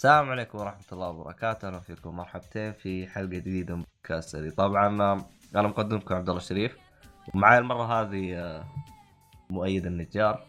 [0.00, 2.16] السلام عليكم ورحمة الله وبركاته، أهلا فيكم.
[2.16, 6.76] مرحبتين في حلقة جديدة من بودكاست طبعا آه، أنا مقدمكم عبد الله الشريف
[7.34, 8.64] ومعي المرة هذه آه،
[9.50, 10.44] مؤيد النجار.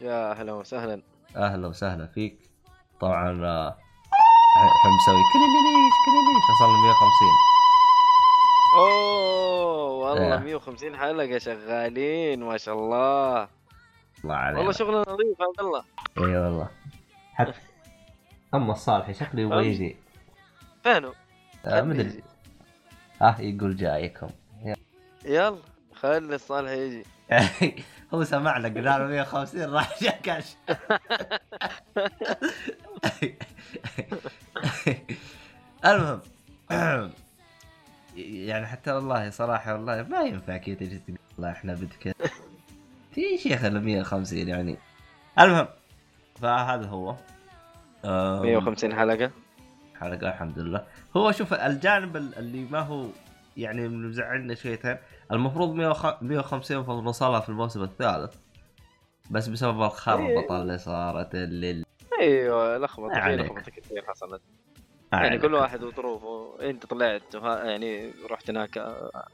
[0.00, 1.02] يا أهلا وسهلا.
[1.36, 2.50] أهلا وسهلا فيك.
[3.00, 3.76] طبعا آه،
[4.64, 7.28] الحين مسوي كليليش كليليش وصلنا 150
[8.76, 10.38] أوه والله إيه.
[10.38, 13.48] 150 حلقة شغالين ما شاء الله.
[14.24, 14.58] الله عليك.
[14.58, 15.84] والله شغل نظيف عبد الله.
[16.18, 16.70] اي والله.
[17.34, 17.73] حتى
[18.54, 19.66] أما الصالحي شكله يبغى.
[19.66, 19.96] يجي.
[20.82, 21.12] فينه
[21.64, 22.22] آه، مدري.
[23.22, 24.28] آه يقول جايكم.
[25.24, 25.58] يلا
[25.94, 27.04] خلي الصالح يجي.
[28.14, 30.56] هو سمعنا قلنا له 150 راح جاكش.
[35.84, 36.20] المهم
[38.16, 42.16] يعني حتى والله صراحة والله ما ينفع كذا تجي تقول والله إحنا بدك.
[43.14, 44.76] في شيخ ال 150 يعني.
[45.40, 45.68] المهم
[46.40, 47.16] فهذا هو.
[48.04, 49.30] 150 حلقة.
[50.00, 50.84] حلقة الحمد لله.
[51.16, 53.06] هو شوف الجانب ال- اللي ما هو
[53.56, 54.96] يعني مزعلنا شويتين
[55.32, 58.34] المفروض 100 150 المفروض نوصلها في الموسم الثالث
[59.30, 61.84] بس بسبب الخربطه اللي صارت اللي
[62.20, 63.46] أيوه لخبطة في عليك.
[63.46, 64.40] لخبطة كثير حصلت.
[65.12, 69.26] يعني كل واحد وظروفه أنت طلعت وها يعني رحت هناك آه،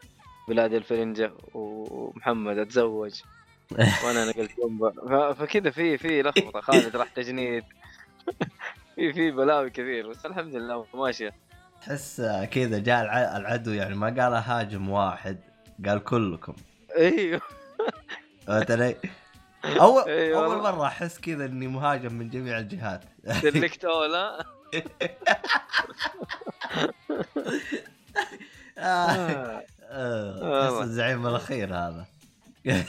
[0.49, 3.21] بلاد الفرنجة ومحمد أتزوج
[4.05, 6.61] وأنا نقلت ينبع فكذا في في لخبطة.
[6.61, 7.65] خالد راح تجنيد.
[8.95, 11.33] في في بلاوي كثير بس الحمد لله ماشية.
[11.81, 12.21] تحس
[12.51, 15.39] كذا جاء الع- العدو يعني ما قال هاجم واحد
[15.87, 16.55] قال كلكم.
[16.97, 17.41] أيوه.
[18.47, 18.97] فهمت علي؟
[19.65, 20.57] اول أيوة أول.
[20.63, 23.05] مرة أحس كذا إني مهاجم من جميع الجهات.
[23.43, 24.45] سلكت اولا
[28.79, 30.83] آه، آه، والله.
[30.83, 32.07] الزعيم الأخير هذا.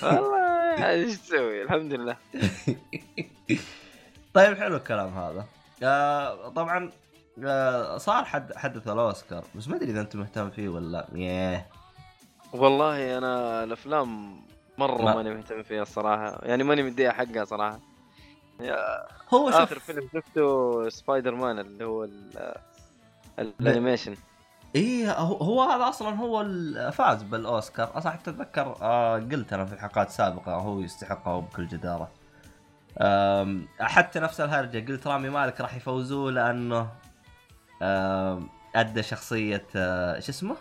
[0.03, 2.17] والله إيش تسوي؟ الحمد لله.
[4.33, 5.45] طيب حلو الكلام هذا.
[5.83, 6.91] آه طبعا
[7.45, 11.65] آه صار حد حدث الأوسكار بس ما أدري إذا أنت مهتم فيه ولا ياه.
[12.53, 14.39] والله أنا الأفلام
[14.77, 16.39] مرة ما- ماني مهتم فيها الصراحة.
[16.43, 17.79] يعني ماني مديها حقها صراحة.
[19.33, 22.55] هو آخر شوف فيلم شفته سبايدر مان اللي هو ال-
[23.39, 24.16] ال animation.
[24.75, 26.45] إيه هو, هذا أصلا هو
[26.91, 27.97] فاز بالأوسكار.
[27.97, 32.09] أصلا حتى أتذكر آه قلت أنا في الحلقات السابقه هو يستحقه بكل جدارة.
[33.79, 36.88] حتى نفس الهرجة قلت رامي مالك راح يفوزوه لأنه
[38.75, 40.56] أدى شخصية آه، شو اسمه؟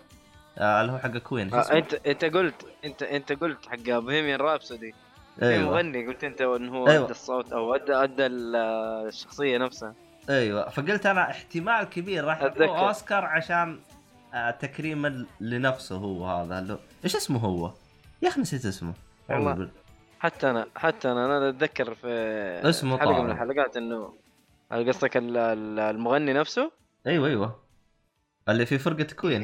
[0.59, 4.95] آه، اللي هو حق Queen آه،؟ انت أنت قلت انت أنت قلت حق Bohemian Rhapsody
[5.43, 7.05] أيوه مغني قلت أنت انه هو أيوة.
[7.05, 8.57] أدى الصوت أو ادى أدى ال-
[9.09, 9.95] الشخصية نفسها
[10.31, 12.41] أيوه فقلت أنا احتمال كبير راح.
[12.43, 13.81] يعطوه أوسكار عشان
[14.35, 17.73] آه، تكريما لنفسه هو هذا اللي إيش اسمه هو؟
[18.23, 18.93] يا أخي نسيت اسمه
[19.29, 19.69] والله.
[20.21, 22.09] حتى أنا حتى أنا أنا أتذكر في
[22.69, 23.25] اسمه حلقة طارق.
[23.25, 24.19] من الحلقات إنه
[24.71, 26.73] قصدك ال- ال- المغني نفسه؟
[27.07, 27.65] أيوه أيوه.
[28.49, 29.43] اللي في فرقة كوين.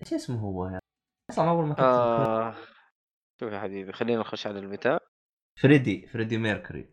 [0.00, 0.78] إيش اسمه هو يا
[1.30, 2.54] أصلا أول ما آه.
[3.40, 5.00] شوف يا حبيبي خلينا نخش على البتاع.
[5.62, 6.88] فريدي فريدي ميركوري.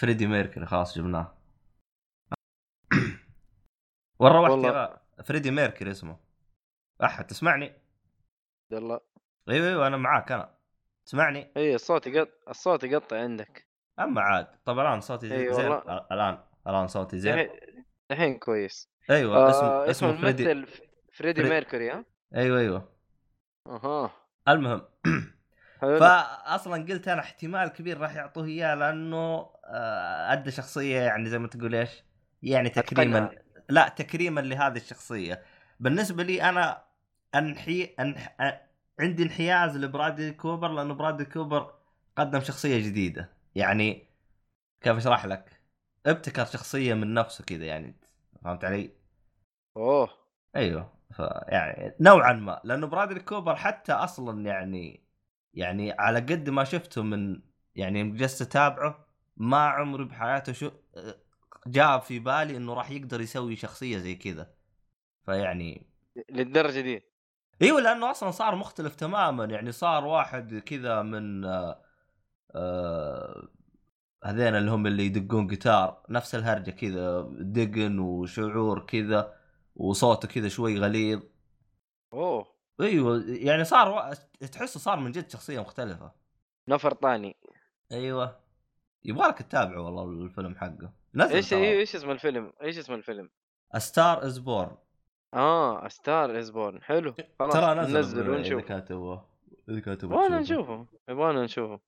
[0.00, 1.38] فريدي ميركوري خلاص جبناه.
[4.20, 5.00] وين روحت والله.
[5.18, 6.16] يا فريدي ميركوري اسمه.
[7.04, 7.72] أحد تسمعني؟
[8.72, 9.00] يلا.
[9.48, 10.57] أيوه أيوه أنا معاك أنا.
[11.08, 13.66] تسمعني إي الصوت يقط الصوت يقطع عندك.
[13.98, 14.46] أما عاد.
[14.64, 15.68] طب الآن صوتي زين أي زين.
[15.68, 16.06] والله.
[16.12, 17.48] الآن الآن صوتي زين؟
[18.10, 18.90] الحين كويس.
[19.10, 20.66] أيوه آه اسمه اسمه اسمه فريدي
[21.12, 22.04] فريدي فري- ميركوري ها؟
[22.36, 22.88] أيوه أيوه.
[23.66, 24.10] أها.
[24.48, 24.82] المهم.
[25.80, 31.48] فاصلا قلت أنا احتمال كبير راح يعطوه إياه لأنه آه، أدى شخصية يعني زي ما
[31.48, 32.04] تقول إيش؟
[32.42, 33.30] يعني تكريما.
[33.68, 35.42] لا تكريما لهذه الشخصية.
[35.80, 36.84] بالنسبة لي أنا
[37.34, 38.36] انحي أنح...
[39.00, 41.74] عندي انحياز لبرادلي كوبر لأنه برادلي كوبر
[42.16, 43.32] قدم شخصية جديدة.
[43.54, 44.06] يعني
[44.80, 45.60] كيف أشرح لك؟
[46.06, 47.94] ابتكر شخصية من نفسه كذا يعني
[48.44, 48.90] فهمت علي؟
[49.76, 50.10] أوه.
[50.56, 50.92] أيوه.
[51.12, 52.60] فيعني نوعا ما.
[52.64, 55.04] لأنه برادلي كوبر حتى أصلا يعني
[55.54, 57.40] يعني على قد ما شفته من
[57.74, 59.06] يعني جلست أتابعه
[59.36, 60.70] ما عمري بحياته شو
[61.66, 64.54] جاء في بالي إنه راح يقدر يسوي شخصية زي كذا.
[65.26, 65.86] فيعني
[66.30, 67.07] للدرجة دي.
[67.62, 69.44] أيوه لأنه أصلا صار مختلف تماما.
[69.44, 71.82] يعني صار واحد كذا من آه
[72.54, 73.48] آه
[74.24, 79.34] هذين اللي هم اللي يدقون جيتار نفس الهرجة كذا دقن وشعور كذا
[79.76, 81.22] وصوته كذا شوي غليظ.
[82.12, 82.46] أوه.
[82.80, 84.14] إيوه يعني صار و...
[84.46, 86.12] تحسه صار من جد شخصية مختلفة.
[86.68, 87.36] نفر ثاني
[87.92, 88.40] إيوه.
[89.04, 90.92] يبغالك تتابعه والله الفيلم حقه.
[91.14, 91.52] نزل إيش.
[91.52, 93.30] إيش اسم الفيلم؟ إيش اسم الفيلم؟
[93.78, 94.76] ستار از بورن
[95.34, 98.64] آه Star Is Born حلو خلاص ترى نزل اذا ونشوف.
[98.64, 99.24] كان تبغى
[99.68, 100.40] إذا كان تبغى يبغانا.
[100.40, 101.80] نشوفه يبغانا نشوفه.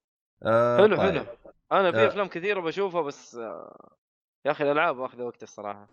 [0.42, 1.12] آه حلو طيب.
[1.12, 1.24] حلو.
[1.72, 2.06] أنا في آه.
[2.06, 3.90] أفلام كثيرة بشوفها بس آه،
[4.46, 5.88] يا أخي الألعاب واخذة وقت الصراحة.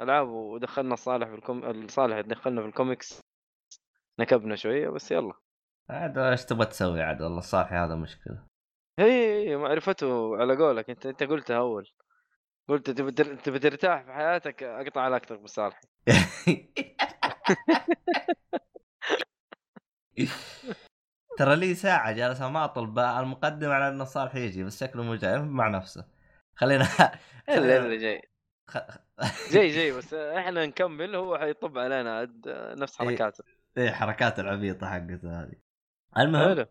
[0.00, 3.20] ألعاب ودخلنا صالح في الكوم صالح دخلنا في الكوميكس
[4.20, 5.32] نكبنا شوية بس يلا.
[5.90, 8.46] عاد إيش تبغى تسوي عاد؟ والله صالحي هذا مشكلة.
[8.98, 11.88] هي هي معرفته على قولك أنت أنت قلتها أول.
[12.70, 15.80] قلت تبي تر- تبي ترتاح في حياتك أقطع علاقتك بصالح
[21.38, 25.68] ترى لي ساعة جالس اماطل المقدم على إن صالح يجي بس شكله مو جاي مع
[25.68, 26.04] نفسه.
[26.54, 26.84] خلينا
[27.48, 28.30] الا الا جاي.
[29.50, 32.32] جاي جاي بس إحنا نكمل هو حيطب علينا
[32.74, 33.08] نفس إيه.
[33.08, 33.44] حركاته.
[33.76, 35.54] إيه حركات العبيطة حقته هذه.
[36.18, 36.66] المهم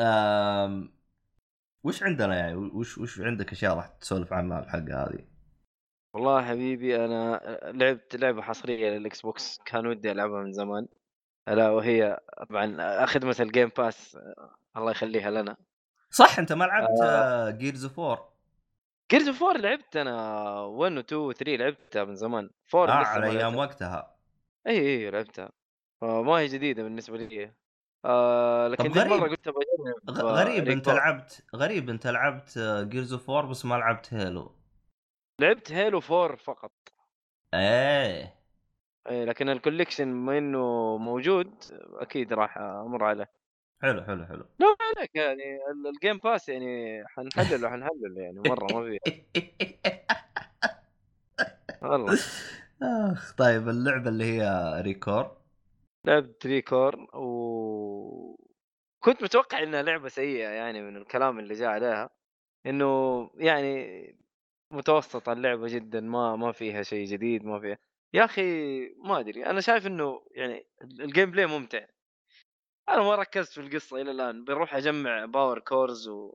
[0.00, 0.96] آم...
[1.84, 5.35] وش عندنا يعني وش وش عندك أشياء راح تسولف عنها الحلقة هذه؟
[6.14, 7.40] والله حبيبي أنا
[7.74, 10.86] لعبت لعبة حصرية لل Xbox كان ودي ألعبها من زمان.
[11.48, 14.18] ألا وهي طبعا خدمة ال Game Pass
[14.76, 15.56] الله يخليها لنا.
[16.10, 17.50] صح أنت ما لعبت آه...
[17.50, 18.32] جيرز اوف 4
[19.10, 22.50] جيرز اوف 4 لعبت أنا 1 و 2 و 3 لعبتها من زمان.
[22.74, 23.58] 4 آه لسه على ما أيام لعبتها.
[23.60, 24.16] وقتها.
[24.66, 25.50] اي اي لعبتها.
[26.00, 27.52] فما هي جديدة بالنسبة لي.
[28.04, 29.12] آه لكن طب دي غريب.
[29.12, 30.88] مره قلت بجرب آه، غريب أنت.
[30.88, 32.58] لعبت غريب أنت لعبت
[32.88, 34.52] Gears of 4 بس ما لعبت هيلو
[35.40, 36.72] لعبت Halo 4 فقط.
[37.54, 38.34] إيه
[39.08, 41.54] إيه لكن ال collection ما إنه موجود
[41.94, 43.30] أكيد راح أمر عليه.
[43.82, 44.46] حلو حلو حلو.
[44.58, 48.98] لا عليك يعني ال- ال Game Pass يعني حنحلله حنحلله يعني مرة ما في
[51.82, 52.18] والله.
[52.82, 55.36] آخ طيب اللعبة اللي هي ريكور
[56.04, 58.36] لعبت ReCore و
[59.00, 62.10] كنت متوقع إنها لعبة سيئة يعني من الكلام اللي جاء عليها.
[62.66, 64.25] إنه يعني
[64.70, 67.78] متوسطة اللعبة جدا ما ما فيها شيء جديد ما فيها.
[68.14, 68.42] يا أخي
[68.88, 71.86] ما أدري أنا شايف إنه يعني ال gameplay ممتع.
[72.88, 74.44] أنا ما ركزت في القصة إلى الآن.
[74.44, 76.34] بروح أجمع power cores و...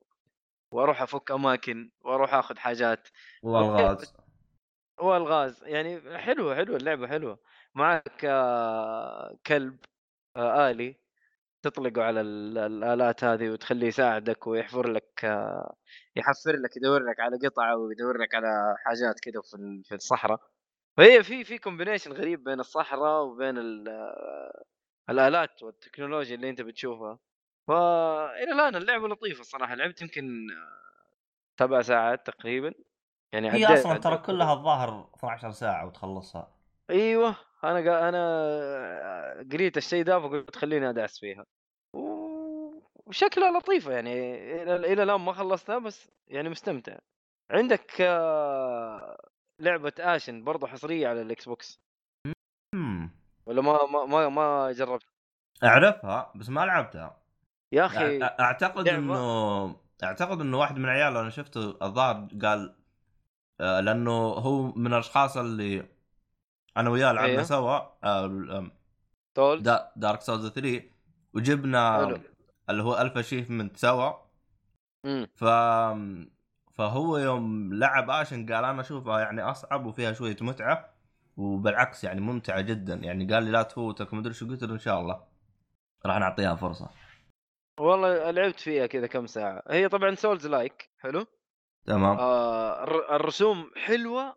[0.73, 3.07] وأروح أفك أماكن وأروح آخذ حاجات.
[3.43, 4.13] والغاز.
[4.99, 5.63] والغاز.
[5.63, 7.39] يعني حلوة حلوة اللعبة حلوة.
[7.75, 9.77] معك آه، كلب
[10.37, 10.95] آه، آلي.
[11.63, 15.75] تطلقه على ال- الآلات هذه وتخليه يساعدك ويحفر لك آه،
[16.15, 20.39] يحفر لك يدور لك على قطعه ويدور لك على حاجات كذا في في الصحراء.
[20.97, 24.63] فهي في في كومبينيشن غريب بين الصحراء وبين آه،
[25.09, 27.19] الآلات والتكنولوجيا اللي أنت بتشوفها.
[27.67, 30.81] فإلى الآن اللعبة لطيفة الصراحه لعبت يمكن آه،
[31.59, 32.73] سبع ساعات تقريبا.
[33.33, 34.17] يعني هي أصلا ترى.
[34.17, 36.51] كلها الظاهر 12 ساعة وتخلصها.
[36.89, 37.35] أيوه.
[37.63, 38.09] أنا قا...
[38.09, 41.45] أنا قريت الشيء ده فقلت خليني أدعس فيها.
[43.05, 44.13] وشكلها لطيفة يعني
[44.63, 46.97] إلى إلى الآن ما خلصتها بس يعني مستمتع.
[47.51, 48.01] عندك
[49.61, 51.81] لعبة Ashen برضو حصرية على ال Xbox؟
[53.45, 55.05] ولا ما ما ما, ما جربت؟
[55.63, 57.21] أعرفها بس ما لعبتها.
[57.73, 62.75] يا أخي أعتقد لعبة- إنه أعتقد إنه واحد من عيال أنا شفته الظاهر قال
[63.61, 65.85] آه، لأنه هو من الأشخاص اللي
[66.77, 67.43] أنا وياه لعبنا أيوه.
[67.43, 68.71] سوا آه، ال-
[69.35, 70.83] Souls دا Dark Souls 3
[71.33, 72.19] وجبنا حلو.
[72.69, 74.13] اللي هو ال achievement سوا.
[75.35, 75.43] ف
[76.73, 80.93] فهو يوم لعب Ashen قال أنا أشوفها يعني أصعب وفيها شوية متعة
[81.37, 82.93] وبالعكس يعني ممتعة جدا.
[82.93, 85.23] يعني قال لي لا تفوتك ومدري شو قلت له إن شاء الله.
[86.05, 86.89] راح نعطيها فرصة.
[87.79, 89.63] والله لعبت فيها كذا كم ساعة.
[89.69, 91.25] هي طبعا Souls-like حلو؟
[91.85, 92.17] تمام.
[92.17, 94.35] آه الر- الرسوم حلوة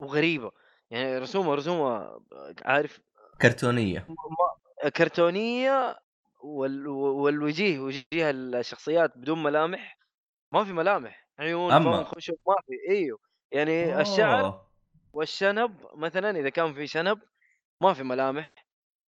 [0.00, 0.52] وغريبة.
[0.90, 2.20] يعني رسومها رسومها
[2.62, 3.00] عارف؟
[3.42, 4.06] كرتونية.
[4.96, 5.98] كرتونية
[6.40, 6.86] وال...
[6.88, 9.98] والوجيه وجيه الشخصيات بدون ملامح.
[10.52, 12.04] ما في ملامح عيون أما.
[12.04, 13.18] فم خشب ما في إيوه.
[13.52, 14.68] يعني الشعر أوه.
[15.12, 17.18] والشنب مثلا إذا كان في شنب
[17.80, 18.50] ما في ملامح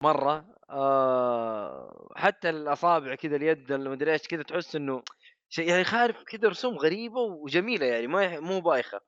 [0.04, 0.46] مرة.
[0.70, 5.04] آه حتى الأصابع كذا اليد المدري إيش كذا تحس إنه
[5.50, 9.02] شيء يعني خارف كذا رسوم غريبة وجميلة يعني ما مو بايخة.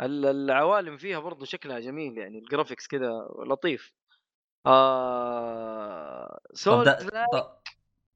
[0.00, 3.92] العوالم فيها برضو شكلها جميل يعني ال graphics كذا لطيف.
[4.66, 7.58] آه طب Souls ده لا طب,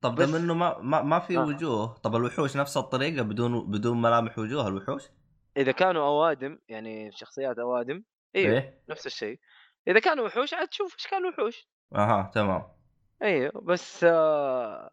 [0.00, 1.44] طب ده منه ما ما, ما في آه.
[1.44, 1.94] وجوه.
[1.94, 5.02] طب الوحوش نفس الطريقة بدون بدون ملامح وجوه الوحوش؟
[5.56, 8.04] إذا كانوا أوادم يعني شخصيات أوادم
[8.37, 9.38] إيوه إيه؟ نفس الشيء.
[9.88, 11.68] إذا كانوا وحوش عاد تشوف إيش كانوا وحوش.
[11.94, 12.62] أها تمام.
[13.23, 14.90] إيوه بس آه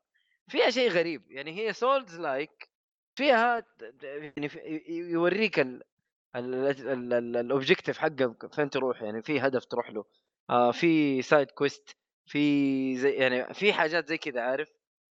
[0.48, 2.70] فيها شيء غريب يعني هي Souls-like
[3.16, 3.64] فيها
[4.04, 4.50] يعني
[4.88, 5.68] يوريك
[6.36, 10.06] ال objective حقك فين تروح يعني؟ في هدف تروح له.
[10.50, 14.68] آه في side quest في زي يعني في حاجات زي كذا عارف؟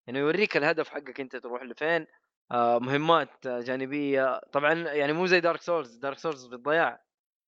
[0.07, 2.07] يعني يوريك الهدف حقك انت تروح لفين
[2.53, 4.41] آه مهمات جانبية.
[4.53, 7.03] طبعا يعني مو زي Dark Souls Dark Souls في الضياع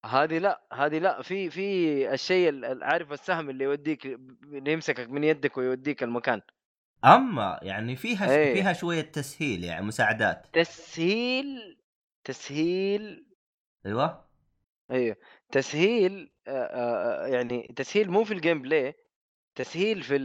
[0.07, 1.23] هذه لا هذه لا.
[1.23, 6.41] في في الشيء ال- ال- عارف السهم اللي يوديك اللي يمسكك من يدك ويوديك المكان.
[7.05, 8.55] أما يعني فيها إيه.
[8.55, 10.47] فيها شوية تسهيل يعني مساعدات.
[10.53, 11.79] تسهيل
[12.25, 13.27] تسهيل
[13.87, 14.25] أيوه.
[14.91, 15.17] أيوه.
[15.53, 16.33] تسهيل
[17.27, 18.95] يعني تسهيل مو في ال gameplay
[19.55, 20.17] تسهيل في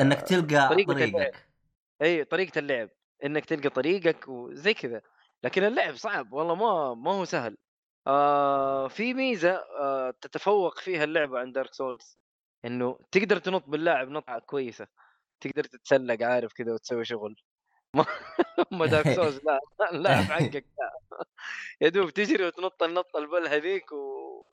[0.00, 1.12] إنك تلقى طريقة اللعب.
[1.12, 1.46] طريقك
[2.02, 2.88] أي طريقة اللعب،
[3.24, 5.02] إنك تلقى طريقك وزي كذا،
[5.42, 7.56] لكن اللعب صعب والله ما ما هو سهل.
[8.06, 12.16] آآ في ميزة آآ تتفوق فيها اللعبة عن Dark Souls.
[12.64, 14.86] إنه تقدر تنط باللاعب نطعة كويسة،
[15.40, 17.36] تقدر تتسلق عارف كذا وتسوي شغل.
[17.96, 18.04] ما
[18.72, 19.60] أما Dark Souls لا
[19.92, 20.90] اللاعب حقك لا.
[21.82, 24.44] يا دوب تجري وتنط النطة البلهة ذيك و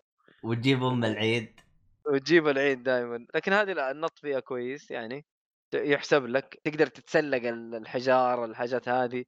[0.44, 1.62] وتجيب أم العيد.
[2.06, 5.25] وتجيب العيد دايمًا، لكن هذه لأ النط فيها كويس يعني.
[5.75, 9.25] يُحسب لك، تقدر تتسلق ال الحجار الحاجات هذه،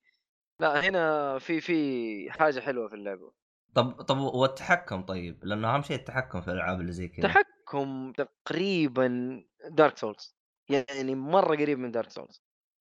[0.61, 3.33] لأ هنا في في حاجة حلوة في اللعبة.
[3.73, 7.39] طب طب والتحكم طيب؟ لأنه أهم شيء التحكم في الألعاب اللي زي كذا.
[7.67, 9.39] تحكُّم تقريبًا
[9.81, 10.33] Dark Souls.
[10.69, 12.39] يعني مرّة قريب من Dark Souls.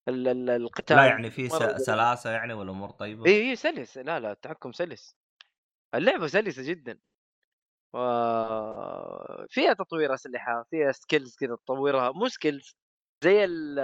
[0.09, 0.51] ال ال
[0.91, 1.49] لا القتال يعني في
[1.79, 5.17] سلاسة يعني والامور طيبة؟ إي، إي سلس، لا، لا التحكُّم سلس،
[5.95, 7.01] اللعبة سلسة جدًا.
[7.95, 12.75] وفيها تطوير أسلحة، فيها skills كذا تطوّرها، مو skills
[13.25, 13.81] زي ال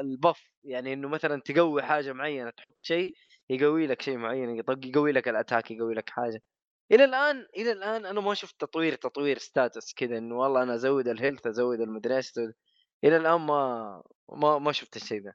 [0.00, 0.38] الbuff.
[0.64, 3.14] يعني إنه مثلًا تقوي حاجة معيّنة، تحط شيء
[3.50, 6.40] يقوي لك شيء معيّن، يقوي لك ال attack يقوي لك حاجة.
[6.92, 10.18] إلى الآن إلى الآن أنا ما شُفت تطوير تطوير status كذا.
[10.18, 12.32] إنه والله أنا أزوّد ال health أزوّد المدري إيش
[13.04, 14.02] إلى الآن ما
[14.32, 15.32] ما ما شُفت الشيء ذا.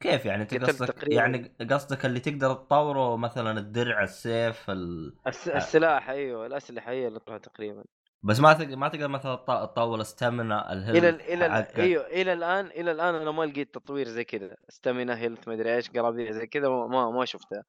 [0.00, 5.16] كيف يعني أنت قصدك تقريبًا يعني قصدك اللي تقدر تطوره مثلا الدرع السيف ال...
[5.26, 7.84] الس ه- السلاح أيوه، الأسلحة هي اللي تطلع تقريبًا.
[8.22, 11.76] بس ما تقدر ما تقدر مثلا تط- تطور stamina ال health ال إلى ال حقك
[11.78, 15.76] أيوه، إلى الآن إلى الآن أنا ما لقيت تطوير زي كذا، stamina health ما أدري
[15.76, 17.64] إيش، قرابيع زي كذا ما ما شُفتها.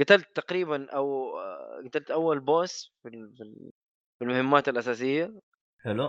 [0.00, 3.72] قتلت تقريبًا أو آه، قتلت أول boss في ال في ال
[4.20, 5.40] في المهمات الأساسية
[5.84, 6.06] حلو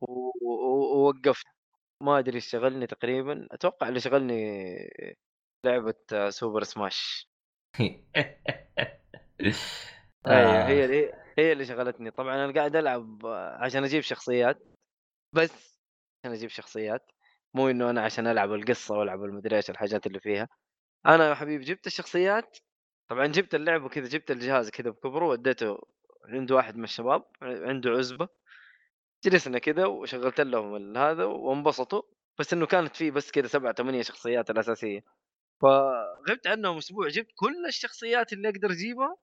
[0.00, 1.46] ووقّفت،
[2.02, 4.74] ما أدري إيش شغلني تقريبًا، أتوقع اللي شغلني
[5.66, 5.94] لعبة
[6.30, 7.28] سوبر سماش.
[10.26, 10.68] آه.
[10.68, 14.58] هي اللي هي اللي شغلتني، طبعًا أنا قاعد ألعب آه، عشان أجيب شخصيات،
[15.34, 15.80] بس
[16.24, 17.12] عشان أجيب شخصيات،
[17.54, 20.48] مو إنه أنا عشان ألعب القصة وألعب المدري إيش الحاجات اللي فيها.
[21.06, 22.58] أنا يا حبيبي جِبت الشخصيات،
[23.10, 25.78] طبعًا جِبت اللعبة كذا جِبت الجهاز كذا بكبره وديته
[26.24, 28.28] عند واحد من الشباب عنده عُزبة،
[29.24, 32.02] جلسنا كذا وشغّلت لهم ال هذا وانبسطوا،
[32.38, 35.00] بس إنه كانت في بس كذا 7، 8 شخصيات الأساسية،
[35.62, 39.16] فغِبت عنهم أسبوع جِبت كل الشخصيات اللي أقدر أجيبها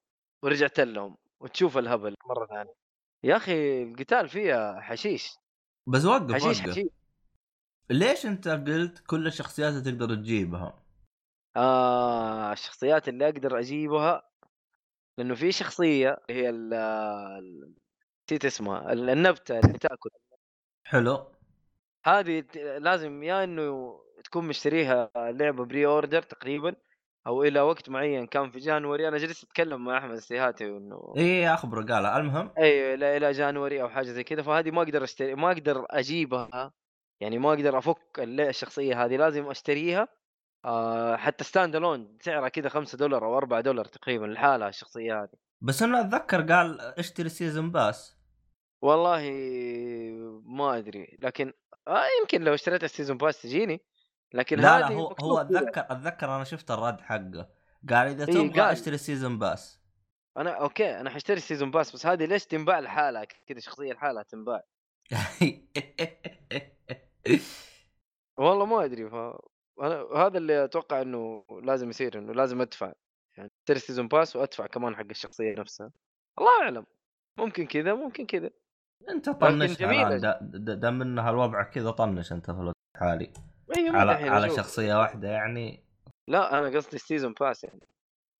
[0.43, 2.73] ورجعت لهم، وتشوف الهبل مرة ثانية.
[3.23, 5.29] يا أخي القتال فيها حشيش،
[5.87, 6.89] بس وقف حشيش، وقف حشيش.
[7.91, 10.83] ليش أنت قلت كل الشخصيات اللي تقدر تجيبها؟
[11.57, 14.29] آه، الشخصيات اللي أقدر أجيبها
[15.19, 16.49] لأنه في شخصية هي
[18.29, 20.09] نسيت اسمها ال النبتة اللي تأكل،
[20.87, 21.31] حلو.
[22.05, 26.75] هذه لازم يا إنه تكون مشتريها لعبة pre order تقريبًا
[27.27, 31.53] أو إلى وقت معين كان في جانوري، أنا جلست أتكلم مع أحمد السيهاتي إنه إيه
[31.53, 35.35] اخبره قال المهم؟ أيوه إلى إلى جانوري أو حاجة زي كذا، فهذه ما أقدر أشتري
[35.35, 36.73] ما أقدر أجيبها،
[37.21, 40.07] يعني ما أقدر أفُك ال الشخصية هذه، لازم أشتريها
[40.65, 42.23] آآ حتى stand alone.
[42.25, 45.37] سعرها كذا $5 أو $4 تقريبًا لحالها الشخصية هذه.
[45.61, 48.18] بس أنا أتذكر قال اشتري season pass
[48.81, 49.31] والله
[50.45, 51.53] ما أدري، لكن
[51.87, 53.81] آه يمكن لو اشتريت ال season pass تجيني،
[54.33, 57.49] لكن لا لا هو هو أتذكر أتذكر أنا شفت الرد حقه
[57.89, 59.79] قال إذا إي تبغى قال أشتري season pass.
[60.37, 64.23] أنا أوكي أنا حاشتري ال season pass بس هذه ليش تنباع لحالها؟ كذا شخصية لحالها
[64.23, 64.63] تنباع؟
[68.37, 69.15] والله ما أدري ف
[69.81, 72.93] أنا هذا اللي أتوقع إنه لازم يصير إنه لازم أدفع،
[73.37, 75.91] يعني أشتري ال season pass وأدفع كمان حق الشخصية نفسها،
[76.39, 76.85] الله أعلم.
[77.37, 78.49] ممكن كذا ممكن كذا،
[79.09, 80.39] انت طنشها دا-
[80.75, 83.33] دام انها الوضع كذا طنش انت في الوقت الحالي.
[83.91, 85.83] مو على على شخصية واحدة يعني.
[86.29, 87.87] لا أنا قصدي ال season pass يعني.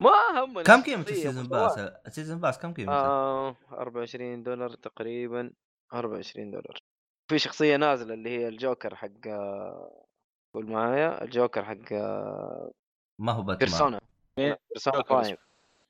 [0.01, 0.09] ما
[0.43, 5.51] همني كم الشخصية ال season pass؟ ال season pass كم قيمته؟ آه 24$ تقريبًا.
[5.93, 6.79] 24$
[7.29, 9.27] في شخصية نازلة اللي هي الجوكر حق
[10.55, 11.93] قول معايا الجوكر حق
[13.21, 13.57] ما هو باتمان.
[13.57, 13.99] Persona.
[14.39, 15.37] مين؟ Persona Joker 5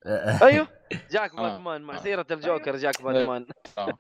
[0.42, 0.68] أيوه
[1.12, 1.98] جاك آه، باتمان مع آه.
[2.00, 3.46] سيرة الجوكر جاك باتمان
[3.78, 3.98] آه.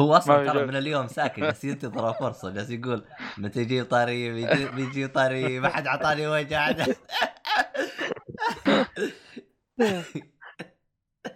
[0.00, 0.66] هو أصلا ترى.
[0.66, 3.04] من اليوم ساكت جالس ينتظر فرصه جالس يقول
[3.38, 6.70] متى يجي طري بيجي, بيجي طري ما حد اعطاني وجع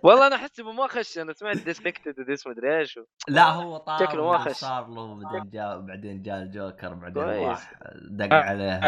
[0.03, 2.99] والله أنا أحسبه ما خش أنا سمعت disconnected و dis مدري إيش
[3.29, 4.53] لا هو طار شكله ما خش.
[4.53, 7.23] صار له بعدين جاء بعدين جاء الجوكر بعدين.
[7.23, 8.79] راح دق عليه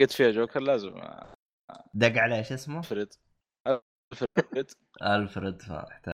[0.00, 0.94] قلت فيها جوكر لازم
[1.94, 3.08] دق عليه شو اسمه؟ الفريد
[4.12, 4.70] ألفريد.
[5.02, 6.14] ألفريد فاحتاج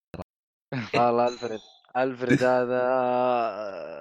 [0.95, 1.61] والله ألفريد.
[1.97, 2.83] ألفريد هذا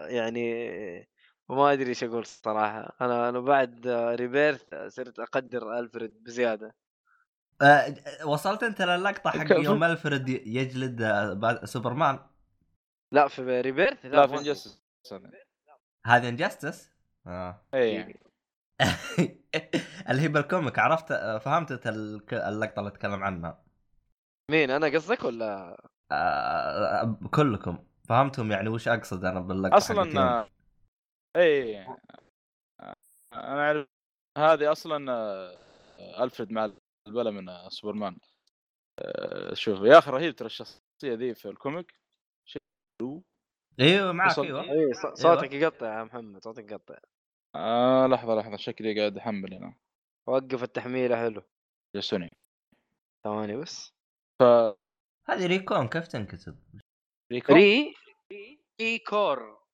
[0.10, 1.08] يعني
[1.50, 6.76] ما أدري إيش أقول الصراحة أنا أنا بعد Rebirth صرت أقدر ألفريد بزيادة.
[7.62, 11.04] آه، وصلت أنت للقطة حق؟ يوم ألفريد يجلد
[11.64, 12.20] سوبرمان؟
[13.12, 14.84] لا في Rebirth؟ لا في ما Injustice
[16.06, 16.90] هذه Injustice
[17.28, 17.62] آه.
[17.74, 18.16] اي
[20.10, 21.88] اللي هي بال comic عرفت؟ فهمت
[22.34, 23.65] اللقطة اللي اتكلم عنها.
[24.52, 25.78] مين أنا قصدك ولا؟
[26.12, 27.86] آه، كلكم.
[28.10, 30.50] فهمتم يعني وش أقصد أنا باللقطة أصلا آه،
[31.36, 31.98] اي آه،
[33.34, 33.88] أنا أعرف
[34.38, 36.72] هذه أصلا آه، ألفريد مع
[37.08, 38.18] البلا من آه، سوبرمان.
[39.00, 41.94] آه، شوف يا أخي رهيب ترى الشخصية ذي في ال comic.
[42.46, 42.62] شيء
[43.02, 43.24] حلو.
[43.80, 44.12] إيوه.
[44.12, 44.62] معك إيوه.
[44.62, 46.98] اي صوتك يقطع يا محمد صوتك يقطع.
[47.56, 49.76] آه لحظة لحظة شكلي قاعد أحمل هنا.
[50.28, 51.42] وقف التحميلة حلو.
[51.96, 52.32] جلسوني
[53.24, 53.95] ثواني بس.
[54.40, 54.44] ف
[55.30, 56.58] هذه Recon كيف تنكتب؟
[57.32, 57.94] ريكون ري
[58.82, 59.66] Re Core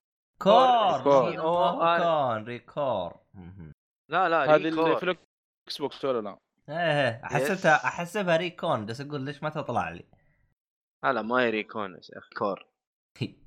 [0.41, 2.43] Core Core.
[2.43, 3.19] ReCore.
[4.10, 6.38] لا لا هذه اللي في ال Xbox ولا لا؟
[6.69, 10.06] إيه إيه أحسبتها أحسبها Recon بس أقول ليش ما تطلع لي
[11.04, 12.67] لا لا ما هي Recon يا شيخ Core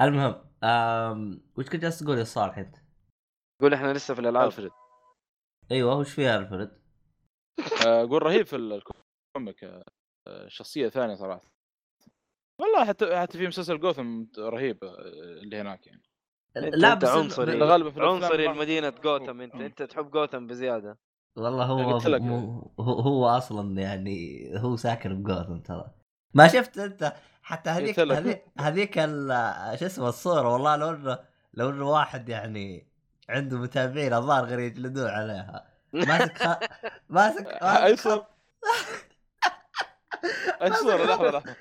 [0.00, 1.42] المهم آم...
[1.58, 2.76] وش كنت جالس تقول يا صالح انت؟
[3.60, 4.70] قول إحنا لسه في الألعاب ألفريد
[5.70, 6.70] أيوه وش فيها ألفريد؟
[7.86, 8.56] آه، أقول رهيب في
[9.36, 9.84] الكوميك آه،
[10.26, 11.52] آه، شخصية ثانية صراحة.
[12.60, 14.96] والله حتى حتى في مسلسل جوثم رهيب آه،
[15.42, 16.02] اللي هناك يعني.
[16.56, 17.62] لا بس عنصري.
[17.62, 19.54] غالبا عنصري لمدينه جوثم أنت.
[19.54, 20.98] أنت تحب جوثم بزيادة.
[21.36, 21.98] والله هو
[22.80, 25.90] هو, هو أصلا يعني هو ساكن بجوثم ترى.
[26.34, 28.00] ما شفت أنت حتى هذيك.
[28.00, 31.18] هذيك هذيك ال- شو اسمه الصورة؟ والله لو إنه
[31.54, 32.86] لو إنه واحد يعني
[33.28, 35.66] عنده متابعين الظاهر غير يجلدون عليها.
[35.92, 36.56] ماسك خ...
[37.08, 38.26] ماسك اي ماسك
[40.74, 41.56] صورة؟ لحظة لحظة.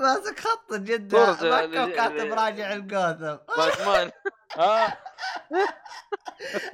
[0.00, 3.36] ماسك خط جدا مكة وكاتب اللي- راجع الجوثم.
[3.56, 4.10] باتمان
[4.58, 4.86] آه.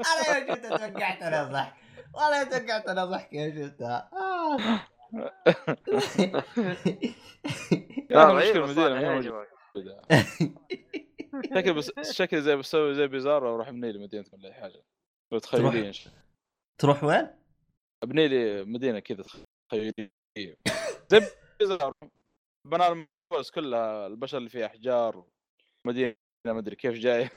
[0.00, 1.72] أنا يوم شفتها توقعت أنا ضحك.
[2.14, 4.56] والله توقعت أنا ضحك يوم شفتها آه.
[8.34, 10.02] مشكلة
[11.54, 14.82] شكل بس شكل زي بسوي زي بيزار وأروح ابني لي مدينة ولا أي حاجة.
[15.32, 15.92] لو تخيلين
[16.78, 17.28] تروح وين؟
[18.02, 19.24] ابني لي مدينة كذا
[19.68, 20.56] تخيلية
[22.64, 25.24] بنى المفوز كلها البشر اللي فيها احجار
[25.84, 26.16] مدينة
[26.46, 27.30] ما أدري كيف جاي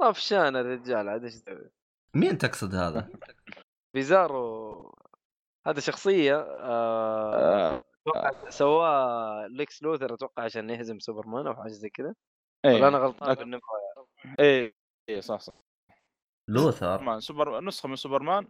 [0.00, 1.34] طفشان الرجال عاد إيش؟
[2.14, 3.08] مين تقصد هذا؟
[3.94, 4.94] بيزارو.
[5.66, 11.90] هذا شخصية آه، آه، أتوقع سواه ليكس لوثر أتوقع عشان يهزم سوبرمان أو حاجة زي
[11.90, 12.14] كذا.
[12.64, 13.62] إيه ولا أنا غلطان؟ بالنبض
[14.40, 14.74] إيه
[15.08, 15.54] إيه صح صح.
[16.48, 18.48] لوثر؟ سوبرمان سوبر نسخة من سوبرمان.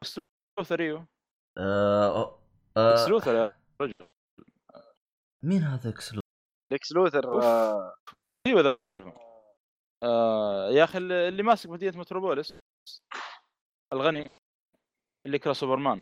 [0.59, 1.07] لوثر إيوه.
[1.59, 2.39] آه
[2.77, 3.95] آه لوثر يا رجل.
[5.43, 5.95] مين هذا؟
[6.73, 7.45] ليكس لوثر أوف.
[7.45, 7.95] آه،
[8.47, 8.77] أيوه ذا
[10.03, 12.55] آه يا أخي اللي ماسك مدينة متروبوليس
[13.93, 14.31] الغني
[15.27, 16.01] اللي يكره سوبرمان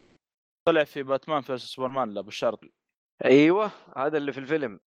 [0.69, 2.61] طلع في باتمان في سوبرمان لا بالشرط
[3.25, 4.81] أيوه هذا اللي في الفيلم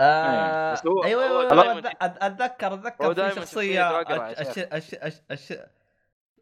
[0.00, 4.00] آه هو- أيوه هو أيوه أيوة، اتذكر هو اتذكر في شخصية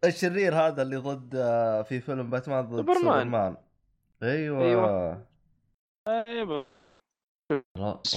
[0.05, 3.01] الشرير هذا اللي ضد آه، في فيلم باتمان ضد سوبرمان.
[3.03, 3.57] سوبرمان
[4.23, 5.27] أيوه أيوة.
[6.09, 6.74] أيوه نسيت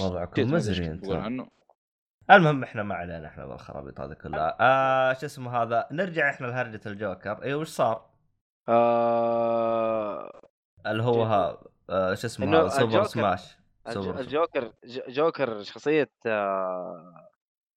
[0.00, 1.48] وضعكم مزري انت عنه
[2.30, 6.80] المهم إحنا ما علينا إحنا بالخرابيط هذه كلها آه شو اسمه هذا نرجع إحنا لهرجة
[6.86, 8.10] الجوكر أيوه وش صار؟
[8.68, 10.40] آه
[10.86, 11.58] اللي هو ها
[11.90, 14.72] آه شو اسمه هذا سوبر الجوكر- Smash Super الجوكر
[15.08, 17.28] جوكر شخصية آه،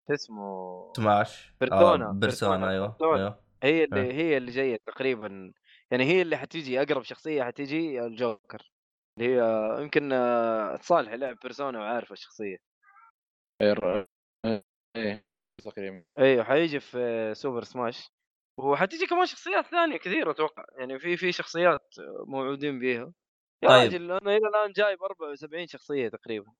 [0.07, 2.09] شو اسمه Smash Persona.
[2.09, 2.69] آه Persona.
[2.69, 2.95] أيوه.
[3.01, 4.13] أيوه هي اللي آه.
[4.13, 5.53] هي اللي جاية تقريبا
[5.91, 8.71] يعني هي اللي حتيجي أقرب شخصية حتيجي الجوكر
[9.17, 9.41] اللي هي
[9.81, 12.57] يمكن آه، صالح لعب Persona وعارف الشخصيه
[13.61, 14.07] إيه الر-
[14.95, 15.25] إيه
[15.63, 18.09] تقريبا أيوه حيجي في Super Smash
[18.57, 20.63] وحتيجي كمان شخصيات ثانية كثيرة أتوقع.
[20.79, 21.93] يعني في في شخصيات
[22.27, 23.11] موعودين بيها.
[23.63, 23.81] يا طيب.
[23.91, 26.53] راجل أنا إلى الآن جايب 74 شخصية تقريبا.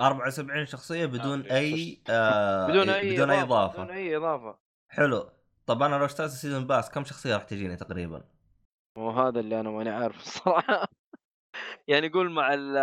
[0.00, 3.92] 74 شخصية بدون آه، أي آه بدون إي بدون أي بدون إضافة.
[3.94, 4.58] أي إضافة.
[4.88, 5.30] حلو.
[5.66, 8.24] طب أنا لو اشتريت ال season pass كم شخصية راح تجيني تقريبا؟
[8.98, 10.88] وهذا اللي أنا ماني عارف الصراحة.
[11.88, 12.76] يعني قول مع ال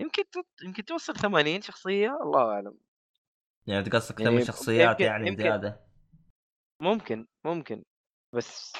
[0.00, 0.22] يمكن
[0.64, 2.78] يمكن توصل 80 شخصية الله أعلم.
[3.66, 5.80] يعني يعني ثمان شخصيات يمكن- يعني يمكن- زياده
[6.80, 7.84] ممكن ممكن.
[8.34, 8.72] بس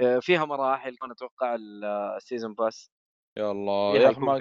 [0.00, 1.84] آه، فيها مراحل أنا أتوقع ال-
[2.16, 2.90] ال season pass
[3.38, 4.38] يا الله يا أخي ما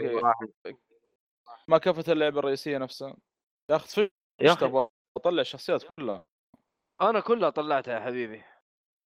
[1.68, 3.16] ما كفت اللعبه الرئيسية نفسها.
[3.72, 4.02] يا أخي
[4.42, 4.68] يا أخي.
[4.68, 6.26] تبغى أطلع الشخصيات كلها.
[7.02, 8.44] أنا كلها طلعتها يا حبيبي.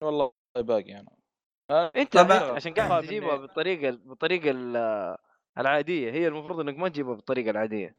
[0.02, 1.19] والله باقي أنا.
[1.70, 2.38] أنت طبعا.
[2.38, 5.16] عشان- قاعد تجيبها بالطريقة بالطريقة ال-
[5.58, 6.12] العادية.
[6.12, 7.96] هي المفروض إنك ما تجيبها بالطريقة العادية.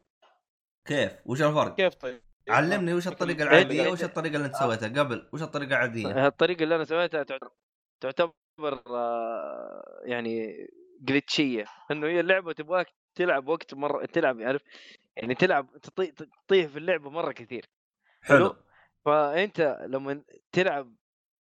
[0.86, 3.90] كيف؟ وش الفرق؟ كيف طيب؟ علمني وش الطريقة العادية.
[3.90, 7.40] وش الطريقة اللي أنت سويتها قبل؟ وش الطريقة العادية؟ الطريقة اللي أنا سويتها تعت-
[8.02, 10.58] تعتبر تعتبر آه، يعني
[11.02, 14.62] جلتشيه إنه هي اللعبة تبغاك تلعب وقت مرة تلعب عارف؟
[15.16, 17.66] يعني تلعب تطي- تطيح في اللعبة مرة كثير.
[18.22, 18.56] حلو.
[19.06, 20.96] فأنت لما تلعب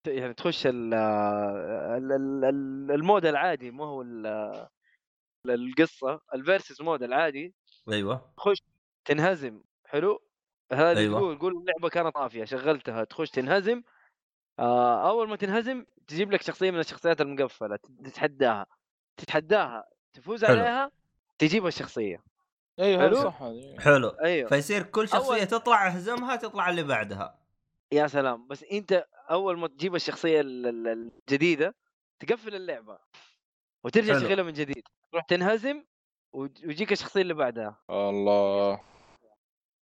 [0.06, 4.68] يعني تخش ال- ال- ال- ال- ال mode العادي ما هو ال-
[5.48, 7.54] القصة ال versus mode العادي
[7.88, 8.34] أيوه.
[9.04, 10.22] تنهزم حلو؟
[10.72, 11.18] هذه أيوة.
[11.20, 13.82] تقول تقول اللعبة كانت طافية شغلتها تخش تنهزم
[14.58, 18.66] آه أول ما تنهزم تجيب لك شخصية من الشخصيات المقفلة تتحداها
[19.16, 20.56] تتحداها تفوز حلو.
[20.60, 20.90] عليها
[21.38, 22.22] تجيب الشخصية.
[22.78, 23.38] أيوه حلو؟ صح
[23.78, 24.08] حلو.
[24.08, 24.48] أيوه.
[24.48, 27.39] فيصير كل شخصية أول- تطلع اهزمها تطلع اللي بعدها.
[27.92, 28.46] يا سلام.
[28.48, 31.74] بس أنت أول ما تجيب الشخصية ال- ال- الجديدة
[32.20, 32.98] تقفل اللعبة
[33.84, 34.18] وترجع.
[34.18, 34.82] تشغلها من جديد.
[35.12, 35.84] تروح تنهزم
[36.36, 37.78] ويج- ويجيك الشخصية اللي بعدها.
[37.90, 38.80] الله.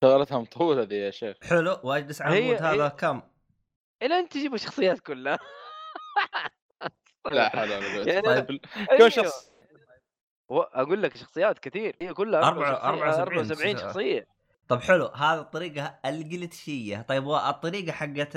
[0.04, 1.36] شغلتها مطولة ذي يا شيخ.
[1.42, 1.76] حلو.
[1.84, 2.84] واجلس على هي- المود هذا.
[2.86, 3.22] هي- كم؟
[4.02, 5.38] إلى انت تجيب الشخصيات كلها.
[7.32, 8.06] لا حول ولا قوة.
[8.08, 8.46] يعني طيب.
[8.46, 8.60] بالله.
[8.76, 8.98] أيوه.
[8.98, 9.50] كم شخص؟
[10.48, 11.96] و- أقول لك شخصيات كثير.
[12.00, 13.86] هي كلها أربعة- 74 74 74 شخصية.
[13.88, 14.37] شخصية.
[14.68, 18.36] طب حلو هذه الطريقة الجلتشيه طيب والطريقة حقت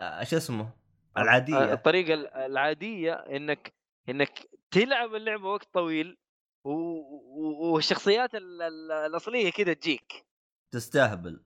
[0.00, 0.70] آه، شو اسمه؟
[1.18, 1.72] العادية.
[1.72, 3.72] الطريقة ال- العادية إنك
[4.08, 4.38] إنك
[4.70, 6.18] تلعب اللعبة وقت طويل.
[6.64, 8.62] والشخصيات ال...
[8.62, 8.92] ال...
[8.92, 10.24] الأصلية كذا تجيك.
[10.70, 11.42] تستهبل.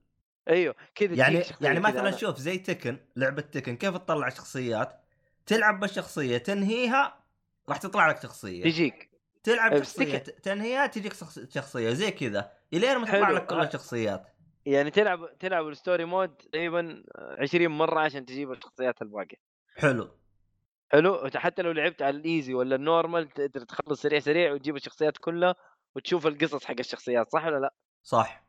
[0.48, 5.00] أيوه كذا يعني يعني مثلا شوف زي تكن لعبة تكن كيف تطلع شخصيات؟
[5.46, 7.24] تلعب بالشخصية تنهيها
[7.68, 8.64] راح تطلع لك شخصية.
[8.64, 9.10] تجيك.
[9.42, 10.18] تلعب شخصية.
[10.18, 12.52] تنهيها تجيك شخص- شخصية زي كذا.
[12.74, 13.36] الين ما تطلع حلو.
[13.36, 14.22] لك كل ه- الشخصيات.
[14.66, 17.02] يعني تلعب تلعب ال story mode تقريبا
[17.40, 19.36] 20 مرة عشان تجيب الشخصيات الباقية.
[19.76, 20.18] حلو.
[20.92, 21.30] حلو.
[21.36, 25.18] حتى لو لعبت على ال easy ولا ال normal تقدر تخلص سريع سريع وتجيب الشخصيات
[25.18, 25.54] كلها
[25.96, 28.44] وتشوف القصص حق الشخصيات صح ولا لا؟ صح.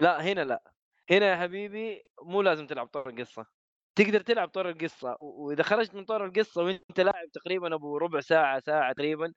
[0.00, 0.62] لا هنا لا.
[1.10, 3.46] هنا يا حبيبي مو لازم تلعب طور القصة.
[3.96, 8.60] تقدر تلعب طور القصة وإذا خرجت من طور القصة وأنت لاعب تقريبا أبو ربع ساعة
[8.60, 9.32] ساعة تقريبا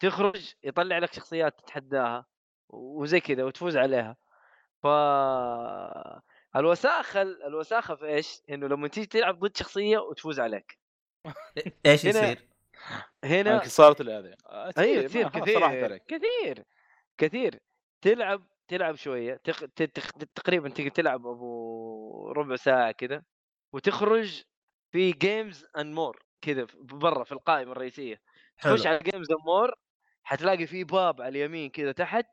[0.00, 2.26] تخرج يطلع لك شخصيات تتحداها.
[2.68, 4.16] وزي كذا وتفوز عليها.
[4.82, 4.86] ف
[6.56, 10.78] الوساخه الوساخه في إيش؟ إنه لما تيجي تلعب ضد شخصية وتفوز عليك.
[11.86, 12.48] إيش هنا- يصير؟
[13.24, 16.64] هنا صارت لي هذه آه، أيوه كثير عليك كثير
[17.18, 17.60] كثير
[18.02, 19.64] تلعب تلعب شوية تق...
[19.64, 20.10] ت- تخ...
[20.34, 23.22] تقريبا تقدر تلعب أبو ربع ساعة كذا
[23.72, 24.42] وتخرج
[24.92, 28.20] في Games and More كذا برا في القائمة الرئيسية.
[28.56, 28.76] حلو.
[28.76, 29.74] تخش على Games and More
[30.22, 32.26] حتلاقي في باب على اليمين كذا تحت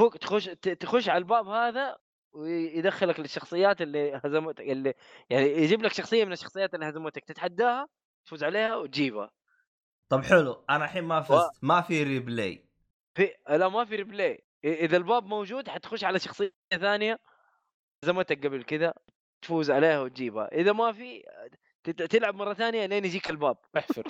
[0.00, 0.44] تفوق تخش
[0.80, 1.96] تخش على الباب هذا
[2.32, 4.94] ويدخلك للشخصيات اللي هزمتك اللي
[5.30, 7.88] يعني يجيب لك شخصية من الشخصيات اللي هزمتك تتحداها
[8.26, 9.30] تفوز عليها وتجيبها.
[10.08, 12.68] طب حلو أنا الحين ما فزت ما في replay
[13.14, 17.18] في لا ما في replay إذا الباب موجود حتخش على شخصية ثانية
[18.04, 18.94] هزمتك قبل كذا
[19.42, 20.48] تفوز عليها وتجيبها.
[20.52, 21.22] إذا ما في
[22.10, 23.56] تلعب مرة ثانية لين يجيك الباب.
[23.76, 24.04] احفر.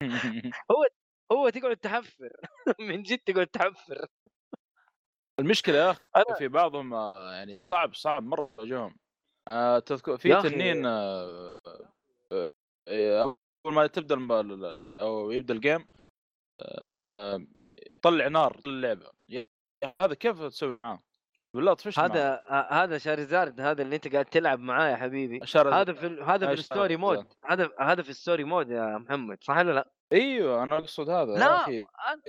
[1.32, 2.32] هو تقعد تحفر.
[2.88, 4.06] من جد تقعد تحفر.
[5.40, 8.96] المشكلة يا أخي في بعضهم آه، يعني صعب صعب مرة تواجههم
[9.52, 11.60] آه، تذكر في تنين آه،
[12.88, 13.36] أول
[13.74, 14.16] ما تبدأ
[15.00, 15.86] أو يبدأ الجيم
[18.02, 19.10] طلع نار اللعبه
[20.00, 21.02] هذا كيف تسوي معاه؟
[21.54, 21.98] بالله طفشت.
[21.98, 26.52] هذا هذا Charizard هذا اللي أنت قاعد تلعب معاه يا حبيبي هذا في هذا في
[26.52, 30.62] ال story؟ mode هذا هذا في ال story mode يا محمد صح ولا لا؟ أيوه
[30.64, 32.22] أنا أقصد هذا لا أخي أنا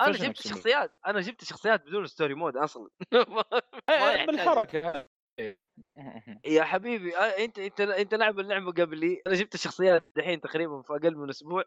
[0.00, 0.40] أنا جبت.
[0.40, 2.88] شخصيات أنا جبت شخصيات بدون story mode أصلا.
[3.90, 4.26] إيه، يحتاج.
[4.26, 5.08] بالحركه
[6.46, 10.92] يا حبيبي آه، أنت أنت أنت لاعب اللعبة قبلي أنا جبت الشخصيات دحين تقريبا في
[10.92, 11.64] أقل من أسبوع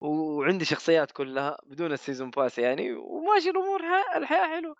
[0.00, 3.80] وعندي شخصيات كلها بدون ال season pass يعني وماشي الأمور
[4.16, 4.76] الحياة حلوة.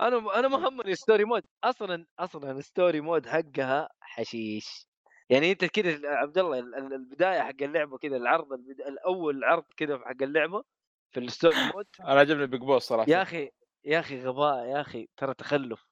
[0.00, 4.86] أنا أنا ما همني story mode أصلا أصلا ال story mode حقها حشيش.
[5.32, 8.88] يعني أنت كذا عبد الله ال- ال- البداية حق اللعبة كذا العرض البدا...
[8.88, 10.64] الأول عرض كذا حق اللعبة
[11.10, 11.86] في الستوري mode.
[12.00, 13.10] أنا عجبني Big Boss صراحة.
[13.10, 13.50] يا أخي
[13.84, 15.86] يا أخي غباء يا أخي ترى تخلف.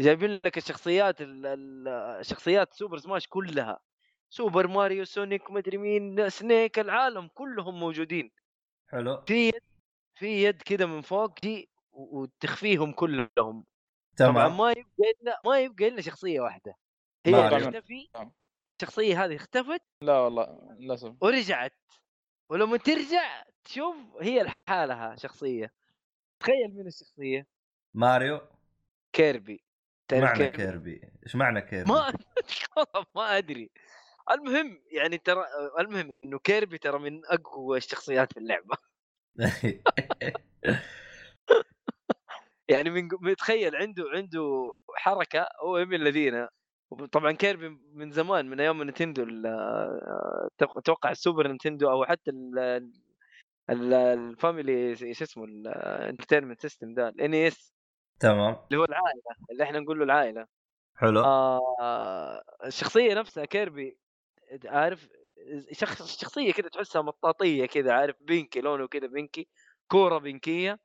[0.00, 3.80] جايبين لك الشخصيات ال- ال- شخصيات Super Smash كلها.
[4.30, 8.30] Super Mario Sonic مدري مين Snake العالم كلهم موجودين.
[8.88, 9.22] حلو.
[9.26, 9.62] في يد
[10.14, 11.34] في يد كذا من فوق
[11.92, 13.28] و- وتخفيهم كلهم.
[14.18, 14.56] طبعا تمام.
[14.56, 16.74] ما يبقى إلا ما يبقى إلا شخصية واحدة.
[17.26, 17.50] هي.
[17.60, 18.08] تختفي
[18.82, 21.14] الشخصية هذه اختفت لا والله للأسف.
[21.20, 21.72] ورجعت.
[22.48, 25.72] ولما ترجع تشوف هي لحالها شخصية.
[26.40, 27.46] تخيل من الشخصية.
[27.94, 28.40] ماريو؟
[29.12, 29.64] كيربي.
[30.12, 32.12] معنى كيربي؟ كيربي؟ إيش معنى كيربي؟ ما
[33.16, 33.70] ما أدري.
[34.30, 35.44] المهم يعني ترى
[35.78, 38.76] المهم إنه كيربي ترى من أقوى الشخصيات في اللعبة.
[42.70, 46.48] يعني من تخيل عنده عنده حركة هو من الذين.
[47.12, 49.26] طبعا كيربي من زمان من أيام نينتندو
[50.60, 52.30] أتوقع ال Super Nintendo أو حتى
[53.70, 57.74] الفاميلي شو اسمه ال Entertainment System ذا ال NES
[58.20, 58.56] تمام.
[58.66, 60.46] اللي هو العائلة اللي إحنا نقول له العائلة.
[60.96, 61.20] حلو.
[61.20, 63.98] آه الشخصية نفسها كيربي
[64.64, 65.08] عارف
[66.04, 69.48] شخصية كذا تحسها مطاطية كذا عارف بينكي لونه كذا بينكي
[69.88, 70.78] كورة بينكية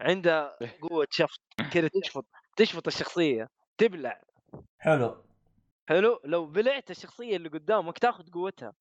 [0.00, 1.40] عندها قوة شفط
[1.72, 3.48] كذا تشفط تشفط الشخصية
[3.78, 4.20] تبلع.
[4.78, 5.24] حلو.
[5.88, 8.74] حلو لو بلعت الشخصية اللي قدامك تاخذ قوتها.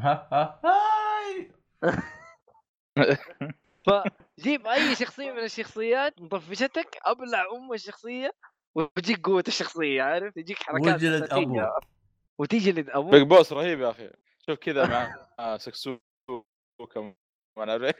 [0.00, 1.52] ها ها هاي!
[3.86, 8.32] فجيب أي شخصية من الشخصيات مطفشتك أبلع أم الشخصية
[8.74, 11.80] وتجيك قوة الشخصية عارف؟ تجيك حركات وجلد ابوه
[12.38, 14.10] وتجلد ابوه بيج بوس رهيب يا أخي.
[14.46, 15.98] شوف كذا مع آه سكسو
[16.94, 17.14] كم
[17.56, 17.94] ما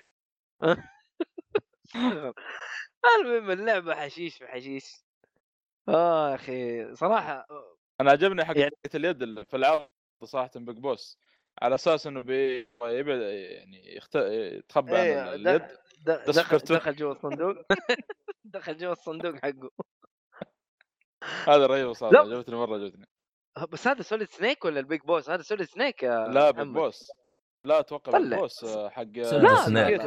[3.20, 5.04] المهم اللعبة حشيش في حشيش.
[5.88, 7.46] آه يا أخي صراحة
[8.00, 8.72] أنا عجبني حق يعني...
[8.94, 9.88] اليد في العرض
[10.24, 11.18] صراحة بيج بوس
[11.62, 14.14] على أساس إنه بي يبعد يعني يخت...
[14.14, 15.62] يتخبى إيه عن اليد
[16.06, 17.56] دخل دخل جوا الصندوق.
[18.44, 19.70] دخل جوا الصندوق حقه.
[21.22, 23.08] هذا رهيب صراحة عجبتني مرة عجبتني.
[23.68, 27.12] بس هذا Solid Snake ولا ال Big Boss؟ هذا Solid Snake يا لا بيج بوس.
[27.64, 30.02] لا أتوقع بيج بوس حق سوليد سنيك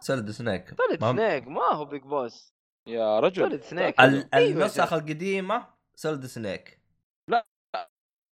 [0.00, 2.54] سوليد سنيك سوليد سنيك ما هو بيج بوس.
[2.86, 3.42] يا رجل.
[3.42, 4.00] سوليد سنيك
[4.34, 6.83] النسخ القديمة سوليد سنيك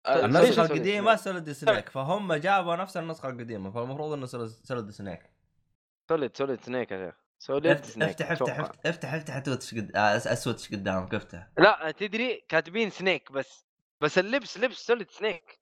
[0.07, 5.31] النسخه القديمة Solid Snake فهم جابوا نفس النسخة القديمة فالمفروض إنه Solid Snake
[6.09, 7.15] Solid Solid Snake يا شيخ.
[7.39, 9.91] Solid Snake افتح افتح افتح افتح افتح قد...
[9.97, 11.49] ال Switch قدامك افتح.
[11.59, 13.67] لا تدري كاتبين Snake بس.
[14.01, 15.59] بس اللبس لبس Solid Snake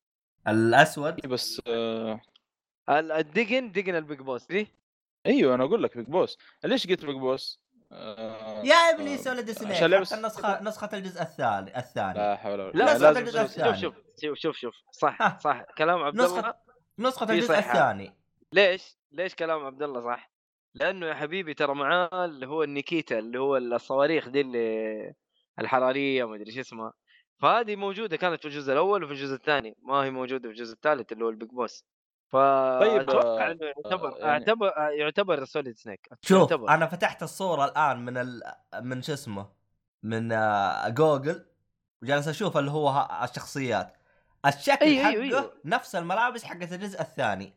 [0.48, 1.26] الأسود.
[1.26, 2.20] بس آه...
[2.88, 4.68] الدقن دقن ال Big Boss دي
[5.26, 6.38] أيوه أنا أقول لك Big Boss.
[6.64, 7.60] ليش قلت Big Boss؟
[7.92, 8.62] آه...
[8.64, 9.16] يا ابني آه...
[9.16, 10.12] Solid Snake عشان لبس...
[10.12, 12.18] النسخه نسخة الجزء الثاني الثاني.
[12.18, 13.80] لا حول ولا لا نسخة الجزء الثاني.
[13.80, 14.74] شوف شوف شوف شوف.
[14.90, 15.62] صح صح.
[15.78, 16.54] كلام عبد الله؟ نسخه
[16.98, 18.16] نسخة الجزء الثاني.
[18.52, 20.30] ليش؟ ليش كلام عبد الله صح؟
[20.74, 25.14] لأنه يا حبيبي ترى معاه اللي هو ال Nikita اللي هو الصواريخ دي اللي
[25.58, 26.92] الحرارية ما أدري شو اسمها.
[27.38, 29.76] فهذه موجودة كانت في الجزء الأول وفي الجزء الثاني.
[29.82, 31.84] ما هي موجودة في الجزء الثالث اللي هو ال Big Boss.
[32.28, 32.36] ف
[32.80, 34.30] طيب أتوقع انه يعتبر يعني...
[34.30, 36.68] اعتبر يعتبر Solid Snake شوف يعتبر.
[36.68, 38.42] أنا فتحت الصورة الآن من ال...
[38.82, 39.48] من شو اسمه
[40.02, 40.28] من
[40.94, 41.44] جوجل
[42.02, 43.96] وجالس أشوف اللي هو الشخصيات
[44.46, 45.52] الشكل أيوه حقه أيوه أيوه.
[45.64, 47.52] نفس الملابس حقت الجزء الثاني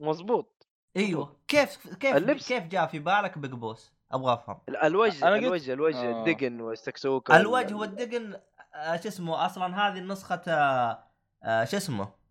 [0.00, 2.48] مظبوط أيوه كيف كيف اللبس.
[2.48, 6.20] كيف جاء في بالك Big Boss أبغى أفهم الوجه أنا الوجه الوجه آه.
[6.20, 8.40] الدقن والسكسوكة الوجه والدقن
[8.74, 11.04] آه شو اسمه أصلا هذه نسخة آه
[11.42, 12.23] آه شو اسمه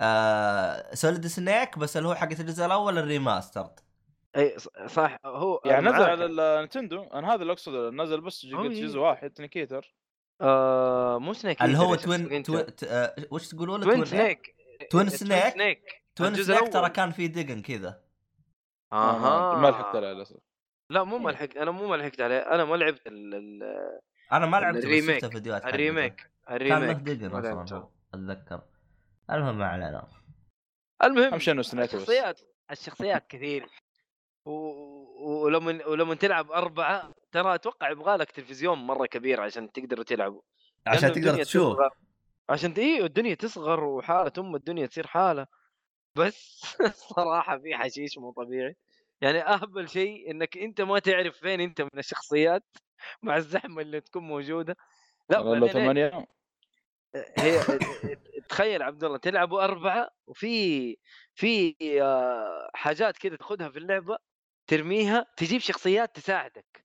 [0.00, 3.80] آه Solid Snake بس اللي هو حق الجزء الأول ال remastered
[4.36, 5.18] إي صح.
[5.24, 9.94] هو يعني نزل على النينتندو أنا هذا اللي اقصد نزل بس جزء واحد تنكيتر.
[10.40, 14.56] آه مو سنيك اللي هو توين توين آه وش تقولوا توين سنيك.
[14.90, 16.02] توين سنيك.
[16.16, 18.00] توين سنيك ترى كان في دقن كذا.
[18.92, 20.36] أها ما لحقت عليه للأسف.
[20.90, 22.38] لا مو ما لحقت أنا مو ما لحقت عليه.
[22.38, 23.62] أنا ما لعبت ال ال
[24.32, 25.26] أنا ما لعبت الريميك.
[25.26, 28.60] فيديوهات الريميك الريميك كان له دقن أصلا أتذكر.
[29.32, 30.08] المهم ما علينا.
[31.04, 32.40] المهم الشخصيات
[32.70, 33.66] الشخصيات كثير.
[34.44, 34.52] و...
[35.20, 40.40] ولما ولما تلعب أربعة ترى أتوقع يبغى لك تلفزيون مرة كبير عشان تقدروا تلعبوا.
[40.86, 41.78] عشان تقدر تشوف.
[42.48, 45.46] عشان أيوه الدنيا تصغر وحالة أم الدنيا تصير حالة.
[46.16, 46.60] بس
[47.14, 48.76] صراحة في حشيش مو طبيعي.
[49.20, 52.64] يعني أهبل شيء إنك أنت ما تعرف فين أنت من الشخصيات
[53.22, 54.76] مع الزحمة اللي تكون موجودة.
[55.30, 56.26] لا والله ثمانية.
[57.14, 57.78] هي
[58.48, 60.96] تخيل عبد الله تلعبوا أربعة وفي
[61.34, 64.18] في آه، حاجات كذا تاخذها في اللعبة
[64.66, 66.84] ترميها تجيب شخصيات تساعدك.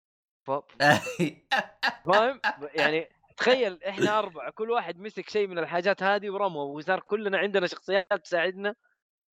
[2.05, 2.41] فاهم؟
[2.73, 7.67] يعني تخيل إحنا أربعة كل واحد مسك شيء من الحاجات هذه ورمى وصار كلنا عندنا
[7.67, 8.75] شخصيات تساعدنا.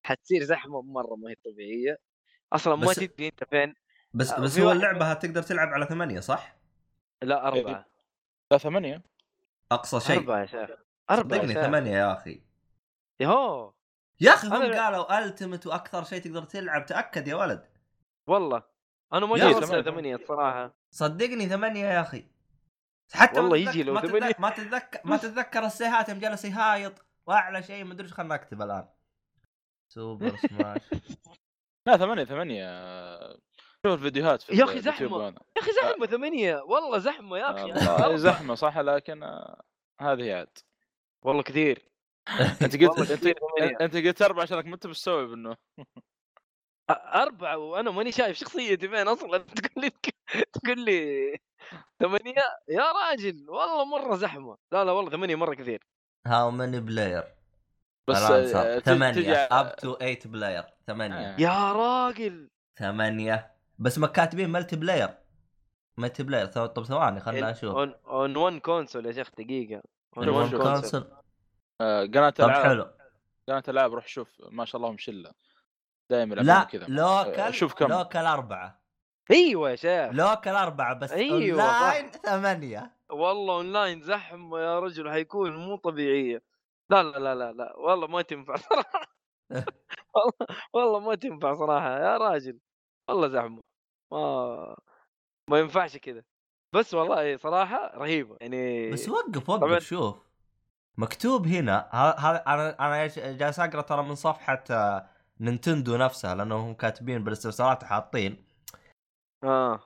[0.02, 1.98] حتصير زحمة مرة ما هي طبيعية.
[2.52, 3.74] أصلا ما تدري أنت فين.
[4.14, 6.56] بس آه، بس هو اللعبة تقدر تلعب على ثمانية صح؟
[7.22, 7.86] لا أربعة.
[8.50, 9.11] لا ثمانية.
[9.74, 10.18] أقصى شيء.
[10.18, 10.70] أربعة يا شيخ
[11.10, 12.42] أربعة صدقني ثمانية يا أخي.
[13.20, 13.72] يهو
[14.20, 14.52] يا أخي هم.
[14.52, 17.66] قالوا التمت وأكثر شيء تقدر تلعب تأكد يا ولد.
[18.26, 18.62] والله
[19.12, 20.74] أنا ما جاي ثمانية الصراحة.
[20.90, 22.26] صدقني ثمانية يا أخي.
[23.12, 27.62] حتى والله يجي لو ما تتذكر ما تتذكر ما تتذكر السيهات يوم جالس يهايط وأعلى
[27.62, 28.88] شيء ما أدري إيش خلنا اكتب الآن.
[29.94, 30.90] سوبر سماش
[31.86, 32.68] لا ثمانية ثمانية.
[33.86, 35.24] شوف الفيديوهات في يا أخي زحمة.
[35.24, 36.62] يا أخي زحمة ثمانية.
[36.62, 38.18] والله زحمة يا أخي.
[38.18, 39.22] زحمة صح لكن
[40.00, 40.58] هذه عاد.
[41.24, 41.82] والله كثير.
[42.62, 45.56] أنت قلت أنت, أنت قلت أربعة عشانك ما أنت مستوعب إنه.
[46.90, 49.38] أربعة وأنا ماني شايف شخصيتي فين أصلا.
[49.62, 49.90] تقول لي
[50.52, 51.36] تقول لي
[52.00, 54.56] ثمانية؟ يا راجل والله مرة زحمة.
[54.72, 55.84] لا لا والله ثمانية مرة كثير.
[56.26, 57.24] how many player.
[58.10, 60.64] بس آه، ثمانية up to 8 player.
[60.86, 61.16] ثمانية.
[61.16, 61.40] آه.
[61.40, 62.50] يا راجل.
[62.78, 63.51] ثمانية.
[63.82, 65.08] بس ما كاتبين multiplayer.
[65.98, 66.46] multiplayer.
[66.46, 69.82] طب ثواني خلنا نشوف اون اون ون كونسول يا شيخ دقيقة.
[70.18, 70.62] on شوف، one شوف.
[70.62, 71.04] console
[71.80, 72.86] آه، قناة طب العاب حلو.
[73.48, 74.28] قناة العاب روح شوف.
[74.50, 75.32] ما شاء الله هم شلة.
[76.10, 76.86] دائما لا كذا.
[76.88, 77.86] local شوف كم.
[77.86, 78.82] local أربعة.
[79.30, 80.12] أيوه يا شيخ.
[80.12, 82.96] local أربعة بس أيوة، أونلاين ثمانية.
[83.10, 86.42] والله أونلاين زحمة يا رجل حيكون مو طبيعية.
[86.90, 87.76] لا لا لا لا لا.
[87.76, 89.06] والله ما تنفع صراحة.
[90.14, 92.58] والله والله ما تنفع صراحة يا راجل.
[93.08, 93.71] والله زحمة.
[94.12, 94.76] ما
[95.50, 96.22] ما ينفعش كذا
[96.72, 99.72] بس والله صراحة رهيبة يعني بس وقف طبعاً.
[99.72, 100.16] وقف شوف
[100.98, 105.08] مكتوب هنا هذا أنا أنا جالس أقرأ ترى من صفحة آه،
[105.40, 108.44] نينتندو نفسها لانهم كاتبين بالاستفسارات حاطين
[109.44, 109.80] آه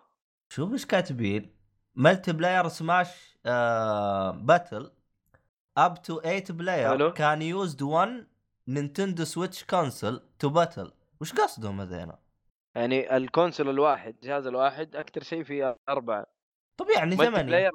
[0.53, 1.57] شوف إيش كاتبين
[1.95, 4.91] multiplayer Smash آه battle
[5.77, 7.11] up to 8 player.
[7.11, 8.27] can use 1
[8.69, 12.13] Nintendo Switch console to battle وش قصدهم هذين؟
[12.77, 16.27] يعني ال console الواحد جهاز الواحد أكثر شيء فيه أربعة.
[16.81, 17.71] طب يعني multiplayer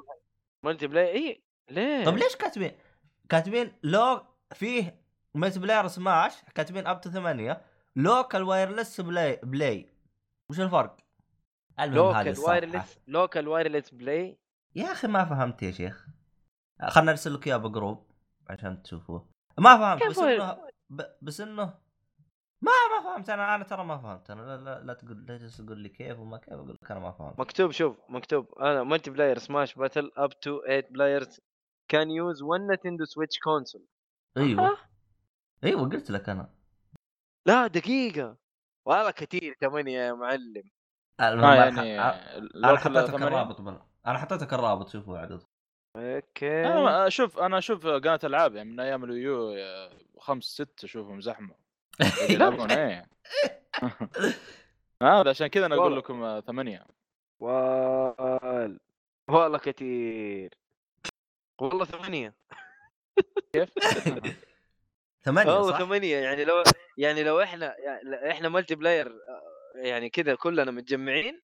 [0.64, 2.72] multiplayer اي ليه؟ طب ليش كاتبين؟
[3.28, 5.02] كاتبين لو فيه
[5.34, 7.62] multiplayer Smash كاتبين up to 8
[7.96, 9.92] local wireless play play.
[10.50, 10.96] وش الفرق؟
[11.80, 12.38] local.
[12.38, 14.38] wireless local wireless play؟
[14.74, 16.06] يا أخي ما فهمت يا شيخ.
[16.88, 18.10] خلنا نرسل لك إياه بجروب
[18.50, 19.30] عشان تشوفوه.
[19.58, 21.02] ما فهمت بس إنه ب...
[21.22, 21.74] بس إنه
[22.62, 24.30] ما ما فهمت أنا أنا ترى ما فهمت.
[24.30, 27.00] أنا لا, لا, لا تقول لا تجلس تقول لي كيف وما كيف أقول لك أنا
[27.00, 27.40] ما فهمت.
[27.40, 28.58] مكتوب شوف مكتوب.
[28.58, 31.40] أنا ملتي بلاير سماش باتل اب تو 8 بلايرز
[31.88, 33.86] كان يوز ون نتندو سويتش كونسول
[34.36, 34.78] أيوه.
[35.64, 36.50] أيوه قلت لك أنا.
[37.46, 38.36] لا دقيقة.
[38.84, 40.70] والله كثير ثمانية يا معلم.
[41.20, 43.26] آه أنا يعني أنا حطيتك ثمانية.
[43.26, 43.80] الرابط بل...
[44.06, 45.42] أنا حطيتك الرابط شوفوا عدد.
[45.96, 46.66] أوكي.
[46.66, 49.54] أنا أشوف أنا أشوف قناة ألعاب يعني من أيام الويو
[50.18, 51.61] خمس ست أشوفهم زحمة.
[52.30, 53.06] يلعبون إيه.
[55.02, 55.98] هذا عشان كذا أنا أقول والله.
[55.98, 56.84] لكم آه، ثمانية.
[57.40, 58.80] وال...
[59.28, 60.54] والله كثير
[61.60, 62.34] والله ثمانية.
[63.52, 63.70] كيف؟
[65.24, 66.62] ثمانية والله؟ ثمانية يعني لو
[66.98, 69.42] يعني لو إحنا يعني إحنا multiplayer آه،
[69.78, 71.40] يعني كذا كلنا متجمعين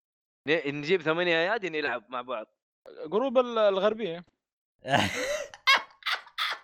[0.46, 2.46] ن- نجيب ثمانية ايادي نلعب مع بعض.
[3.06, 4.24] جروب ال- الغربية.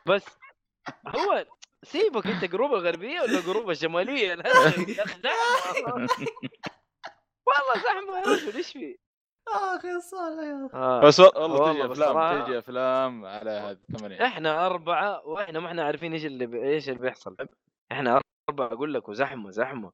[0.06, 0.24] بس
[1.08, 1.46] هو
[1.84, 5.94] سيبك انت جروب الغربية ولا جروب الشمالية الهرجة يا أخي زحمة.
[7.48, 8.98] والله زحمة يا رجل إيش في؟
[9.48, 10.76] أخي صالح يا أخي.
[10.76, 11.00] آه.
[11.00, 16.12] بس والله تجي بس افلام تجي أفلام على ثمانيه إحنا أربعة وإحنا ما إحنا عارفين
[16.12, 16.68] إيش اللي.
[16.74, 17.36] إيش اللي بيحصل
[17.92, 18.20] إحنا
[18.50, 19.92] أربعة أقول لك وزحمة زحمة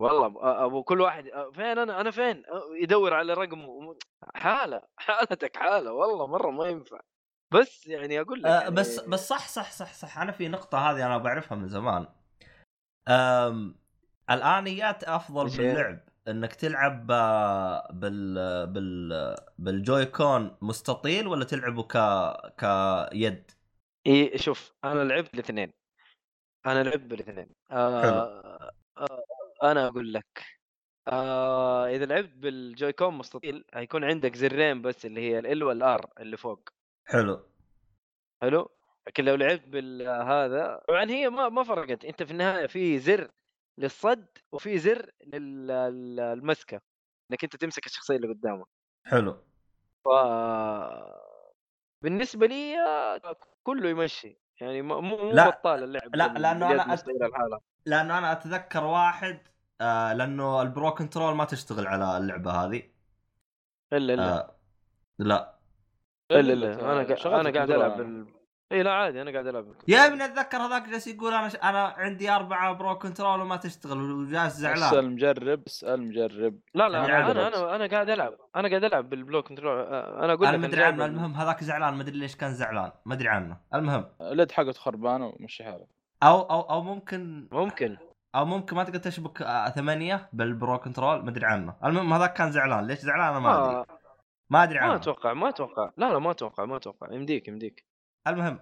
[0.00, 0.26] والله
[0.64, 1.24] أبو كل واحد
[1.54, 2.42] فين أنا أنا فين
[2.82, 3.96] يدور على رقمه
[4.34, 7.00] حالة حالتك حالة والله مرة ما ينفع
[7.52, 10.78] بس يعني أقول لك آه يعني بس بس صح صح صح صح أنا في نقطة
[10.78, 12.06] هذه أنا بعرفها من زمان.
[13.08, 13.74] أم
[14.30, 21.96] الانيات أفضل؟ باللعب إنك تلعب آه، بال بال بالجويكون مستطيل ولا تلعبه ك
[22.58, 23.50] كيد؟
[24.06, 25.72] إيه شوف أنا لعبت الاثنين
[26.66, 28.72] أنا لعبت بالاثنين آه.
[28.98, 29.24] آه
[29.62, 30.44] أنا أقول لك
[31.08, 36.68] آه إذا لعبت بالجويكون مستطيل هيكون عندك زرين بس اللي هي ال والار اللي فوق
[37.04, 37.46] حلو.
[38.42, 38.70] حلو؟
[39.06, 42.04] لكن لو لعبت بالهذا طبعا هي ما ما فرقت.
[42.04, 43.30] أنت في النهاية في زر
[43.78, 46.80] للصد وفي زر للمسكه
[47.30, 48.66] إنك أنت تمسك الشخصية اللي قدامك.
[49.06, 49.42] حلو.
[50.04, 50.08] ف
[52.02, 52.76] بالنسبة لي
[53.62, 54.38] كله يمشي.
[54.60, 57.04] يعني مو مو لا، بطال اللعب لا، باليد أنا أت-
[57.86, 59.38] لأنه أنا أتذكر واحد
[59.80, 62.82] آه لأنه ال Pro Control ما تشتغل على اللعبة هذه.
[63.92, 64.38] إلا إلا.
[64.38, 64.56] آه
[65.18, 65.58] لا.
[66.40, 68.26] الا الا أنا قا- شغلت أنا قاعد ألعب بال...
[68.72, 69.66] اي لا عادي أنا قاعد ألعب.
[69.88, 71.56] يا ابني أتذكر هذاك جالس يقول أنا ش...
[71.56, 74.82] أنا عندي أربعة Pro Control وما تشتغل وجالس زعلان.
[74.82, 76.58] اسأل مجرب اسأل مجرب.
[76.74, 77.48] لا لا أنا أنا.
[77.48, 80.56] أنا أنا قاعد ألعب أنا قاعد ألعب بال Pro Control آه، أنا أقول لك أنا
[80.56, 83.56] أنا مدري عنه ال- المهم هذاك زعلان مدري ليش كان زعلان مدري عنه.
[83.74, 84.04] المهم.
[84.20, 85.86] اليد حقته خربانة ومشي حاله
[86.22, 87.96] أو أو أو ممكن ممكن.
[88.34, 91.74] أو ممكن ما تقدر تشبك آه، ثمانية بال Pro Control مدري عنه.
[91.84, 93.91] المهم هذاك كان زعلان ليش زعلان؟ أنا ما أدري.
[94.52, 95.90] ما ما أدري ما عنه أتوقع ما أتوقع.
[95.96, 97.12] لا لا ما أتوقع ما أتوقع.
[97.12, 97.86] يمديك يمديك.
[98.26, 98.58] المهم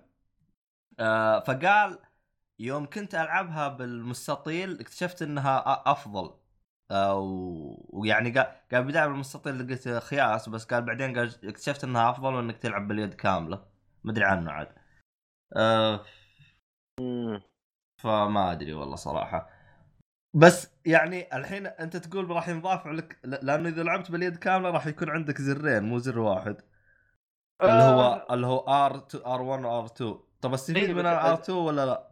[1.00, 1.98] آه فقال
[2.58, 6.34] يوم كنت ألعبها بالمستطيل اكتشفت إنها أفضل.
[6.90, 7.18] آه
[7.88, 12.58] ويعني قال قال بدايه بالمستطيل لقيت خياس بس قال بعدين قال اكتشفت إنها أفضل وإنك
[12.58, 13.64] تلعب باليد كاملة.
[14.04, 14.68] مدري عنه عاد.
[15.56, 16.04] آه.
[17.96, 19.59] فما أدري والله صراحة.
[20.34, 25.10] بس يعني الحين انت تقول راح ينضاف لك لأنه إذا لعبت باليد كاملة راح يكون
[25.10, 26.56] عندك زرين مو زر واحد.
[27.62, 31.02] اللي هو آه، اللي هو R R 1 و R 2 طب استفيد إيه، من
[31.02, 32.10] بس- ال R 2 ولا لا؟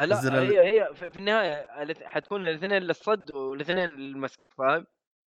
[0.00, 1.66] لا الزر ال- هي هي في النهاية
[2.08, 4.86] حتكون الاثنين للصد والاثنين للمسك فاهم؟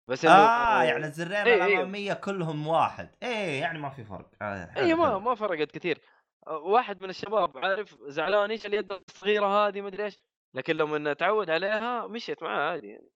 [0.08, 1.66] بس انه آه يعني الزرين إيه، إيه.
[1.76, 3.10] الأمامية كلهم واحد.
[3.24, 4.30] إيه يعني ما في فرق.
[4.42, 5.18] آه اي ما.
[5.20, 6.02] ما فرقت كثير.
[6.48, 10.20] أه، واحد من الشباب عارف؟ زعلان إيش اليد الصغيرة هذه؟ ما أدري إيش.
[10.54, 13.10] لكن لما تعود عليها مشيت معاه عادي يعني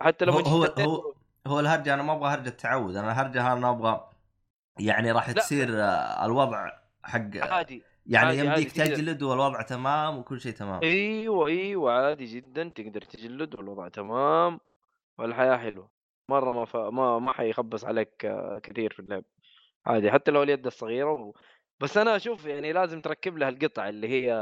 [0.00, 1.14] حتى لو هو هو, هو
[1.46, 4.10] هو الهرجة أنا ما أبغى هرجة تعود أنا الهرجة أنا أبغى
[4.78, 5.30] يعني راح.
[5.32, 6.70] تصير آه، الوضع
[7.02, 8.94] حق عادي يعني عادي، يمديك عادي.
[8.94, 14.60] تجلد والوضع تمام وكل شيء تمام أيوه أيوه عادي جدا تقدر تجلد والوضع تمام
[15.18, 15.90] والحياة حلوة
[16.28, 16.76] مرة ما ف...
[16.76, 19.24] ما ما حيخبص عليك آه، كثير في اللعب
[19.86, 21.34] عادي حتى لو اليد الصغيرة و...
[21.80, 24.32] بس أنا أشوف يعني لازم تركب لها القطع اللي هي.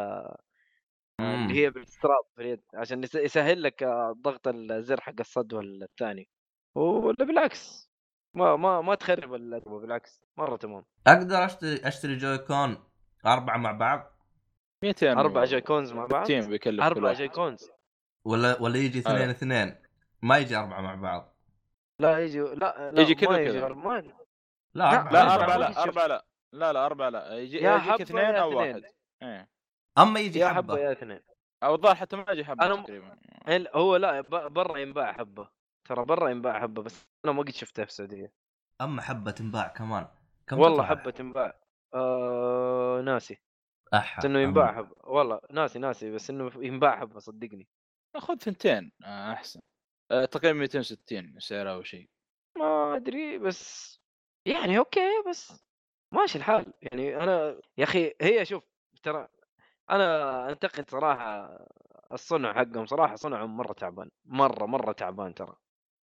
[1.21, 6.29] اللي هي بالاستراب في اليد عشان يس- يسهل لك آه، ضغط الزر حق الصد والثاني.
[6.75, 7.91] ولا بالعكس
[8.35, 10.85] ما ما ما تخرب اللعبه بالعكس مرة تمام.
[11.07, 12.77] أقدر أشتري أشتري Joy-Con
[13.27, 14.11] أربعة مع بعض؟
[14.83, 17.13] 200 أربع جاي كونز مع بعض؟ تيم بيكلف كل أربع.
[17.13, 17.71] Joy-Cons.
[18.25, 19.31] ولا ولا يجي اثنين آه.
[19.31, 19.75] اثنين
[20.23, 21.35] ما يجي أربعة مع بعض.
[21.99, 23.69] لا يجي لا لا يجي كذا.
[23.69, 24.13] ما لا
[24.75, 25.57] لا، أربعة.
[25.57, 28.55] لا ما لا لا لا لا أربعة لا يجي يا يجيك حبة اثنين اثنين.
[28.55, 28.83] واحد.
[29.23, 29.49] إيه.
[29.99, 30.79] أما يجي يا حبة, حبة.
[30.79, 31.21] يا اثنين.
[31.63, 33.17] أو الظاهر حتى ما يجي حبة أنا م- تقريبا.
[33.47, 35.49] هل- هو لا ب- برا ينباع حبة.
[35.89, 38.33] ترى برا ينباع حبة بس أنا ما قد شفتها في السعودية.
[38.81, 40.07] أما حبة تنباع كمان.
[40.47, 41.61] كم والله تطلع؟ حبة تنباع.
[41.95, 43.39] آه ناسي.
[43.95, 47.69] أح بس إنه ينباع حبه والله ناسي ناسي بس إنه ينباع حبة صدقني.
[48.17, 49.61] خذ ثنتين آه، أحسن.
[50.11, 52.09] آه، تقريبا 260 سعرها أو شيء.
[52.59, 53.95] ما أدري بس
[54.47, 55.65] يعني أوكي بس
[56.13, 56.73] ماشي الحال.
[56.83, 58.65] يعني أنا يا أخي هي شوف
[59.03, 59.29] ترى
[59.91, 61.59] أنا انتقد صراحة
[62.13, 65.55] الصنع حقهم صراحة صنعهم مرة تعبان مرة مرة تعبان ترى.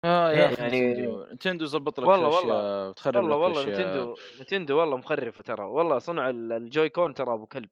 [0.05, 3.65] آه يا أخي يعني- نتندو نتندو ظبط لك والله- والله- وتخرب والله والله.
[3.65, 5.63] نتندو نتندو والله مخرفة ترى.
[5.63, 7.69] والله صنع ال- ال Joy-Con ترى أبو كلب.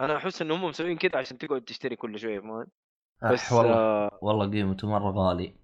[0.00, 2.66] أنا أحس ان هم مسوين كذا عشان تقعد تشتري كل شوية man
[3.24, 4.18] أح بس والله آه.
[4.22, 5.54] والله قيمته مرة غالي.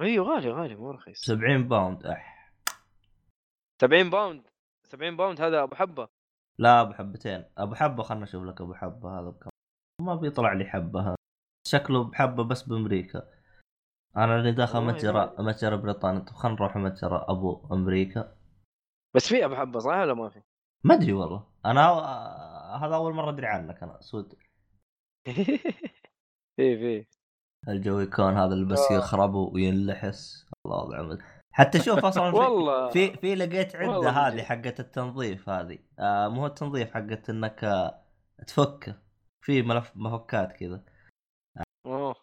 [0.00, 1.20] أيوه غالي غالي مو رخيص.
[1.24, 2.52] 70 pound أح.
[3.82, 4.42] 70 pound
[4.84, 6.08] 70 pound هذا أبو حبة.
[6.58, 7.44] لا أبو حبتين.
[7.58, 9.20] أبو حبة خلنا أشوف لك أبو حبة.
[9.20, 9.50] هذا بكم.
[10.00, 11.16] ما بيطلع لي حبة هذا.
[11.66, 13.30] شكله بحبه بس بأمريكا.
[14.16, 18.36] أنا اللي داخل متجر متجر بريطانيا طب خلينا نروح متجر أبو أمريكا.
[19.16, 20.42] بس في أبو حبة صح ولا ما في؟
[20.84, 21.46] ما أدري والله.
[21.66, 21.88] أنا
[22.84, 24.00] هذا أول مرة أدري عنك أنا.
[24.00, 24.34] سود.
[26.56, 27.06] في في.
[27.68, 28.96] ال Joy-Con هذا اللي بس آه.
[28.96, 30.50] يخرب وينلحس.
[30.66, 31.22] الله بعمل
[31.52, 32.90] حتى شوف أصلا في والله.
[32.90, 34.42] في في لقيت عدة هذه.
[34.42, 35.78] حقت التنظيف هذه.
[35.98, 38.02] آه مو هو التنظيف حقت إنك آه
[38.46, 39.02] تفكه
[39.44, 40.84] في ملف مفكات كذا.
[41.86, 42.14] أوه.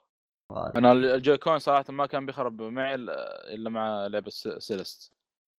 [0.52, 0.72] هذه.
[0.76, 5.14] أنا ال Joy-Con صراحة ما كان بيخرب معي الا إلا مع لعبة سيلست.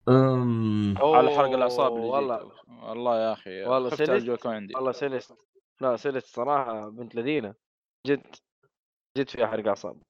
[0.09, 2.53] أمم، على حرق الأعصاب اللي والله.
[2.69, 5.37] والله يا أخي والله سيلست- على ال Joy-Con عندي والله سيلست.
[5.81, 7.55] لا سيلست صراحة بنت لذينة.
[8.07, 8.37] جد.
[9.19, 10.03] جد فيها حرق أعصاب.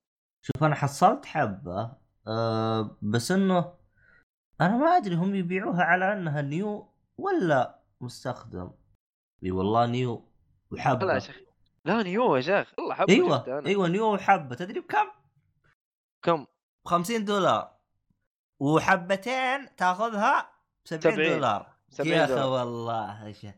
[0.46, 1.99] شوف أنا حصلت حبة.
[2.28, 3.74] آه بس إنه
[4.60, 8.70] أنا ما أدري هم يبيعوها على إنها new ولا مستخدم
[9.44, 10.14] إي والله new
[10.70, 11.40] لا وحبه يا شيخ
[11.84, 13.66] لا new يا شيخ والله حبة أيوه.
[13.66, 15.10] أيوه new وحبة تدري بكم؟
[16.22, 16.44] كم؟
[16.84, 17.76] ب 50 دولار
[18.60, 20.50] وحبتين تاخذها
[20.84, 22.34] ب 70 70 دولار 70 يا أخي.
[22.34, 23.54] والله يا شيخ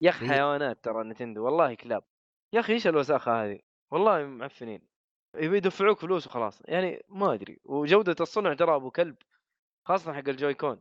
[0.00, 0.28] يا أخي.
[0.28, 2.04] حيوانات ترى نتندو والله كلاب
[2.52, 3.58] يا أخي إيش الوساخة هذه؟
[3.90, 4.93] والله معفنين
[5.34, 6.62] يبي يدفعوك فلوس وخلاص.
[6.64, 7.60] يعني ما أدري.
[7.64, 9.16] وجودة الصنع ترى أبو كلب
[9.84, 10.80] خاصة حق الجوي كون.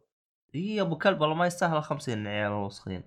[0.55, 3.03] إي أبو كلب والله ما يستاهل 50 عيال الوسخين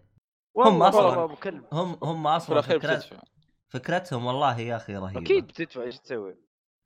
[0.58, 1.64] أصلاً- والله أبو كلب.
[1.72, 3.20] هم هم أصلا فكرت
[3.68, 5.20] فكرتهم والله يا أخي رهيبة.
[5.20, 5.82] أكيد بتدفع.
[5.82, 6.36] إيش تسوي؟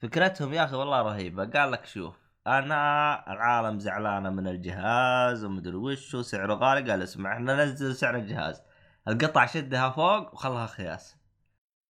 [0.02, 1.44] فكرتهم يا أخي والله رهيبة.
[1.50, 2.14] قال لك شوف
[2.46, 6.90] أنا العالم زعلانة من الجهاز ومدري وش وسعره غالي.
[6.90, 8.62] قال اسمع إحنا ننزل سعر الجهاز.
[9.08, 11.16] القطع شدها فوق وخلها خياس.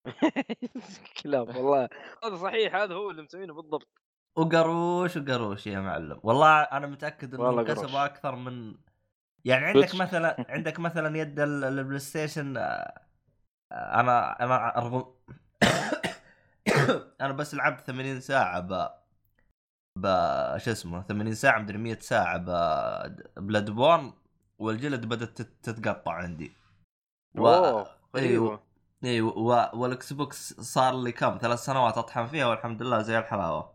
[1.24, 1.89] كلاب والله
[2.24, 3.88] هذا صحيح هذا هو اللي مسوينه بالضبط
[4.38, 8.06] وقروش وقروش يا معلم والله أنا متأكد والله كسبوا.
[8.06, 8.76] أكثر من
[9.45, 9.95] يعني عندك.
[9.95, 12.93] مثلا عندك مثلا يد ال- البلاي ستيشن آه،
[13.72, 15.14] أنا أنا رغم
[17.22, 18.89] أنا بس لعبت 80 ساعة ب
[19.95, 20.06] ب
[20.58, 22.45] شو اسمه 80 ساعة مدري 100 ساعة ب
[23.38, 24.14] بلود بورن
[24.60, 26.52] والجلد بدأت تت- تتقطع عندي
[27.36, 27.47] و...
[28.16, 28.60] غريبة
[29.04, 29.22] اي.
[29.22, 33.74] والاكس بوكس صار لي كم؟ ثلاث سنوات أطحن فيها والحمد لله زي الحلاوة.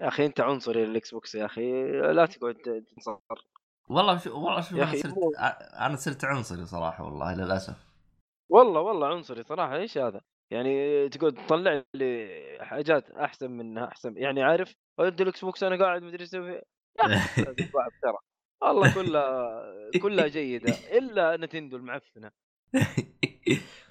[0.00, 1.82] يا أخي أنت عنصري للاكس بوكس يا أخي.
[1.92, 3.18] لا تقعد تنصر.
[3.88, 5.14] والله شو والله شوف أنا صرت
[5.80, 7.76] أنا صرت عنصري صراحة والله للأسف.
[8.50, 9.76] والله والله عنصري صراحة.
[9.76, 12.28] إيش هذا؟ يعني تقعد تطلع لي
[12.60, 14.16] حاجات أحسن منها أحسن.
[14.16, 16.62] يعني عارف الاكس بوكس أنا قاعد مدري أسوي فيه.
[17.00, 17.42] يا أخي
[18.02, 18.18] ترى.
[18.62, 19.62] والله كلها
[20.02, 20.74] كلها جيدة.
[20.98, 22.30] إلا نينتندو المعفنة.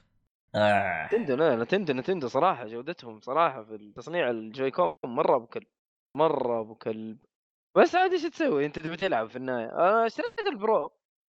[0.56, 1.06] آه.
[1.06, 5.68] نينتندو لا نينتندو نينتندو صراحة جودتهم صراحة في تصنيع ال Joy-Con مرة أبو كلب
[6.18, 7.18] مرة أبو كلب.
[7.78, 9.66] بس عاد إيش تسوي؟ أنت تبي تلعب في النهاية.
[9.66, 10.91] أنا اشتريت ال Pro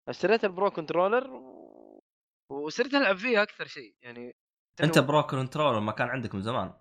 [0.10, 2.02] اشتريت ال Pro Controller و...
[2.50, 4.36] وصرت ألعب فيه أكثر شيء يعني
[4.84, 6.74] أنت Pro Controller ما كان عندك من زمان؟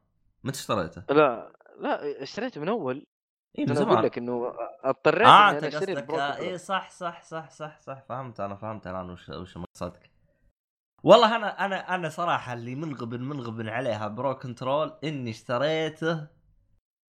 [0.45, 3.07] متى اشتريته؟ لا لا اشتريته من أول.
[3.59, 4.05] اي من أنا أقول زمان.
[4.05, 6.37] لك إنه اضطريت آه أنت قصدك آه،.
[6.37, 10.16] اي صح صح صح صح صح فهمت أنا فهمت الآن وش وش مقصدك.
[11.07, 16.27] والله أنا أنا أنا صراحة اللي منغبن منغبن عليها برو كنترول إني اشتريته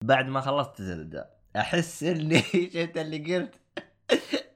[0.04, 2.42] بعد ما خلصت زلدة أحس إني
[2.74, 3.56] شفت اللي قلت.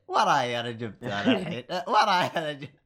[0.08, 1.64] وراي أنا جبته أنا الحين.
[1.88, 2.82] وراي أنا جبت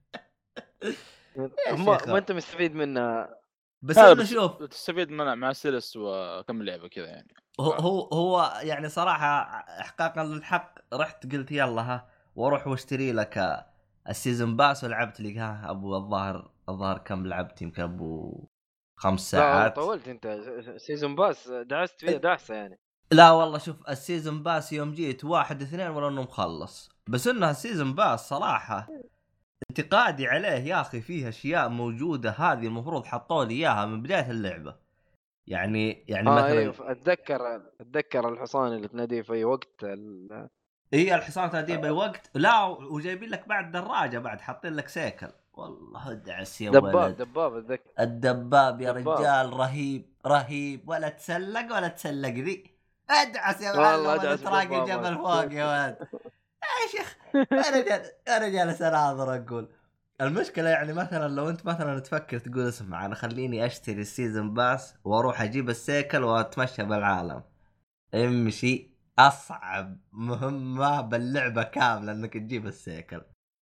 [1.67, 3.39] يا ما, أنت مستفيد منها
[3.81, 4.63] بس بس- شوف.
[4.63, 7.33] تستفيد مع مع سلس وكم لعبة كذا يعني.
[7.59, 9.41] هو هو هو يعني صراحة
[9.81, 13.65] احقاقا للحق رحت قلت يلا ها وأروح وأشتري لك
[14.09, 18.43] ال season pass ولعبت لي ها أبو الظاهر الظاهر كم لعبت؟ يمكن أبو
[18.97, 19.75] خمس لا ساعات.
[19.75, 20.39] طولت أنت.
[20.77, 22.79] season pass دعست فيها دعسة يعني.
[23.11, 26.89] لا والله شوف ال season pass يوم جيت واحد اثنين ولا إنه مخلص.
[27.09, 28.87] بس انه ال season pass صراحة
[29.69, 34.75] انتقادي عليه يا أخي فيه أشياء موجودة هذه المفروض حطوا لي إياها من بداية اللعبة.
[35.47, 40.49] يعني يعني آه مثلا أيوه أتذكر أتذكر الحصان اللي تناديه في اي وقت ال...
[40.95, 45.27] اي الحصان تناديه باي وقت لا وجايبين لك بعد دراجة بعد حاطين لك سيكل.
[45.53, 47.17] والله ادعس يا دباب ولد.
[47.17, 47.89] دباب اتذكر.
[47.99, 49.19] الدباب يا دباب.
[49.19, 50.89] رجال رهيب رهيب.
[50.89, 52.71] ولا تسلق ولا تسلق ذي.
[53.09, 54.81] ادعس يا والله معلم ولا تراقي.
[54.83, 55.97] الجبل فوق يا ولد.
[56.83, 57.17] يا شيخ
[57.51, 59.69] أنا جال أنا جالس أناظر أقول.
[60.21, 64.95] المشكلة يعني مثلا لو أنت مثلا تفكر تقول اسمع أنا خليني أشتري ال season pass
[65.03, 67.43] وأروح أجيب السيكل وأتمشى بالعالم.
[68.13, 68.94] امشي.
[69.19, 73.21] أصعب مهمة باللعبة كاملة إنك تجيب السيكل.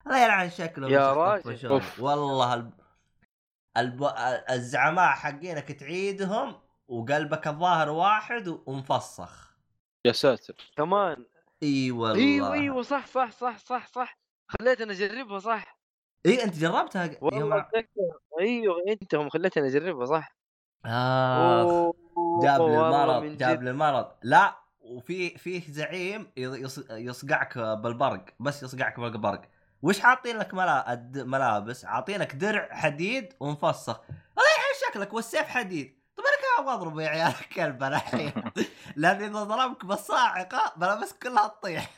[0.06, 1.82] الله يلعن شكله يا راجل.
[1.98, 2.72] والله الب...
[3.76, 4.12] الب...
[4.50, 9.56] الزعماء حقينك تعيدهم وقلبك الظاهر واحد ومفسخ.
[10.04, 10.72] يا ساتر.
[10.76, 11.24] كمان.
[11.62, 12.18] إي والله.
[12.18, 14.18] إيوه إيوه صح صح صح صح صح.
[14.48, 15.78] خليتني أجربها صح.
[16.26, 17.58] إي أنت جربتها؟ والله.
[17.58, 18.18] أتذكر.
[18.40, 20.36] إيوه انت هم خليتني أجربها صح.
[20.86, 21.94] آه أوه،
[22.42, 23.62] جاب لي المرض جاب.
[23.62, 24.12] لي المرض.
[24.22, 24.67] لا.
[24.88, 29.42] وفي فيه زعيم يص- يصقعك بالبرق بس يصقعك بالبرق.
[29.82, 30.54] وش حاطين لك
[31.14, 34.00] ملابس؟ عاطينك درع حديد ومفسخ.
[34.08, 35.98] الله يعين شكلك والسيف حديد.
[36.16, 38.32] طب أنا كيف اضربه يا عيال الكلب أنا الحين؟
[38.96, 41.90] لأن إذا ضربك بالصاعقة ملابسك كلها تطيح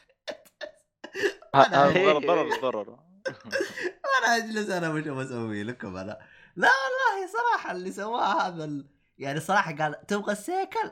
[1.56, 2.98] ضرر ضرر
[4.18, 6.18] أنا أجلس أنا وش أسوي لكم أنا.
[6.56, 8.84] لا والله صراحة اللي سواه هذا.
[9.18, 10.90] يعني صراحة قال تبغى السيكل؟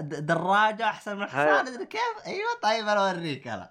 [0.00, 3.70] دراجة أحسن من الحصان ادري كيف؟ أيوه طيب أنا أوريك أنا.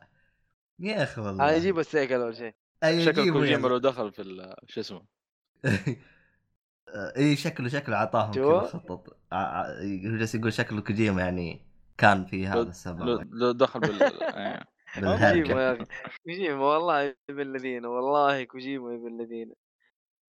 [0.80, 1.44] يا أخي والله.
[1.44, 2.54] أنا أجيب السيكل أول شيء
[3.06, 3.68] شكل كوجيما.
[3.68, 5.06] لو دخل في ال- شو اسمه.
[7.18, 9.18] إي شكله شكله اعطاهم؟ كذا خطط.
[9.82, 11.66] جالس يقول شكله كوجيما يعني
[11.98, 13.28] كان في هذا السبب.
[13.34, 14.64] لو دخل بال إيه.
[14.96, 15.86] كوجيما يا أخي
[16.26, 19.54] كوجيما والله ابن الذين والله كوجيما ابن الذين.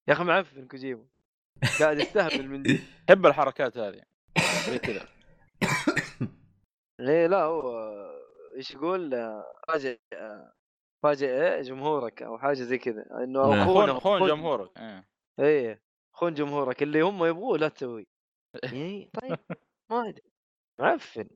[0.09, 1.05] يا أخي معفن كوجيما.
[1.81, 4.03] قاعد يستهبل من جد يحب الحركات هذه.
[4.67, 5.09] زي كذا.
[7.01, 7.93] ليه لا هو
[8.57, 9.11] إيش يقول
[9.69, 9.99] فاجئ
[11.03, 13.67] فاجئ إيه جمهورك أو حاجة زي كذا إنه نعم.
[13.67, 15.07] خون خون جمهورك إيه.
[15.41, 15.83] إيه
[16.13, 18.07] خون جمهورك اللي هم يبغوه لا تسوي
[18.73, 19.39] إيه طيب
[19.91, 20.23] ما أدري
[20.81, 21.29] معفن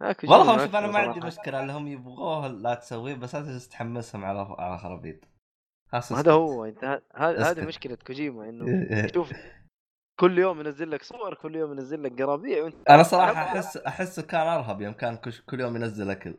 [0.00, 1.20] والله شوف أنا ما عندي.
[1.20, 5.16] مشكلة اللي هم يبغوه لا تسويه بس انت جالس تحمسهم على على خرابيط
[5.92, 6.32] هذا.
[6.32, 7.50] هو أنت هذا.
[7.50, 8.66] هذه مشكلة كوجيما إنه
[9.14, 9.32] شوف
[10.20, 14.22] كل يوم ينزل لك صور كل يوم ينزل لك قرابيع وانت أنا صراحة أحس احسه
[14.22, 16.34] كان أرهب يوم كان كل يوم ينزل أكل.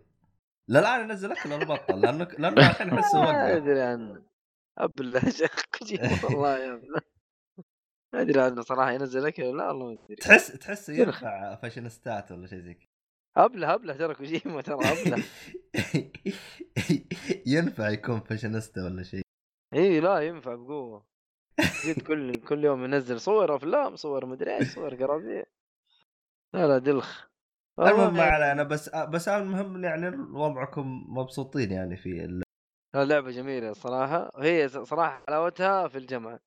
[0.68, 4.24] لا الآن ينزل أكل ولا بطل لأنه لأنه الحين احسه ما وقف أدري عنه
[4.78, 5.52] ابل يا شيخ
[6.24, 6.92] والله يا ابل
[8.14, 10.16] ما أدري عنه صراحة ينزل لك لا والله ما أدري.
[10.16, 12.88] تحس تحسه ينفع فاشينيستات ولا شيء زي كذا.
[13.38, 15.24] ابله ابله ترى كوجيما ترى ابله
[17.54, 19.22] ينفع يكون فاشينيستا ولا شيء.
[19.74, 21.06] اي لا ينفع بقوة.
[21.86, 25.44] جد كل كل يوم ينزل صور أفلام صور مدري إيش صور قرابيع
[26.56, 27.28] لا لا دلخ.
[27.80, 32.44] المهم ما والله علينا بس بس المهم يعني وضعكم مبسوطين يعني في ال...
[32.96, 34.32] لا، لعبة جميلة صراحة.
[34.38, 36.40] هي صراحة حلاوتها في الجامعة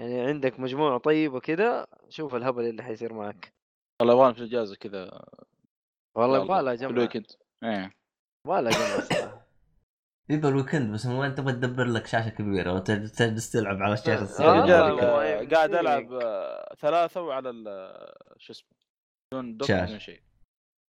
[0.00, 3.52] يعني عندك مجموعة طيبة كذا شوف الهبل اللي حيصير معك.
[4.00, 5.24] والله يبغى في الاجازه كذا.
[6.16, 7.26] والله يبغى لها في جمعه الويكند
[7.64, 7.92] إيه.
[8.46, 9.43] يبغى لها جمعه صراحة.
[10.28, 14.18] يبقى الويكند بس مو أنت تبغى تدبر لك شاشة كبيرة وتجلس تلعب على الشاشه آه،
[14.18, 15.80] يا الصغيره آه، يا قاعد فيك.
[15.80, 18.68] ألعب آه، ثلاثة وعلى ال- شو اسمه
[19.32, 19.84] بدون دوك شاشة.
[19.86, 20.22] بدون شيء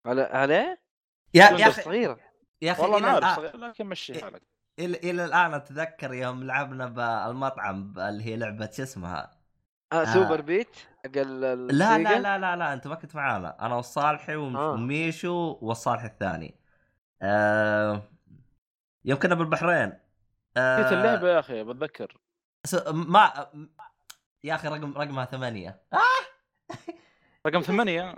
[0.05, 0.81] على عليه؟
[1.33, 1.73] يا بدون يا دوك.
[1.73, 2.19] أخي صغيرة
[2.61, 4.41] يا أخي والله ما الآن صغير لكن مشي حالك
[4.79, 9.31] إلى إلى الآن أتذكر يوم لعبنا بالمطعم اللي هي لعبة شو اسمها
[9.93, 10.75] آه سوبر بيت
[11.05, 14.71] حق ال- لا؟ لا لا لا لا أنت ما كنت معانا أنا والصالحي وم- آه.
[14.71, 16.59] وميشو والصالح الثاني
[17.21, 18.03] آه
[19.05, 19.99] يوم كنا بالبحرين.
[20.57, 22.17] آه نسيت اللعبة يا أخي بتذكر.
[22.65, 23.51] س- ما
[24.43, 25.81] يا أخي رقم رقمها ثمانية.
[27.47, 28.15] رقم ثمانية؟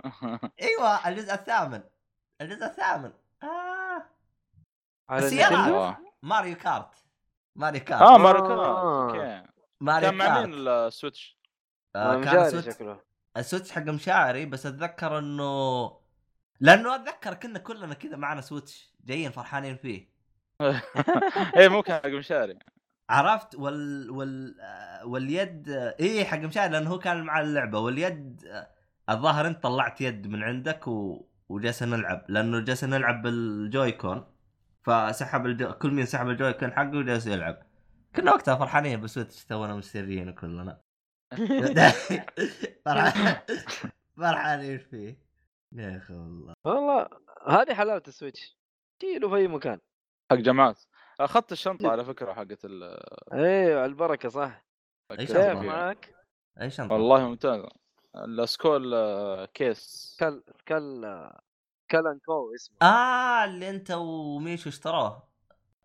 [0.62, 1.82] إيوه الجزء الثامن.
[2.40, 3.12] الجزء الثامن.
[3.42, 4.02] آه.
[5.08, 5.96] على؟ آه.
[6.22, 7.04] ماريو كارت.
[7.56, 8.02] ماريو كارت.
[8.02, 8.60] آه ماريو كارت.
[8.60, 9.04] آه.
[9.08, 9.48] okay.
[9.80, 10.46] ماريو كان مع كارت.
[10.48, 11.38] مين ال Switch؟
[11.96, 13.00] آه آه، كان Switch شكله.
[13.36, 16.00] ال Switch حق مشاري بس أتذكر إنه
[16.60, 20.17] لأنه أتذكر كنا كلنا كذا معنا Switch جايين فرحانين فيه.
[21.56, 22.58] إيه مو كان حق مشاري.
[23.10, 24.54] عرفت؟ وال وال
[25.04, 25.68] واليد
[26.00, 27.78] إيه حق مشاري لأنه هو كان مع اللعبة.
[27.78, 28.48] واليد
[29.10, 31.26] الظاهر أنت طلعت يد من عندك و...
[31.48, 32.24] وجالسين نلعب.
[32.28, 34.26] لأنه جالسين نلعب بال Joy-Con.
[34.82, 35.72] فسحب الجو...
[35.72, 37.62] كل مين سحب ال Joy-Con حقه وجالس يلعب.
[38.16, 40.80] كنا وقتها فرحانين ب Switch تونا مشتريين كلنا.
[42.84, 43.44] فرح-
[44.16, 45.18] فرحانين فيه.
[45.72, 46.54] يا أخي والله.
[46.64, 47.08] والله
[47.48, 48.58] هذه حلاوة ال Switch.
[49.02, 49.78] شيله في أي مكان.
[50.30, 50.78] حق جماعات
[51.20, 52.98] اخذت الشنطة على فكرة حقت ال
[53.32, 54.64] أيوه على البركة صح
[55.10, 56.14] شنطة؟ كيف معك؟
[56.60, 57.62] أي شنطة والله ممتاز
[58.16, 61.00] الأسكول آه، كيس كل كل
[61.90, 65.28] كلانكو اسمه آه اللي أنت وميشو اشتروه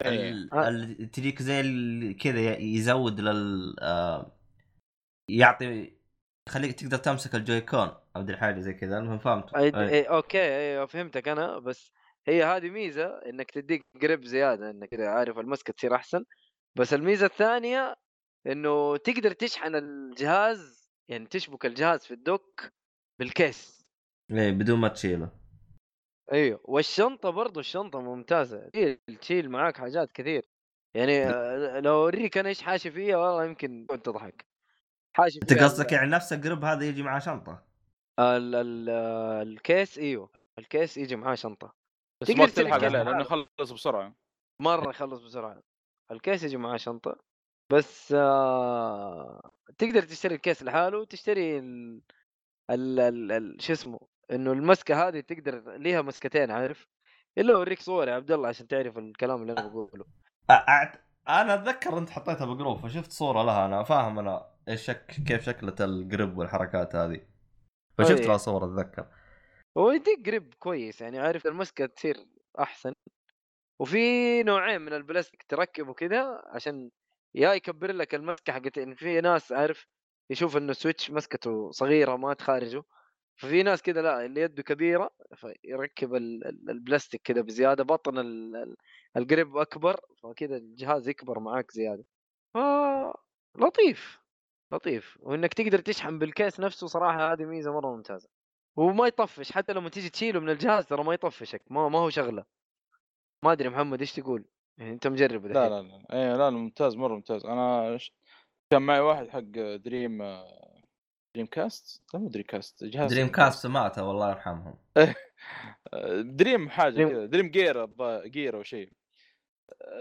[0.01, 0.31] إيه.
[0.31, 1.05] ال- آه.
[1.05, 1.61] تجيك زي
[2.13, 4.31] كذا ي- يزود لل آه،
[5.29, 5.93] يعطي
[6.47, 9.75] يخليك تقدر تمسك الجويكون أو حاجة زي كذا المهم فهمت أي...
[9.75, 9.89] أي.
[9.89, 10.03] أي...
[10.03, 11.91] okay أيوه فهمتك أنا بس
[12.27, 16.25] هي هذه ميزة إنك تديك grip زيادة إنك كذا عارف المسكة تصير أحسن.
[16.75, 17.95] بس الميزة الثانية
[18.47, 22.69] إنه تقدر تشحن الجهاز يعني تشبك الجهاز في ال dock
[23.19, 23.85] بالكيس.
[24.31, 25.29] إيه بدون ما تشيله.
[26.31, 28.69] أيوه والشنطة برضو الشنطة ممتازة.
[28.69, 30.49] تشيل تشيل معاك حاجات كثير.
[30.95, 34.45] يعني آه، لو اوريك أنا إيش حاشي فيها والله يمكن كنت تضحك
[35.17, 37.63] حاشي أنت قصدك يعني نفس ال grip هذا يجي معاه شنطة؟
[38.19, 38.55] ال...
[38.55, 38.89] ال...
[39.47, 40.29] ال case إيوه.
[40.59, 41.82] ال case يجي معاه شنطة.
[42.23, 43.21] بس تقدر ما تلحق عليه لأنه.
[43.21, 44.15] يخلص بسرعة.
[44.61, 45.63] مرة يخلص بسرعة.
[46.11, 47.17] ال case يجي معاه شنطة.
[47.69, 49.51] بس آه...
[49.77, 52.01] تقدر تشتري ال case لحاله وتشتري ال...
[52.69, 52.99] ال...
[52.99, 53.31] ال...
[53.31, 53.61] ال...
[53.61, 53.99] شو اسمه
[54.31, 56.87] إنه المسكة هذه تقدر ليها مسكتين عارف؟
[57.37, 60.05] إلا أوريك صور يا عبد الله عشان تعرف الكلام اللي أنا بقوله.
[60.49, 61.05] أعت...
[61.27, 65.05] أنا أتذكر أنت حطيتها ب group فشفت صورة لها أنا فاهم أنا إيش شك...
[65.27, 67.21] كيف شكلة ال grip والحركات هذه.
[67.97, 68.27] فشفت أي.
[68.27, 69.07] لها صور أتذكر.
[69.77, 72.25] هو يديك grip كويس يعني عارف المسكة تصير
[72.59, 72.93] أحسن.
[73.79, 73.97] وفي
[74.43, 76.91] نوعين من البلاستيك تركبه كذا عشان
[77.35, 79.87] يا يكبر لك المسكة حقت يعني في ناس عارف
[80.29, 82.83] يشوف إنه Switch مسكته صغيرة ما تخارجه
[83.37, 88.55] ففي ناس كذا لا اللي يده كبيرة فيركب ال- ال- البلاستيك كذا بزيادة بطن ال-
[88.55, 88.75] ال-
[89.17, 92.05] ال grip أكبر فكذا الجهاز يكبر معاك زيادة.
[92.53, 92.57] ف
[93.57, 94.19] لطيف
[94.73, 95.17] لطيف.
[95.21, 98.29] وإنك تقدر تشحن بال case نفسه صراحة هذه ميزة مرة ممتازة.
[98.75, 102.45] وما يطفش حتى لما تيجي تشيله من الجهاز ترى ما يطفشك ما, ما هو شغلة.
[103.45, 104.45] ما أدري محمد إيش تقول؟
[104.77, 107.45] يعني أنت مجرب لا لا لا إيه لا لا ممتاز مرة ممتاز.
[107.45, 108.13] أنا ش-
[108.71, 109.39] كان معي واحد حق
[109.75, 110.17] Dream
[111.35, 114.75] Dreamcast؟ لا مو Dreamcast جهاز Dreamcast ماتوا والله يرحمهم.
[116.37, 117.85] Dream حاجة Dream- كذا Dream Gear
[118.25, 118.91] Gear أو شيء.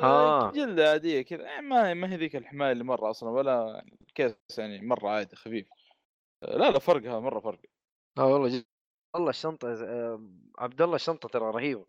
[0.02, 0.50] آه.
[0.50, 4.34] جلدة عادية كذا يعني ما ما هي ذيك الحماية اللي مرة أصلا ولا ال case
[4.58, 5.68] يعني مرة عادي خفيف.
[6.42, 7.60] آه، لا لا فرقها مرة فرق.
[8.18, 8.64] آه والله جد.
[9.14, 9.68] والله الشنطة
[10.58, 11.86] عبد الله الشنطة ترى رهيبه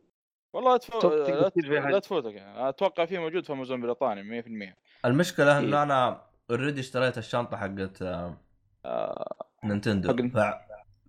[0.54, 1.00] والله تفو...
[1.00, 2.00] تقدر لا, تشيل فيها لا.
[2.00, 2.70] تفوتك يعني.
[2.70, 5.66] أتوقع فيه موجود في أمازون بريطانيا 100% المشكلة إيه.
[5.66, 8.38] انه أنا already اشتريت الشنطة حقت آه،
[8.86, 10.10] آه Nintendo.
[10.10, 10.56] حق- ف...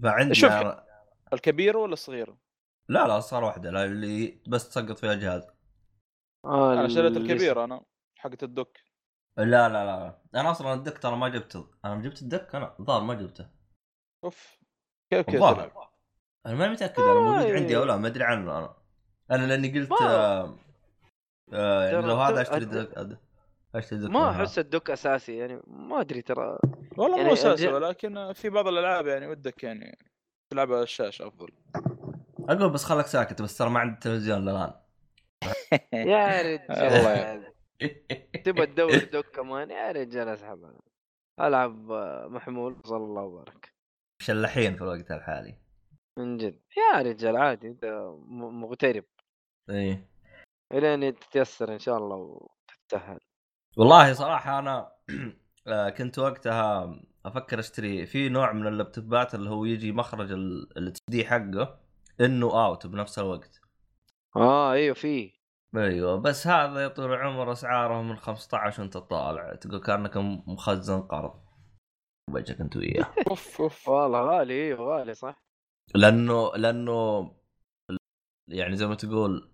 [0.02, 0.50] فعندي شوف.
[0.50, 0.84] أنا...
[1.32, 2.38] الكبيره ولا الصغيره؟
[2.88, 3.70] لا لا صار واحدة.
[3.70, 5.46] لا اللي بس تسقط فيها الجهاز.
[6.44, 7.84] آه أنا شريت الكبيره أنا
[8.16, 8.80] حقت الدك.
[9.38, 10.22] لا لا لا.
[10.40, 11.70] أنا أصلا الدك ترى ما جبته.
[11.84, 13.46] أنا جبت الدك أنا الظاهر ما جبته.
[14.24, 14.63] أوف.
[15.22, 15.88] كيف الظاهر تلعب؟
[16.46, 17.50] أنا ما متأكد أنا موجود.
[17.52, 18.74] عندي أو لا ما أدري عنه أنا.
[19.30, 20.56] أنا لأني قلت آه
[21.52, 23.18] آه يعني لو هذا أشتري دك
[23.74, 24.30] أشتري دك ما.
[24.30, 26.58] أحس الدك أساسي يعني ما أدري ترى.
[26.96, 29.98] والله يعني مو اساسي ولكن في بعض الألعاب يعني ودك يعني
[30.52, 31.48] تلعبها على الشاشة أفضل.
[32.48, 34.72] أقول بس خلك ساكت بس ترى ما عندي تلفزيون الآن.
[35.92, 36.42] يا.
[36.42, 37.52] رجال.
[38.44, 40.80] تبغى تدور دوك كمان يا رجال أسحب أنا.
[41.48, 43.73] ألعب آه، محمول صلى الله وبارك.
[44.18, 45.58] شلحين في الوقت الحالي.
[46.18, 46.60] من جد.
[46.76, 47.84] يا رجال عادي انت
[48.28, 49.04] مغترب.
[49.70, 50.08] إيه.
[50.72, 53.18] إلين تتيسر إن شاء الله وتتسهل.
[53.76, 54.92] والله صراحة أنا
[55.66, 56.94] آه، كنت وقتها
[57.26, 61.80] أفكر أشتري في نوع من اللابتوبات اللي هو يجي مخرج ال HD حقه
[62.20, 63.60] in out بنفس الوقت.
[64.36, 65.32] آه أيوه في
[65.76, 71.43] أيوه بس هذا يا طول العمر أسعاره من 15 وأنت طالع تقول كأنك مخزن قرض.
[72.30, 73.06] وجهك أنت وياه.
[73.30, 75.44] أوف أوف والله غالي أيوه غالي صح؟
[75.94, 77.30] لأنه لأنه
[78.48, 79.50] يعني زي ما تقول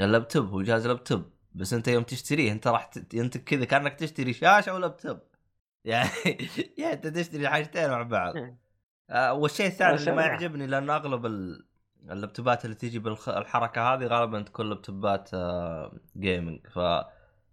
[0.00, 1.22] اللابتوب هو جهاز لابتوب
[1.54, 3.14] بس أنت يوم تشتريه أنت راح ت...
[3.14, 5.18] أنت كذا كأنك تشتري شاشة ولابتوب.
[5.84, 6.10] يعني
[6.78, 8.34] يعني أنت تشتري حاجتين مع بعض.
[9.10, 10.22] آه والشيء الثاني اللي ما.
[10.22, 11.66] يعجبني لأنه أغلب ال...
[12.10, 15.30] اللابتوبات اللي تيجي بالحركه هذه غالبا تكون لابتوبات
[16.16, 16.78] gaming ف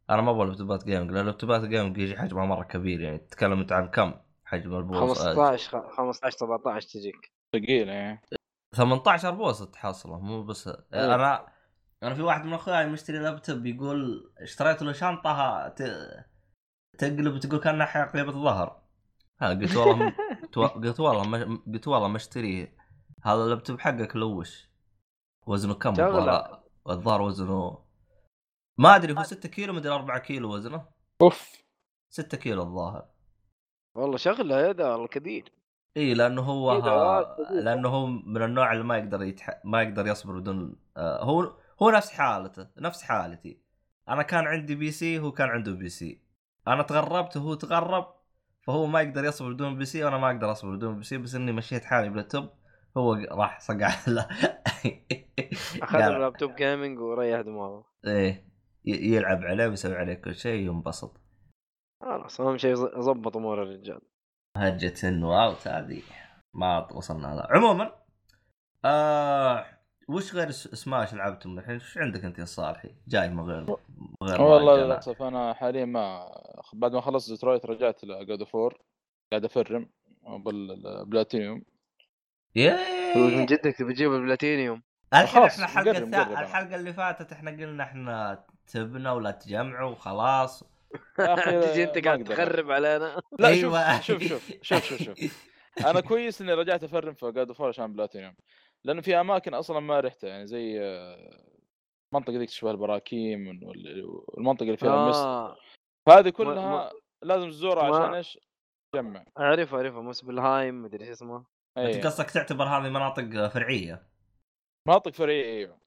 [0.10, 3.72] أنا ما أبغى لابتوبات gaming لأن لابتوبات gaming يجي حجمها مرة كبير يعني تتكلم أنت
[3.72, 4.14] عن كم؟
[4.50, 5.34] حجم البوصة.
[5.36, 7.32] 15 خ- 15 17 تجيك.
[7.54, 8.22] ثقيل يعني
[8.76, 10.76] 18 بوصة تحصله مو بس إيه.
[11.16, 11.48] أنا
[12.04, 15.82] أنا في واحد من أخوياي مشتري لابتوب يقول اشتريت له شنطة ت...
[16.98, 18.82] تقلب تقول كأنها حقيبه ظهر
[19.42, 20.12] ها قلت والله م...
[20.84, 21.60] قلت والله ما...
[21.74, 22.76] قلت والله ما اشتريه.
[23.24, 24.70] هذا اللابتوب حقك لوش
[25.48, 25.90] وزنه كم.
[25.90, 27.86] الظاهر الظاهر وزنه
[28.80, 30.86] ما أدري هو 6 كيلو مدري 4 كيلو وزنه.
[31.22, 31.52] أوف.
[32.10, 33.08] 6 كيلو الظاهر
[34.00, 35.52] والله شغله هذا والله كبير.
[35.98, 37.38] إي لأنه هو ده، ها...
[37.52, 39.62] لأنه هو من النوع اللي ما يقدر يتح...
[39.64, 43.62] ما يقدر يصبر بدون آه هو هو نفس حالته نفس حالتي.
[44.10, 46.22] أنا كان عندي PC هو كان عنده PC.
[46.68, 48.08] أنا تغربت وهو تغرب
[48.62, 51.86] فهو ما يقدر يصبر بدون PC وأنا ما أقدر أصبر بدون PC بس إني مشيت
[51.86, 52.50] حالي بلابتوب
[52.98, 54.28] هو راح صقع له
[55.82, 57.86] أخذ اللابتوب gaming وريح دماغه.
[58.06, 58.50] إيه
[58.86, 61.22] يلعب عليه ويسوي عليه كل شيء ينبسط.
[62.10, 64.02] خلاص اهم شيء يظبط امور الرجال
[64.58, 66.02] هجة in out هذه
[66.54, 67.92] ما وصلنا لها عموما
[68.86, 69.66] آه
[70.10, 73.62] وش غير سماش لعبتم الحين؟ وش عندك أنت يا صالحي؟ جاي من غير
[74.22, 74.78] من غير والله.
[74.86, 76.32] للأسف أنا حاليا ما
[76.74, 78.82] بعد ما خلصت ديترويت رجعت ل God of War
[79.32, 79.90] قاعد أفرم
[80.46, 81.64] بالبلاتينيوم
[83.16, 84.82] من جدك تبي تجيب البلاتينيوم
[85.14, 86.42] الحين إحنا الحلقة.
[86.42, 90.64] الحلقة اللي فاتت إحنا قلنا إحنا تبنى ولا تجمعوا وخلاص
[91.72, 92.24] تجي أنت قاعد.
[92.24, 93.22] تخرب علينا.
[93.40, 94.02] لا أيوة.
[94.02, 95.50] شوف شوف شوف شوف شوف شوف.
[95.90, 98.36] أنا كويس إني رجعت أفرم في God of War عشان بلاتينيوم.
[98.84, 101.46] لأنه في أماكن أصلا ما رحتها يعني زي آه،
[102.14, 105.58] المنطقة ذيك تشبه البراكين وال- والمنطقة اللي فيها ال mist آه.
[106.08, 106.92] فهذه كلها ما-
[107.24, 108.40] لازم تزورها عشان إيش؟
[108.96, 109.26] تجمع.
[109.40, 111.38] اعرف اعرفها موسبلهايم مدري إيش اسمه.
[111.78, 114.04] أنت اي قصدك تعتبر هذه مناطق فرعية؟
[114.88, 115.80] مناطق فرعية إيوه.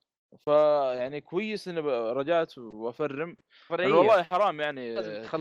[0.44, 1.80] فيعني كويس إني
[2.12, 3.28] رجعت وأفرم.
[3.28, 4.96] لأن فرعيه والله حرام يعني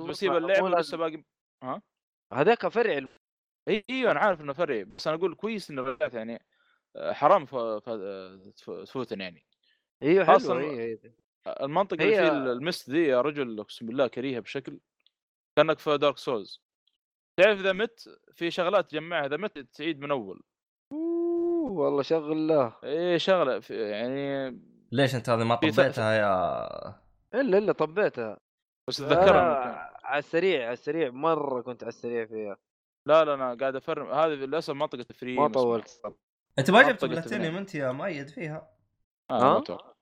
[0.07, 1.23] بسيب اللعبة لسه باقي
[2.33, 3.07] هذاك فرعي
[3.67, 6.45] اي أيوه أنا عارف إنه فرعي بس أنا أقول كويس انه رجعت يعني
[6.95, 7.55] آه، حرام ف...
[7.55, 7.89] ف...
[8.55, 9.45] تف- تفوتن يعني.
[10.03, 10.53] أيوه حلو.
[10.57, 10.97] هي
[11.47, 14.79] المنطقة اللي هي- فيه المست دي يا رجل أقسم بالله كريهة بشكل
[15.55, 16.61] كأنك في دارك سولز
[17.39, 20.43] تعرف إذا مت في شغلات تجمعها إذا مت تعيد من أول.
[20.91, 24.49] أوه، والله شغله إيه شغلة يعني
[24.91, 27.01] ليش أنت هذه ما طبيتها يا
[27.33, 28.37] إلا إلا طبيتها.
[28.87, 29.63] بس تذكرها.
[29.63, 31.09] أنا على السريع على السريع.
[31.09, 32.57] مرة كنت على السريع فيها.
[33.07, 34.11] لا لا أنا قاعد أفرم.
[34.11, 36.01] هذه للأسف منطقة فرعية ما طولت.
[36.59, 37.57] أنت ما جبت بلاتينيوم.
[37.57, 38.69] أنت يا مؤيد فيها؟
[39.31, 39.93] آه ها؟ ما أتوقع.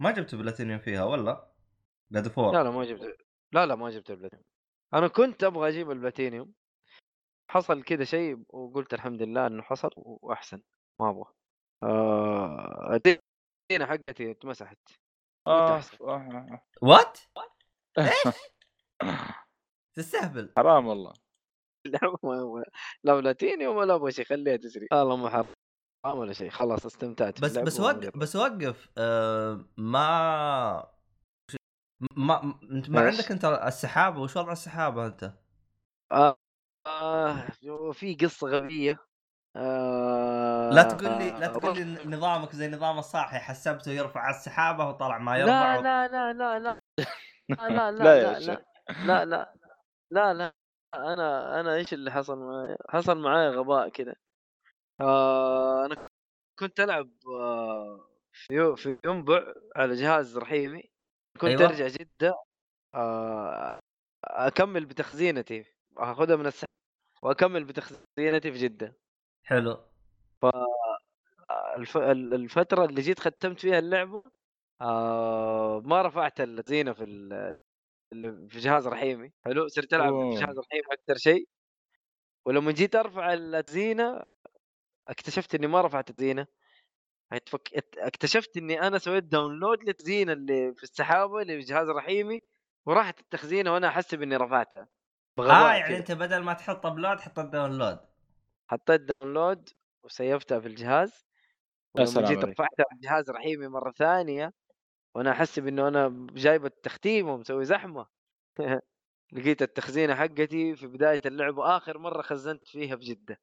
[0.00, 1.52] ما جبت بلاتينيوم فيها ولا؟
[2.12, 3.16] God of War لا لا ما جبت.
[3.52, 4.46] لا لا ما جبت البلاتينيوم
[4.94, 6.52] أنا كنت أبغى أجيب البلاتينيوم.
[7.50, 10.60] حصل كذا شيء وقلت الحمد لله إنه حصل وأحسن.
[11.00, 11.32] ما أبغى.
[11.82, 13.00] آه
[13.70, 14.78] الدينا حقتي اتمسحت
[15.46, 15.96] آه أحسن.
[16.00, 16.62] آه، آه.
[16.82, 17.18] وات؟
[19.96, 21.12] تستهبل حرام والله
[21.92, 22.64] لا ما-
[23.04, 27.58] لا بلاتينيوم ولا أبغى شيء خليها تسري والله ما حرام ولا شيء خلاص استمتعت بس
[27.58, 30.94] بس وقف بس وقف آه ما
[32.16, 35.32] ما انت ما؟ عندك انت السحابة وش وضع السحابة أنت؟
[36.12, 36.36] آه
[36.86, 37.50] آه
[37.92, 38.98] في قصة غبية
[39.56, 44.88] آه لا تقول لي لا تقول لي نظامك زي نظام الصاحي حسبته يرفع على السحابة
[44.88, 46.80] وطلع ما يرفع لا لا لا لا لا.
[47.48, 48.38] لا لا لا لا.
[48.40, 48.64] لا.
[49.04, 49.54] لا لا.
[50.10, 50.52] لا لا.
[50.94, 54.14] أنا أنا إيش اللي حصل معي؟ حصل معي غباء كذا
[55.00, 56.08] آه أنا
[56.58, 60.82] كنت ألعب آه في في ينبع على جهاز رحيمي.
[61.40, 61.64] كنت أيوة.
[61.66, 62.34] أرجع جدة
[62.94, 63.78] آه
[64.24, 65.64] أكمل بتخزينتي.
[65.96, 66.68] آخذها من السحب
[67.22, 68.96] وأكمل بتخزينتي في جدة.
[69.44, 69.80] حلو
[71.76, 71.96] الف...
[71.96, 74.22] ال- الفترة اللي جيت ختمت فيها اللعبة
[74.80, 77.04] آه ما رفعت التخزينة في
[78.48, 80.12] في جهاز رحيمي حلو صرت ألعب.
[80.32, 81.48] في جهاز رحيمي أكثر شيء
[82.46, 84.22] ولما جيت أرفع التخزينة
[85.08, 86.10] اكتشفت إني ما رفعت.
[86.10, 92.40] ات- اكتشفت إني أنا سويت download للتخزينة اللي في السحابة اللي في جهاز رحيمي
[92.86, 94.88] وراحت التخزينة وأنا أحسب إني رفعتها
[95.38, 95.98] آه يعني كذا.
[95.98, 97.98] أنت بدل ما تحط upload حط ال download
[98.74, 99.68] حطيت download
[100.04, 101.26] و save تها في الجهاز
[101.94, 102.44] ولما جيت.
[102.44, 104.52] رفعتها على جهاز رحيمي مرة ثانية
[105.14, 108.06] وأنا احسب انه أنا جايب التختيم ومسوي زحمة.
[109.32, 113.40] لقيت التخزينه حقتي في بداية اللعبة وآخر مرة خزنت فيها في جده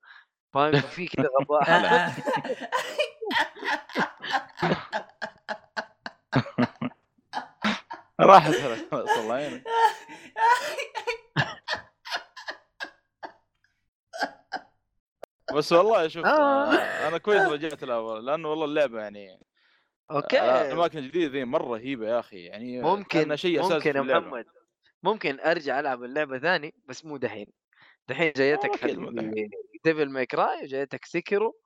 [0.53, 2.11] فاهم في كذا غباء.
[8.21, 8.53] راحت
[8.91, 9.63] خلاص الله يعينك
[15.55, 16.73] بس والله شوف آه.
[16.73, 19.31] آه، أنا كويس رجعت الأول لأنه والله اللعبة يعني
[20.11, 23.97] آه، okay الاماكن الجديده ذي مرة رهيبه يا أخي يعني ممكن شيء أساسي ممكن في
[23.97, 24.25] يا اللعبة.
[24.27, 24.45] محمد
[25.03, 27.47] ممكن أرجع ألعب اللعبة ثاني بس مو دحين
[28.07, 28.85] دحين جايتك.
[29.85, 31.59] Devil May Cry جايتك Sekiro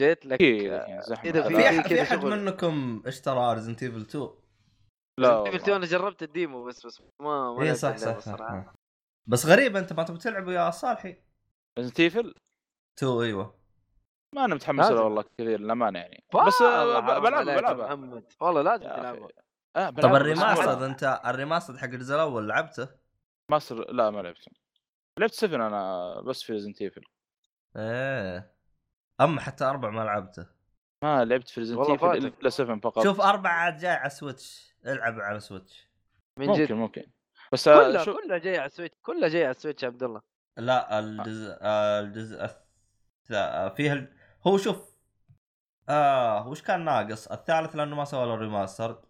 [0.00, 1.32] جايت لك آه، إذا في
[1.82, 2.24] في- كذا أحد.
[2.24, 4.28] منكم اشترى Resident Evil 2
[5.18, 5.76] لا Devil 2 والله.
[5.76, 8.62] أنا جربت ال demo بس بس ما ما اي لعبت صح صح, صح, صراحة.
[8.66, 8.72] صح.
[9.26, 11.16] بس غريب أنت ما تبي تلعبه يا صالحي
[11.78, 12.34] Resident Evil
[12.98, 13.58] 2 أيوه.
[14.34, 15.02] ما أنا متحمس له.
[15.02, 16.24] والله كثير للأمانة يعني.
[16.34, 18.24] والله بس آه، ب- حرام بلعبها عليك يا بلعبها محمد.
[18.40, 19.28] والله لازم أخي.
[19.76, 20.86] آه طب ال remaster.
[20.86, 22.88] أنت ال remaster حق الجزء الأول لعبته؟
[23.50, 24.52] remaster لا ما لعبته.
[25.18, 27.02] لعبت 7 أنا بس في Resident Evil
[27.76, 28.52] إيه.
[29.20, 30.46] أما حتى أربع ما لعبته.
[31.04, 32.06] ما لعبت في Resident Evil.
[32.16, 33.02] إلا 7 فقط.
[33.04, 35.88] شوف أربع عاد جاي على Switch العب على Switch
[36.38, 36.72] من ممكن جد.
[36.72, 37.04] ممكن.
[37.52, 39.88] بس آه، كلها شوف كلها جاي على ال Switch كلها جاي على ال Switch يا
[39.88, 40.22] عبد الله.
[40.56, 42.48] لا الجزء آه الجزء.
[43.76, 44.14] فيها ال...
[44.46, 44.92] هو شوف
[45.88, 49.02] آه وش كان ناقص؟ الثالث لأنه ما سووا له remaster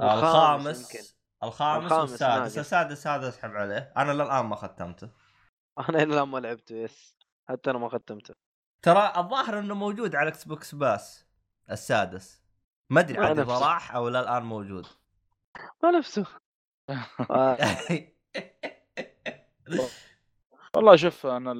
[0.00, 1.04] آه الخامس الخامس يمكن.
[1.42, 2.58] الخامس الخامس والسادس.
[2.58, 3.92] السادس هذا اسحب عليه.
[3.96, 5.10] أنا للآن ما ختمته.
[5.88, 7.16] أنا إلى الآن ما لعبته yes.
[7.48, 8.34] حتى أنا ما ختمته.
[8.82, 11.26] ترى الظاهر إنه موجود على Xbox Pass
[11.70, 12.42] السادس.
[12.90, 13.58] ما أدري عاد إذا.
[13.58, 14.86] راح أو لا الان موجود.
[15.82, 16.26] ما نفسه.
[17.30, 17.56] آه،
[20.76, 21.52] والله شوف أنا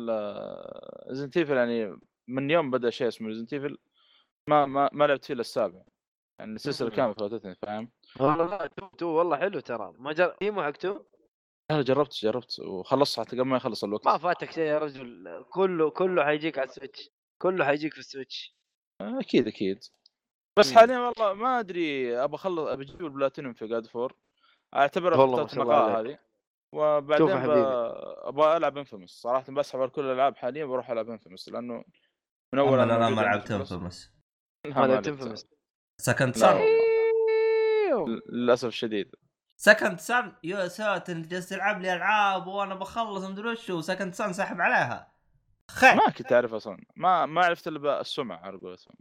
[1.09, 3.79] Resident Evil يعني من يوم بدأ شيء اسمه Resident Evil
[4.49, 5.83] ما ما ما لعبت فيه إلا السابع
[6.39, 6.91] يعني السلسلة.
[6.91, 7.91] كاملة فاتتني فاهم؟
[8.21, 9.95] والله لا two two والله حلو ترى.
[9.99, 10.37] ما جر...
[10.43, 11.03] demo حق two؟
[11.71, 14.07] أنا جربت جربت وخلصت حتى قبل ما يخلص الوقت.
[14.07, 15.45] ما فاتك شيء يا رجل.
[15.51, 17.11] كله كله حيجيك على ال Switch.
[17.39, 18.57] كله حيجيك في ال Switch.
[19.01, 19.85] أكيد أكيد.
[20.59, 20.73] بس.
[20.73, 24.17] حاليا والله ما أدري ابى أخلص ابى أجيب البلاتينيوم في جاد فور
[24.75, 26.01] اعتبرها والله ما شاء الله.
[26.01, 26.19] هذه.
[26.73, 27.51] وبعدين ب...
[28.23, 29.11] أبغى ألعب Infamous.
[29.11, 31.85] صراحة بسحب على كل الألعاب حاليا بروح ألعب Infamous لأنه
[32.53, 33.51] من أول أنا ما لعبت.
[33.51, 34.13] Infamous.
[34.67, 35.09] ما لعبت.
[35.09, 35.47] Infamous.
[36.01, 38.07] Second والله.
[38.29, 39.15] للأسف الشديد.
[39.57, 44.15] Second Son يا ساتر أنت جالس تلعب لي ألعاب وأنا بخلص مدري وش و Second
[44.15, 45.13] Son ساحب عليها.
[45.71, 46.85] خير ما كنت أعرف أصلا.
[46.97, 48.95] ما ما عرفت إلا السمعه على قولتهم.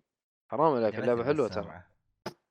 [0.51, 1.84] حرام عليك اللعبة حلوة ترى.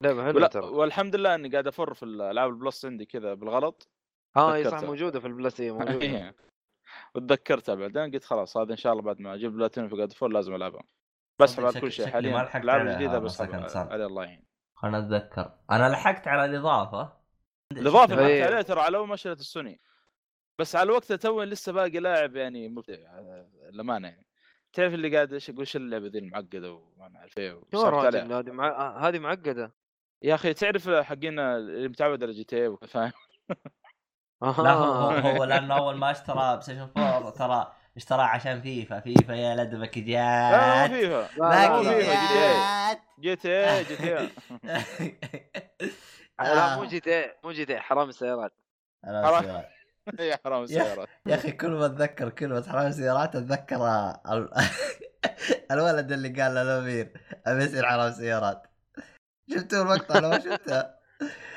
[0.01, 0.67] لعبة حلوة ترى.
[0.67, 3.89] والحمد لله إني قاعد أفر في الألعاب ال Plus عندي كذا بالغلط.
[4.39, 4.83] آه إي صح.
[4.83, 6.01] موجودة في ال Plus هي موجودة.
[6.03, 6.35] إيه.
[7.15, 10.29] وتذكرتها بعدين قلت خلاص هذا إن شاء الله بعد ما أجيب بلاتينيوم في جاد فور
[10.29, 10.83] لازم ألعبها.
[11.41, 12.43] بسحب على كل شيء حاليا
[13.19, 13.77] بسحب Second Sun.
[13.77, 17.13] على الله يعين خلنا اتذكر أنا لحقت على الإضافة.
[17.73, 18.35] الإضافة إيه.
[18.35, 19.81] اللي عليها ترى على أول ما شريت السوني.
[20.59, 24.27] بس على الوقت توي لسه باقي لاعب يعني مبدع آه، للأمانة يعني.
[24.73, 28.99] تعرف اللي قاعد إيش يقول شو اللعبة ذي المعقدة وما نعرف إيه هذه؟ مع...
[29.09, 29.75] هذه معقدة.
[30.23, 33.13] يا أخي تعرف حقين اللي متعود على جي تي اي فاهم؟
[34.43, 35.21] لا هو, هو, آه.
[35.21, 39.99] هو لأنه أول ما اشترى بلاي ستيشن 4 ترى اشتراه عشان فيفا فيفا يا لدبك
[39.99, 42.91] لا جات فيها لا، باقي لا، لا.
[42.93, 44.29] جات جي تي اي جي تي اي
[46.41, 46.77] لا آه.
[46.77, 48.53] مو جي تي إيه، مو جي تي إيه، حرام السيارات
[49.05, 49.43] حرام.
[49.45, 49.69] سيارات.
[50.21, 53.77] يا حرام السيارات يا أخي كل ما أتذكر كلمه حرام سيارات أتذكر
[54.29, 54.51] ال-
[55.73, 57.13] الولد اللي قال للامير
[57.47, 58.63] أبي يصير حرام سيارات
[59.55, 60.98] شفتوا المقطع أنا ما شفته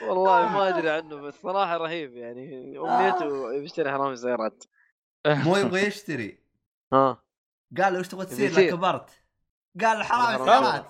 [0.02, 2.78] والله ما أدري عنه بس صراحة رهيب يعني.
[2.80, 4.64] أمنيته يشتري حرام السيارات
[5.28, 6.40] مو يبغى يشتري.
[6.94, 7.24] ها.
[7.78, 8.52] قال له إيش تبغى تصير.
[8.52, 9.10] لا كبرت.
[9.82, 10.86] قال له حرام حرام سيارات.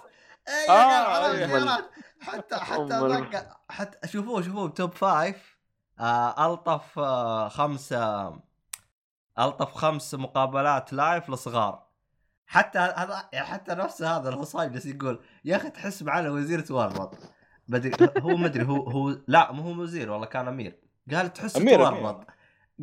[0.48, 1.50] اي آه، قال حرام.
[1.50, 1.92] سيارات.
[2.22, 5.58] حتى حتى حتى شوفوه شوفوه توب فايف
[6.00, 8.34] آه ألطف آه خمسة
[9.40, 11.88] ألطف خمس مقابلات لايف لصغار.
[12.48, 17.18] حتى هذا يعني حتى نفس هذا الهصايب جالس يقول يا أخي تحس معنا وزير تورط
[17.68, 20.80] بدري هو مدري هو هو لا مو هو وزير والله كان أمير.
[21.12, 22.28] قال تحس تورط.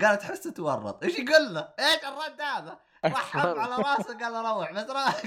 [0.03, 1.05] قال تحس تورط.
[1.05, 5.17] إيش يقول له؟ إيش الرد هذا؟ راح على راسه قال له روح بس روح.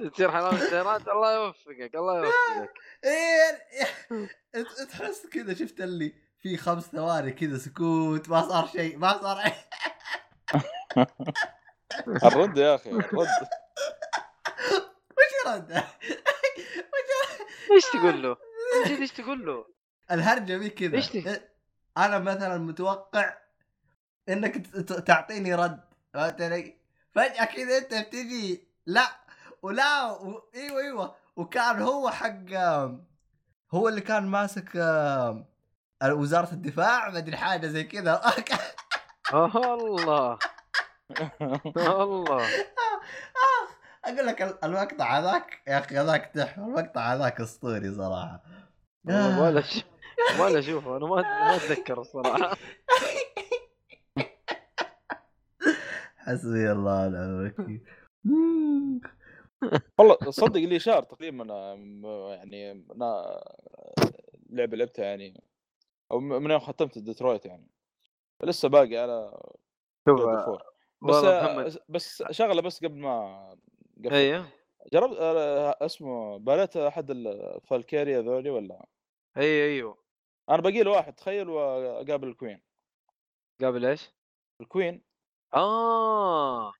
[0.00, 2.74] قال تصير حرام السيارات الله يوفقك الله يوفقك.
[3.04, 3.58] إيه
[4.92, 9.52] تحس كذا شفت اللي في خمس ثواني كذا سكوت ما صار شيء ما صار
[12.24, 13.28] الرد يا أخي الرد.
[15.16, 15.84] وش رد؟
[17.72, 18.36] إيش تقول له؟
[19.00, 19.64] إيش تقول له؟
[20.10, 21.40] الهرجة مي كذا تي-
[21.96, 23.34] أنا مثلا متوقع
[24.28, 24.66] إنك
[25.06, 25.80] تعطيني رد
[26.14, 26.76] فهمت علي؟
[27.14, 29.06] فجأة كذا أنت بتجي لا
[29.62, 30.42] ولا و...
[30.54, 32.44] إيوه إيوه وكان هو حق
[33.74, 34.70] هو اللي كان ماسك
[36.04, 38.22] وزارة الدفاع ما أدري حاجة زي كذا
[39.34, 40.38] الله
[41.76, 42.48] الله
[44.08, 48.42] أقول لك ال- المقطع هذاك يا أخي هذاك تحفه المقطع هذاك أسطوري صراحة.
[49.40, 49.84] ولا ش...
[50.40, 50.96] ولا أشوفه.
[50.96, 52.56] أنا ما ما اتذكر الصراحه
[56.16, 57.80] حسبي الله ونعم الوكيل.
[59.98, 63.40] والله صدق لي شهر تقريبا آه، يعني أنا
[64.50, 65.42] لعبة لعبتها يعني
[66.12, 67.70] أو من يوم ختمت ديترويت يعني.
[68.42, 69.40] لسه باقي على
[70.08, 70.20] شوف.
[71.02, 73.56] بس آه، محمد بس شغلة بس قبل ما
[74.06, 74.52] أيوه.
[74.92, 78.86] جربت آه، اسمه بليت أحد ال Valkyria ذولي ولا؟
[79.36, 79.98] أيوه أيوه.
[80.50, 82.60] أنا باقي له واحد تخيل واقابل ال queen.
[83.60, 84.10] قبل إيش؟
[84.60, 85.02] ال queen.
[85.54, 86.72] آه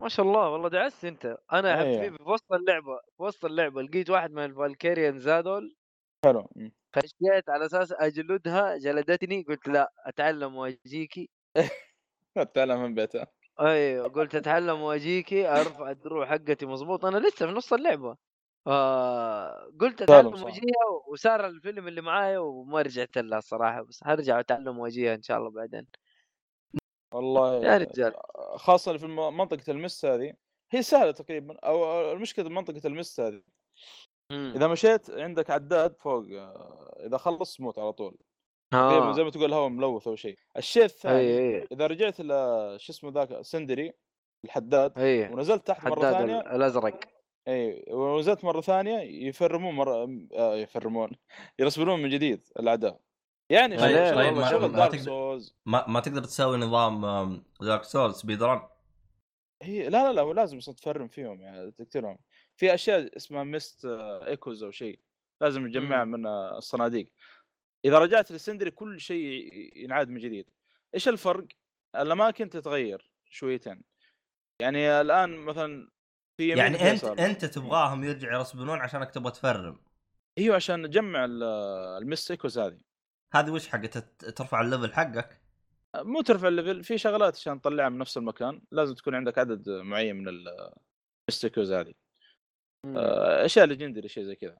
[0.00, 1.38] ما شاء الله والله دعست أنت.
[1.52, 1.98] أنا أيوة.
[1.98, 5.76] حبيبي في وسط اللعبة في وسط اللعبة لقيت واحد من ال Valkyrian ذولي.
[6.24, 6.48] حلو.
[6.96, 11.30] خشيت على أساس أجلدها جلدتني قلت لا أتعلم وأجيكي.
[12.54, 13.41] تعلم من بيته.
[13.62, 18.16] أيوه قلت أتعلم واجيكي أرفع الدروع حقتي مظبوط أنا لسه في نص اللعبة.
[18.66, 20.26] آه قلت أتعلم.
[20.44, 25.38] وأجيها وسار الفيلم اللي معايا وما رجعت لها الصراحة بس هرجع أتعلم وأجيها إن شاء
[25.38, 25.86] الله بعدين.
[27.12, 28.14] والله يا رجال.
[28.56, 30.32] خاصة في منطقة المس هذه
[30.70, 33.42] هي سهلة تقريبا أو المشكلة منطقة المس هذه.
[34.30, 38.16] إذا مشيت عندك عداد فوق آه، إذا خلص موت على طول.
[38.74, 39.12] آه.
[39.12, 40.38] زي ما تقول الهواء ملوث أو شيء.
[40.56, 42.28] الشيء الثاني أي إذا رجعت ل
[42.80, 43.92] شو اسمه ذاك Sindri
[44.44, 47.00] الحداد أي ونزلت تحت مرة ثانية ال- الأزرق.
[47.48, 48.98] أي ونزلت مرة ثانية
[49.28, 51.10] يفرمون مرة آه يفرمون
[51.58, 53.00] يرسبونون من جديد الأعداء.
[53.50, 56.56] يعني طيب- شغل طيب، شغل, ما- شغل ما Dark تقدر- Souls ما, ما تقدر تسوي
[56.58, 58.62] نظام Dark Souls speed run
[59.62, 62.18] هي لا لا لا هو لازم تفرم فيهم يعني تقتلهم
[62.56, 63.84] في أشياء اسمها Mist
[64.26, 64.98] Echoes أو شيء
[65.40, 67.08] لازم تجمعها من آه، الصناديق.
[67.84, 70.50] إذا رجعت ل Sindri كل شيء ينعاد من جديد.
[70.94, 71.46] إيش الفرق؟
[71.96, 73.82] الاماكن تتغير شويتين
[74.60, 75.90] يعني الآن مثلا
[76.36, 77.18] في يعني أنت ويسار.
[77.18, 79.80] أنت تبغاهم يرجعوا يرسبونون عشانك تبغى تفرم.
[80.38, 81.42] أيوه عشان نجمع ال-
[82.02, 82.80] ال Mist Echoes هذه.
[83.34, 85.42] هذه وش حقه تت- ترفع ال level حقك؟
[85.96, 88.62] مو ترفع الليفل في شغلات عشان تطلعها من نفس المكان.
[88.70, 90.28] لازم تكون عندك عدد معين من
[91.28, 91.94] المست إيكوز هذه.
[92.86, 94.58] آه، أشياء legendary شيء زي كذا.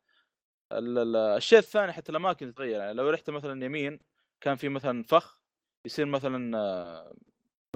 [0.78, 4.00] الشيء الثاني حتى الأماكن تتغير يعني لو رحت مثلا يمين
[4.40, 5.38] كان في مثلا فخ
[5.86, 7.14] يصير مثلا آه،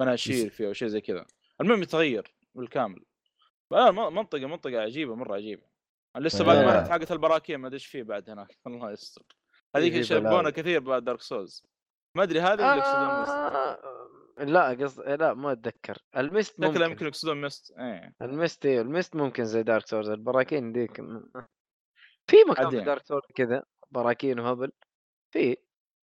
[0.01, 1.25] مناشير فيه أو شيء زي كذا.
[1.61, 3.05] المهم يتغير بالكامل.
[3.71, 5.63] منطقة منطقة عجيبة مرة عجيبة.
[6.17, 6.79] لسه بعد ما.
[6.79, 8.57] رحت حقت البراكين ما أدري إيش فيه بعد هناك.
[8.67, 9.21] الله يستر.
[9.75, 10.51] هذيك بلاوي.
[10.51, 11.63] كثير بعد Dark Souls
[12.15, 13.79] ما أدري هذه ولا يقصدون آه...
[14.37, 15.97] لا قصد لا ما أتذكر.
[16.17, 16.81] ال mist ممكن.
[16.81, 18.15] يمكن يقصدون mist إيه.
[18.21, 21.23] ال mist أيوه ال mist ممكن زي Dark Souls البراكين ديك م-
[22.27, 22.79] في مكان في.
[22.81, 24.71] Dark Souls كذا براكين وهبل
[25.33, 25.57] في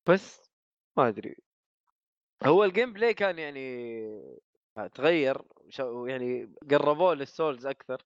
[0.09, 0.51] بس
[0.97, 1.37] ما أدري.
[2.45, 4.39] هو ال gameplay كان يعني
[4.95, 5.43] تغير
[6.07, 8.03] يعني قربوه لل Souls أكثر.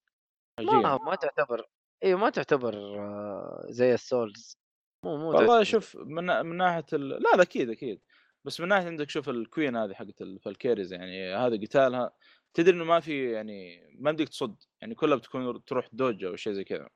[0.60, 1.66] ما ما تعتبر
[2.04, 4.58] أيوه ما تعتبر آه، زي ال Souls
[5.04, 5.62] مو مو والله.
[5.62, 7.08] شوف من من ناحية ال...
[7.08, 8.00] لا لا أكيد أكيد.
[8.44, 12.12] بس من ناحية عندك شوف ال queen هذه حقت ال Valkyries يعني هذا قتالها
[12.54, 16.52] تدري إنه ما في يعني ما بدك تصد يعني كلها بتكون تروح dodge أو شيء
[16.52, 16.88] زي كذا.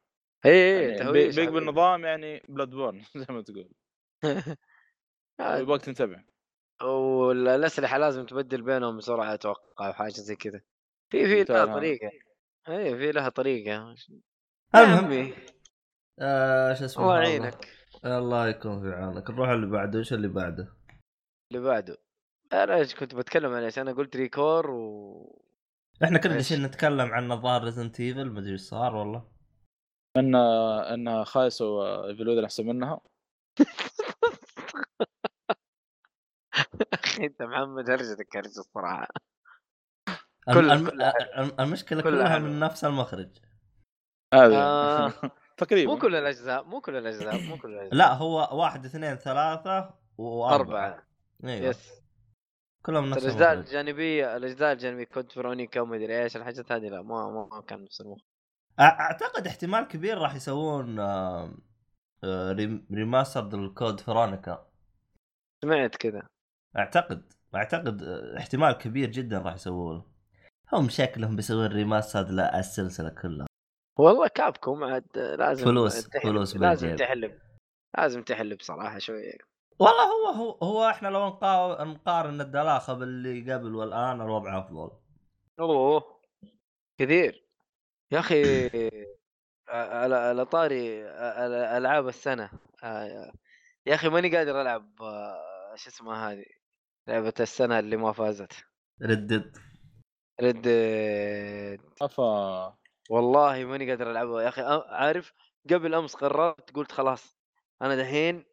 [0.46, 1.50] اي اي يعني big.
[1.50, 3.68] بالنظام يعني Bloodborne زي ما تقول.
[5.40, 6.24] يبغاك تنتبه
[6.82, 10.60] والأسلحة لازم تبدل بينهم بسرعة أتوقع أو حاجة زي كذا.
[11.10, 11.74] في في لها ها.
[11.74, 12.10] طريقة.
[12.68, 13.94] اي في لها طريقة.
[14.74, 15.32] المهم
[16.20, 17.68] آه شو اسمه الله؟ يعينك.
[18.04, 19.30] الله يكون في عونك.
[19.30, 19.98] نروح اللي بعده.
[19.98, 20.74] إيش اللي بعده؟
[21.52, 21.98] اللي بعده.
[22.52, 25.42] أنا إيش كنت بتكلم عن إيش أنا قلت ReCore و
[26.04, 29.31] إحنا كنا؟ جالسين نتكلم عن الظاهر Resident Evil ما أدري إيش صار والله.
[30.16, 33.00] أن انها خايسه و Evil Within احسن منها.
[36.92, 39.08] أخي أنت محمد هرجتك هرجه الصراحة.
[40.54, 40.70] كل-
[41.60, 42.38] المشكلة كل كلها.
[42.38, 43.30] من نفس المخرج.
[44.34, 45.12] هذه آه.
[45.58, 45.92] تقريبا.
[45.92, 47.94] مو كل الأجزاء مو كل الأجزاء مو كل الأجزاء.
[47.94, 50.86] لا هو واحد اثنين ثلاثة وأربعة.
[50.86, 51.06] أربعة.
[51.44, 51.66] أيوه.
[51.66, 52.02] Yes.
[52.86, 57.30] كلهم نفس الأجزاء الجانبية الأجزاء الجانبية Code Veronica وما ادري إيش الحاجات هذه لا ما
[57.30, 58.31] ما, كان نفس المخرج.
[58.80, 61.00] أعتقد احتمال كبير راح يسوون
[62.24, 64.66] rem- remaster ال Code Veronica
[65.64, 66.22] سمعت كذا.
[66.76, 70.04] أعتقد أعتقد آه، احتمال كبير جدا راح يسوونه
[70.72, 73.46] هم شكلهم بيسوون ريماستر للسلسلة كلها.
[73.98, 75.06] والله كابكم عاد
[75.38, 76.22] لازم فلوس- تحلب.
[76.22, 77.06] فلوس لازم بالجيب.
[77.06, 77.38] تحلب
[77.98, 79.38] لازم تحلب صراحة شوية.
[79.78, 84.90] والله هو هو هو إحنا لو نقا- نقارن الدلاخة باللي قبل والآن الوضع أفضل.
[85.60, 86.20] أوه
[87.00, 87.41] كثير.
[88.12, 88.68] يا أخي
[89.68, 91.04] على على طاري
[91.76, 92.50] ألعاب السنة
[92.84, 93.32] آه،
[93.86, 96.44] يا أخي ماني قادر ألعب آه، شو اسمها هذه
[97.08, 98.52] لعبة السنة اللي ما فازت.
[99.02, 99.56] Red Dead
[100.40, 100.66] Red
[102.02, 102.76] أفا.
[103.10, 105.32] والله ماني قادر ألعبها يا أخي عارف
[105.70, 107.36] قبل أمس قررت قلت خلاص
[107.82, 108.44] أنا دحين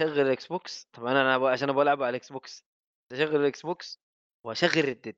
[0.00, 2.64] شغل ال Xbox طبعا أنا أبغى عشان أبغى ألعبها على ال Xbox
[3.12, 4.00] أشغل الاكس بوكس
[4.44, 5.16] واشغل Red Dead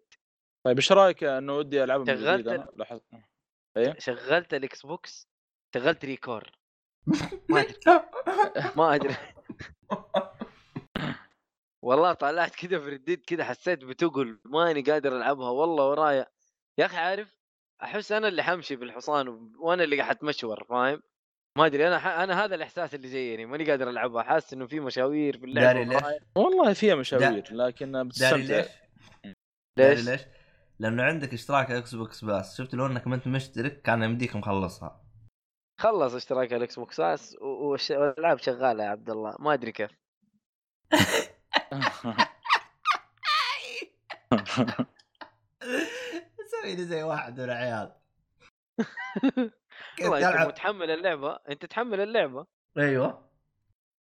[0.65, 3.03] طيب إيش رأيك إنه ودي ألعبها من شغلت جديد أنا لاحظت.
[3.77, 5.29] إيه؟ شغلت ال Xbox
[5.75, 6.51] شغلت ReCore
[7.49, 7.77] ما أدري.
[8.77, 9.17] ما أدري.
[11.85, 16.27] والله طلعت كذا في Red Dead كذا حسيت بتقل ماني قادر ألعبها والله ورايا.
[16.79, 17.39] يا أخي عارف
[17.83, 21.03] أحس أنا اللي حأمشي بالحصان وأنا اللي قاعد أتمشور فاهم؟
[21.59, 22.07] ما أدري أنا ح...
[22.07, 24.23] أنا هذا الإحساس اللي جايني ماني قادر ألعبها.
[24.23, 26.21] حاسس إنه في مشاوير في اللعبة داري ليش؟ ورايا.
[26.37, 28.65] والله فيها مشاوير لكن بتستمتع
[29.77, 30.21] ليش؟ ليش؟
[30.81, 35.05] لأنه عندك اشتراك Xbox Pass شفت لو إنك ما أنت مشترك كان يمديك مخلصها.
[35.81, 39.37] خلص اشتراك ال Xbox Pass و- والش- والألعاب شغالة يا عبد الله.
[39.39, 39.91] ما أدري كيف.
[46.51, 47.95] سوي لي زي واحد من العيال.
[50.01, 51.39] أنت متحمل اللعبة.
[51.49, 52.47] أنت تحمل اللعبة.
[52.79, 53.29] أيوه.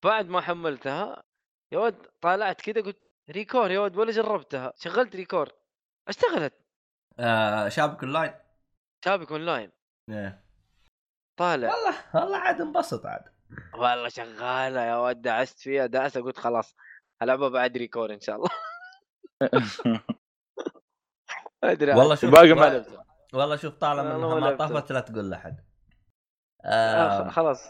[0.04, 1.24] بعد ما حملتها
[1.72, 3.00] يا ولد طالعت كذا قلت
[3.30, 4.74] ReCore يا ولد ولا جربتها.
[4.76, 5.50] شغلت ReCore.
[6.08, 6.54] اشتغلت.
[7.20, 8.34] آه شابك أونلاين؟
[9.06, 9.72] شابك أونلاين؟
[10.10, 10.44] إيه.
[11.40, 11.74] طالع.
[11.74, 13.24] والله والله عاد انبسط عاد.
[13.74, 16.76] والله شغالة يا ولد دعست فيها دعسه قلت خلاص
[17.22, 18.50] العبها بعد ReCore إن شاء الله.
[21.64, 21.94] أدري.
[21.94, 24.56] والله شوف باقي ما لعبتها والله شوف طالما انها ما.
[24.56, 25.66] طفت لا تقول لأحد.
[26.66, 27.70] آه، آه خلاص.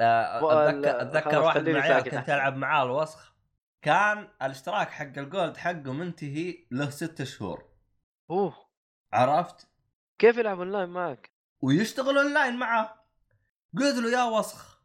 [0.00, 2.30] آه أتذكر أتذكر واحد ساكت كنت.
[2.30, 3.34] العب معاه الوسخ.
[3.82, 7.68] كان الاشتراك حق ال Gold حقه منتهي له ست شهور.
[8.30, 8.65] أوه.
[9.16, 9.68] عرفت؟
[10.18, 11.30] كيف يلعب أونلاين معك؟
[11.62, 12.94] ويشتغل أونلاين معاه
[13.78, 14.80] قلت له يا وسخ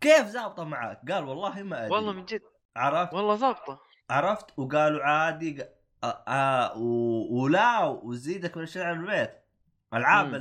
[0.00, 1.94] كيف زابطة معاك؟ قال والله ما أدري.
[1.94, 2.42] والله من جد.
[2.76, 3.80] عرفت؟ والله ظابطه
[4.10, 5.68] عرفت؟ وقالوا عادي ق-
[6.04, 9.30] آه آه و- ولا وأزيدك من الشعر البيت.
[9.94, 10.34] ألعاب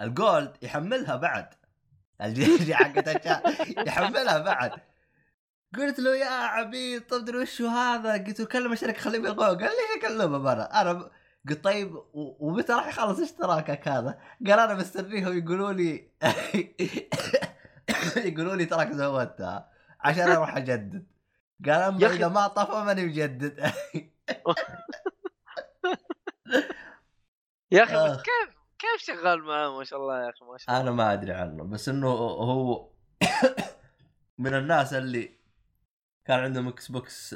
[0.00, 1.54] ال Gold يحملها بعد.
[2.22, 3.26] ال GG حقت
[3.88, 4.72] يحملها بعد.
[5.76, 9.58] قلت له يا عبيد طب تدري وش هذا؟ قلت له كلم الشركة خليه يلغوه قال
[9.60, 11.10] لي اكلمه أنا أنا ب-
[11.48, 16.10] قلت طيب ومتى راح يخلص اشتراكك هذا؟ قال أنا مستنيهم يقولوا لي
[18.30, 19.70] يقولوا لي تراك زودتها
[20.00, 21.06] عشان أروح أجدد
[21.66, 23.58] قال أما إذا ما طفى ماني مجدد
[27.72, 28.16] يا أخي آه.
[28.16, 31.32] كيف كيف شغال معاه ما شاء الله يا أخي ما شاء الله أنا ما أدري
[31.32, 32.90] عنه بس إنه هو
[34.38, 35.38] من الناس اللي
[36.24, 37.34] كان عندهم Xbox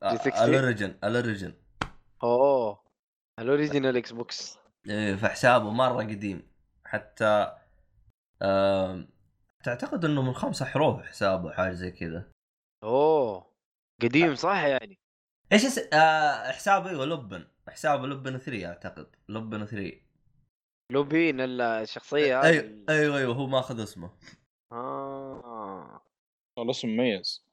[0.00, 0.44] 360.
[0.44, 1.54] ال origin- ال origin-
[2.22, 2.82] أوه
[3.38, 4.58] ال original Xbox.
[4.88, 6.52] إيه، فحسابه مرة قديم.
[6.84, 7.56] حتى
[8.42, 9.08] آم،
[9.64, 12.30] تعتقد إنه من خمسة حروف حسابه حاجة زي كذا.
[12.84, 13.52] أوه
[14.02, 14.98] قديم صح يعني؟
[15.52, 15.78] إيش اس...
[15.92, 19.16] آه حسابه إيوه لبن حسابه لبن 3 أعتقد.
[19.28, 20.00] لبن 3
[20.92, 22.46] لوبين الشخصية هذه.
[22.48, 24.10] أيوه أيوه أيوه هو ماخذ اسمه.
[24.72, 26.02] آه.
[26.58, 27.46] والله اسم مميز.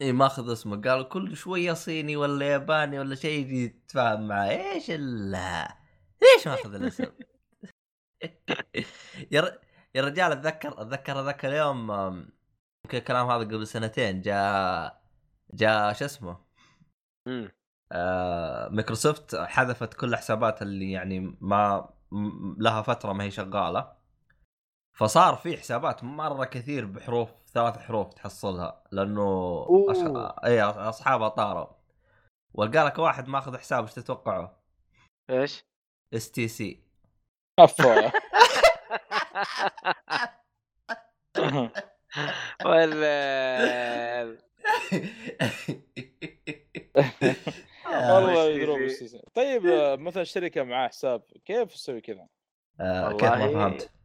[0.00, 0.80] إي ماخذ اسمه.
[0.82, 5.30] قال كل شوية صيني ولا ياباني ولا شيء يجي يتفاهم معاه إيش ال؟
[6.22, 7.06] ليش ماخذ الاسم؟
[9.32, 9.58] يا.
[9.94, 11.90] يا رجال أتذكر أتذكر ذاك اليوم
[12.84, 15.02] يمكن الكلام هذا قبل سنتين جاء
[15.54, 16.44] جاء شو اسمه؟
[17.92, 21.90] آه مايكروسوفت حذفت كل حسابات اللي يعني ما
[22.58, 23.99] لها فترة ما هي شغالة.
[25.00, 29.66] فصار في حسابات مرة كثير بحروف ثلاث حروف تحصلها لأنه.
[29.90, 29.96] أش...
[30.44, 31.66] إي أصحابها طاروا
[32.54, 34.48] والقى لك واحد ماخذ حساب إيش تتوقعوا؟
[35.30, 35.64] إيش؟
[36.14, 36.82] STC
[42.64, 43.02] ولا
[47.86, 48.90] والله آه، يضرب.
[49.34, 52.28] طيب آه، مثلا شركة معاه حساب كيف تسوي كذا؟
[52.80, 53.99] آه كيف ما فهمت؟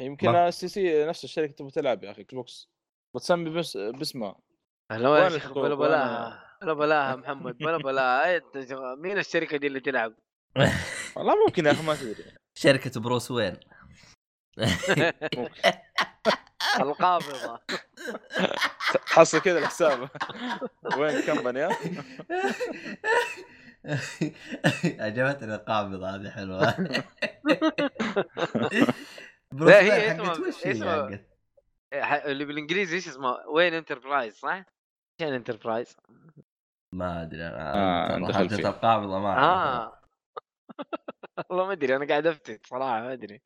[0.00, 2.68] يمكن ما- السي سي نفس الشركة تبغى تلعب يا أخي إكس بوكس.
[3.14, 4.36] بتسمي بس باسمها
[4.92, 7.76] هلا وين يا شيخ؟ بلا بلاها بلا بلاها محمد بلا.
[7.76, 8.40] بلاها
[8.94, 10.14] مين الشركة دي اللي تلعب؟
[11.16, 12.24] والله ممكن يا أخي ما تدري.
[12.58, 13.56] شركة بروس وين؟
[16.80, 17.60] القابضة.
[19.10, 20.08] تحصل كذا الحساب.
[20.96, 21.76] وين company ها؟
[25.00, 26.74] عجبتني القابضة هذه حلوة.
[29.52, 31.20] لا، هي اسمها- حقت وش هي اسمها-
[32.26, 34.64] اللي بالإنجليزي إيش اسمه؟ Wayne Enterprise صح؟ إيش
[35.20, 35.96] يعني enterprise؟
[36.94, 38.68] ما أدري آه، أنا دخل حقت فيه.
[38.68, 39.38] القابضه ما.
[39.38, 39.98] آه
[41.50, 43.42] والله ما أدري أنا قاعد افتي صراحة ما أدري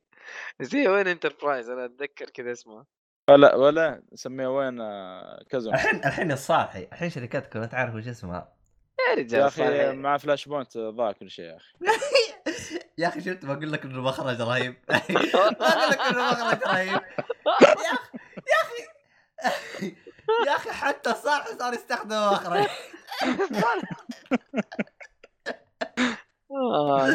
[0.59, 2.85] بس هي Wayne Enterprise أنا أتذكر كذا اسمها
[3.29, 8.53] ولا ولا نسميها وين آه، كازون الحين الحين الصالحي الحين شركتكم انت عارف وش اسمها
[8.99, 9.93] يا يا رجال أخي صحيح.
[9.95, 11.73] مع Flashpoint ضاع كل شيء يا أخي
[12.97, 17.01] يا أخي شفت بقول لك إنه مخرج رهيب بقول لك إنه مخرج رهيب
[18.47, 18.83] يا أخي
[19.43, 19.95] يا أخي
[20.47, 22.67] يا أخي حتى الصالحي صار يستخدم مخرج
[26.51, 27.07] آه،.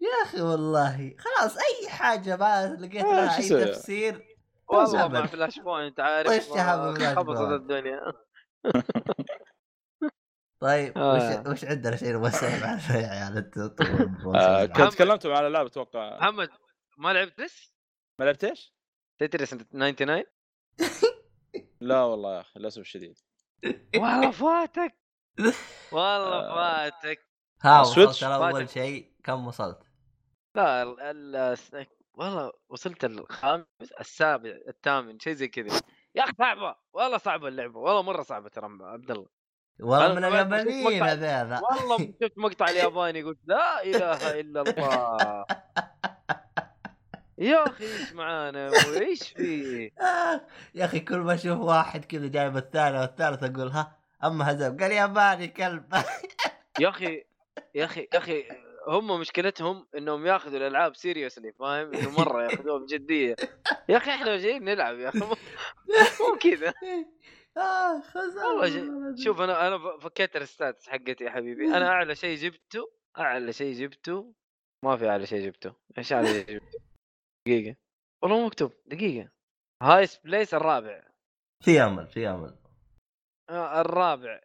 [0.00, 4.36] يا أخي والله خلاص أي حاجة ما لقيت آه، لها أي؟ طفسير
[4.68, 5.08] والله.
[5.08, 7.52] مع فلاش بوينت عارف خبصت بوينت.
[7.52, 8.00] الدنيا
[10.60, 11.40] طيب آه.
[11.40, 15.46] وش وش عندنا شيء نبغى نسولف عنه يا عيال انت آه، طول كنت تكلمتوا على
[15.46, 16.48] الألعاب أتوقع محمد
[16.98, 17.72] ما لعبت تس؟
[18.18, 18.74] ما لعبت إيش؟
[19.18, 20.24] تترس 99
[21.80, 23.18] لا والله يا أخي للأسف الشديد
[23.94, 24.98] والله فاتك
[25.92, 26.90] والله آه.
[26.90, 27.18] فاتك
[27.62, 28.68] ها سويتش؟ وصلت أول.
[28.68, 29.78] شيء كم وصلت؟
[30.54, 35.80] لا ال ال والله وصلت الخامس السابع الثامن شيء زي كذا
[36.14, 39.39] يا أخي صعبة والله صعبة اللعبة والله مرة صعبة ترى عبد الله
[39.82, 41.60] والله من اليابانيين هذيلا.
[41.70, 45.44] والله شفت مقطع الياباني قلت لا إله إلا الله.
[47.38, 50.40] يا أخي إيش معانا وايش في؟ آه،
[50.74, 54.76] يا أخي كل ما أشوف واحد كذا جايب الثاني والثالث أقول ها أما هزم.
[54.76, 55.94] قال ياباني كلب.
[56.80, 57.24] يا أخي
[57.74, 58.44] يا أخي يا أخي
[58.88, 63.36] هم مشكلتهم إنهم ياخذوا الألعاب seriously فاهم؟ إنه مرة ياخذوها بجديه
[63.88, 66.74] يا أخي إحنا جايين نلعب يا أخي مو كذا.
[67.56, 68.68] آه، خزان والله
[69.14, 71.66] ج- شوف أنا أنا ف- فكيت ال stats حقتي يا حبيبي.
[71.76, 74.34] أنا أعلى شيء جبته أعلى شيء جبته
[74.84, 75.74] ما في أعلى شيء جبته.
[75.98, 76.78] إيش أعلى شيء جبته؟
[77.48, 77.76] دقيقة.
[78.22, 78.72] والله مو مكتوب.
[78.86, 79.30] دقيقة.
[79.82, 81.08] highest place الرابع.
[81.64, 82.56] في أمل في أمل.
[83.50, 84.40] آه، الرابع.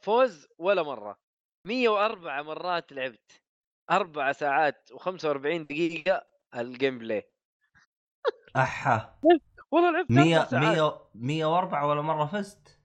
[0.00, 1.18] فوز ولا مرة.
[1.66, 3.42] 104 مرات لعبت.
[3.90, 6.26] أربع ساعات و45 دقيقة
[6.56, 7.30] ال gameplay
[8.56, 9.18] أحا.
[9.72, 10.76] والله لعبت 100 100 ساعات.
[10.76, 12.78] 100 104 ولا مرة فزت.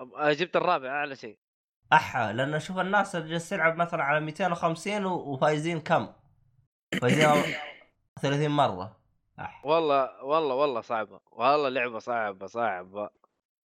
[0.00, 1.38] آه، جبت الرابع أعلى شيء.
[1.92, 6.12] أحا لأن أشوف الناس اللي جالس تلعب مثلا على 250 و- وفايزين كم؟
[7.00, 7.26] فايزين
[8.22, 9.00] 30 مرة.
[9.40, 9.66] أح.
[9.66, 11.20] والله والله والله صعبة.
[11.32, 13.10] والله لعبة صعبة صعبة.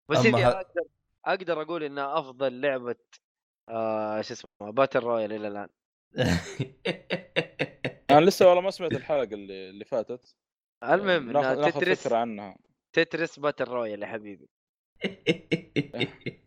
[0.09, 0.83] بس اني ه- أقدر
[1.25, 2.97] أقدر أقول انها أفضل لعبة
[3.69, 5.69] آه شو اسمه battle royale إلى الآن.
[8.11, 10.37] أنا لسه والله ما سمعت الحلقة اللي اللي فاتت.
[10.83, 12.57] المهم إنها ناخذ Tetris فكرة عنها.
[12.93, 14.49] Tetris battle royale يا حبيبي.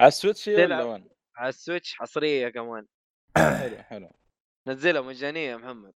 [0.00, 0.82] على ال Switch ولا.
[0.82, 2.86] وين؟ على ال Switch حصرية كمان.
[3.36, 4.10] حلو حلو.
[4.66, 5.92] نزلها مجانية يا محمد.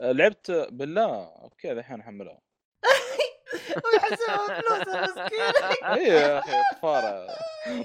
[0.00, 1.24] آه، لعبت بالله.
[1.24, 2.40] okay الحين أحملها.
[3.84, 5.40] ويحسبها فلوس المسكين
[5.94, 7.26] اي يا أخي طفارة.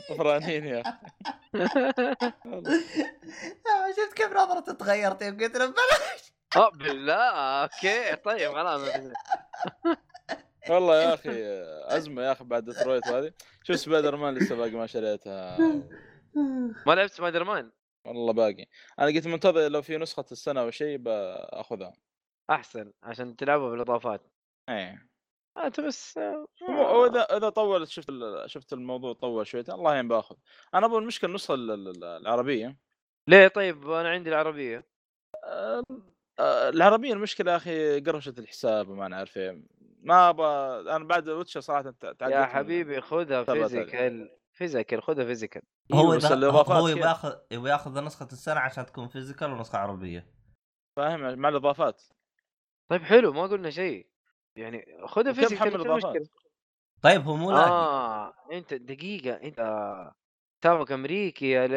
[0.09, 0.97] طفرانين يا أخي.
[3.97, 6.33] شفت كيف نظرته تغيرت يوم قلت له بلاش.
[6.55, 7.13] آه بالله
[7.63, 8.81] okay طيب خلاص
[10.69, 11.29] والله يا أخي
[11.97, 15.57] أزمة يا أخي بعد ديترويت هذه شوف سبايدر مان لسه باقي ما شريتها؟
[16.85, 17.71] ما لعبت سبايدر مان؟
[18.05, 18.65] والله باقي.
[18.99, 21.93] أنا قلت منتظر لو في نسخة السنة أو شيء بأخذها.
[22.49, 24.21] أحسن عشان تلعبها بالإضافات.
[24.69, 25.09] إيه.
[25.57, 28.07] أنت بس آه، هو إذا طولت شفت
[28.45, 30.35] شفت الموضوع طول شوي الله يعين بأخذ.
[30.73, 32.77] أنا أبغى المشكلة النسخة ال- ال- العربية.
[33.27, 34.87] ليه؟ طيب أنا عندي العربية.
[35.43, 35.83] آه،
[36.39, 39.63] العربية المشكلة يا أخي قرشت الحساب وما نعرف إيه
[40.01, 43.43] ما أبغى أنا بعد Witcher صراحة يا حبيبي خذها.
[43.43, 45.61] physical physical خذها physical
[45.93, 50.27] هو الإضافات هو؟ يبغى ياخذ يبغى ياخذ نسخة السنة عشان تكون physical ونسخة عربية
[50.95, 52.01] فاهم مع الإضافات
[52.87, 54.07] طيب حلو ما قلنا شيء
[54.55, 56.27] يعني خذها فيزيكال اضافات؟ المشكلة؟
[57.01, 59.59] طيب هو مو لاقي آه أنت دقيقة أنت
[60.63, 61.67] حسابك أمريكي يا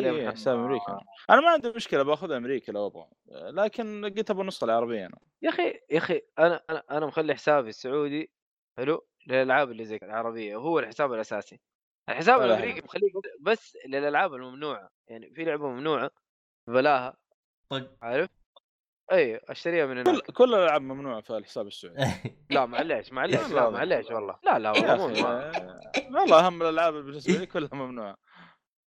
[0.00, 0.34] ليل محمد.
[0.34, 1.00] حساب أمريكا
[1.30, 3.06] أنا ما عندي مشكلة باخذ أمريكا لو أبغى.
[3.30, 5.18] لكن قلت أبغى النسخه العربية أنا.
[5.42, 8.30] يا أخي يا أخي أنا أنا أنا مخلي حسابي السعودي
[8.78, 11.60] حلو للألعاب اللي زي العربية وهو الحساب الأساسي.
[12.08, 16.10] الحساب الأمريكي مخليه بس للألعاب الممنوعة يعني في لعبة ممنوعة
[16.66, 17.16] بلاها.
[17.70, 18.39] طق عارف؟
[19.12, 20.22] اي أشتريها من كل هناك.
[20.30, 22.04] كل الألعاب ممنوعة في الحساب السعودي.
[22.50, 23.70] لا معليش معليش لا، لا لا.
[23.70, 24.36] معليش والله.
[24.44, 25.04] لا لا والله مو
[26.20, 28.16] والله اهم الألعاب بالنسبة لي كلها ممنوعة.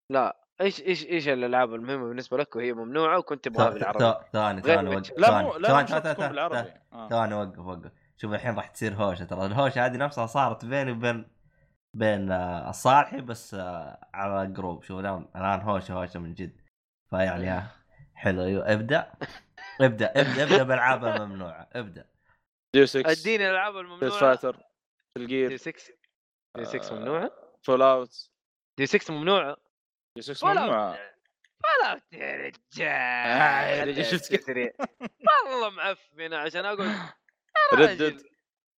[0.09, 4.61] لا إيش إيش إيش الألعاب المهمة بالنسبة لك وهي ممنوعة وكنت تبغاها بالعربي؟ ثواني
[4.95, 4.95] وجه.
[4.95, 6.71] وقف لا ثواني مو لا بالعربي.
[6.93, 7.09] آه.
[7.09, 7.91] ثواني وقف وقف.
[8.17, 9.45] شوف الحين راح تصير هوشة ترى.
[9.45, 11.25] الهوشة هذه نفسها صارت بيني وبين
[11.97, 16.61] بين آه، الصالحي بس آه، على جروب شوف الآن الآن هوشة هوشة من جد.
[17.09, 17.67] فيعني ها
[18.15, 18.41] حلو.
[18.43, 19.11] أيوه ابدأ.
[19.85, 22.05] ابدأ ابدأ ابدأ بالالعاب الممنوعة ابدأ.
[22.75, 24.19] ديو 6 أديني الالعاب الممنوعة.
[24.19, 24.63] فايتر دي
[25.17, 25.93] الجير 6
[26.57, 27.31] دي 6 آه، ممنوعة؟
[27.63, 28.29] فول اوت
[28.77, 29.57] دي 6 ممنوعة؟
[30.17, 30.89] ديو 6 ولا- ممنوعة.
[31.63, 32.87] ولا يا رجال.
[32.87, 34.71] آه، يا رجال، شفت؟ سريع
[35.45, 36.85] والله معفنه عشان أقول
[37.73, 38.21] يا ردد.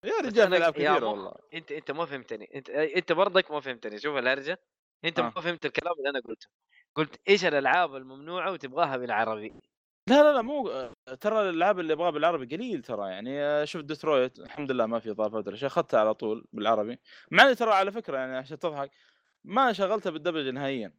[0.05, 1.33] يا رجال ألعاب كثيرة والله.
[1.53, 2.49] أنت أنت ما فهمتني.
[2.55, 3.99] أنت أنت برضك ما فهمتني.
[3.99, 4.59] شوف الهرجة.
[5.05, 5.23] أنت آه.
[5.23, 6.47] ما فهمت الكلام اللي أنا قلته.
[6.95, 9.53] قلت إيش الألعاب الممنوعة وتبغاها بالعربي؟
[10.09, 10.89] لا لا لا مو
[11.21, 15.47] ترى الألعاب اللي ابغاها بالعربي قليل ترى يعني شوف ديترويت الحمد لله ما في اضافات
[15.47, 16.99] ولا شيء أخذتها على طول بالعربي.
[17.31, 18.91] مع إني ترى على فكرة يعني عشان تضحك
[19.43, 20.93] ما شغلتها بالدبلجه نهائيا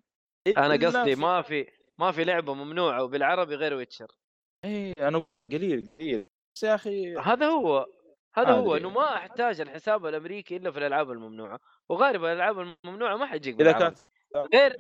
[0.57, 1.67] أنا قصدي ما في
[1.99, 4.07] ما في لعبة ممنوعة وبالعربي غير Witcher.
[4.65, 6.27] إي أنا قليل قليل.
[6.55, 7.87] بس يا أخي هذا هو
[8.35, 8.77] هذا ما هو.
[8.77, 13.73] إنه ما أحتاج الحساب الأمريكي إلا في الألعاب الممنوعة وغالبا الألعاب الممنوعة ما حتجيك إذا
[13.73, 13.97] بالعربي.
[14.35, 14.77] كانت غير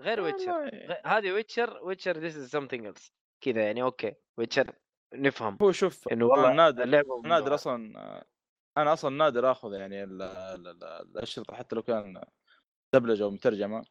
[0.00, 0.50] غير Witcher.
[0.52, 0.86] والله.
[0.94, 4.72] غ- هذه Witcher Witcher this is something else كذا يعني okay Witcher
[5.14, 7.54] نفهم هو شوف إنه والله نادر اللعبة نادر.
[7.54, 7.76] أصلا
[8.78, 12.20] أنا أصلا نادر آخذ يعني ال- ال- ال- الاشرطه حتى لو كان
[12.94, 13.84] دبلجة أو مترجمة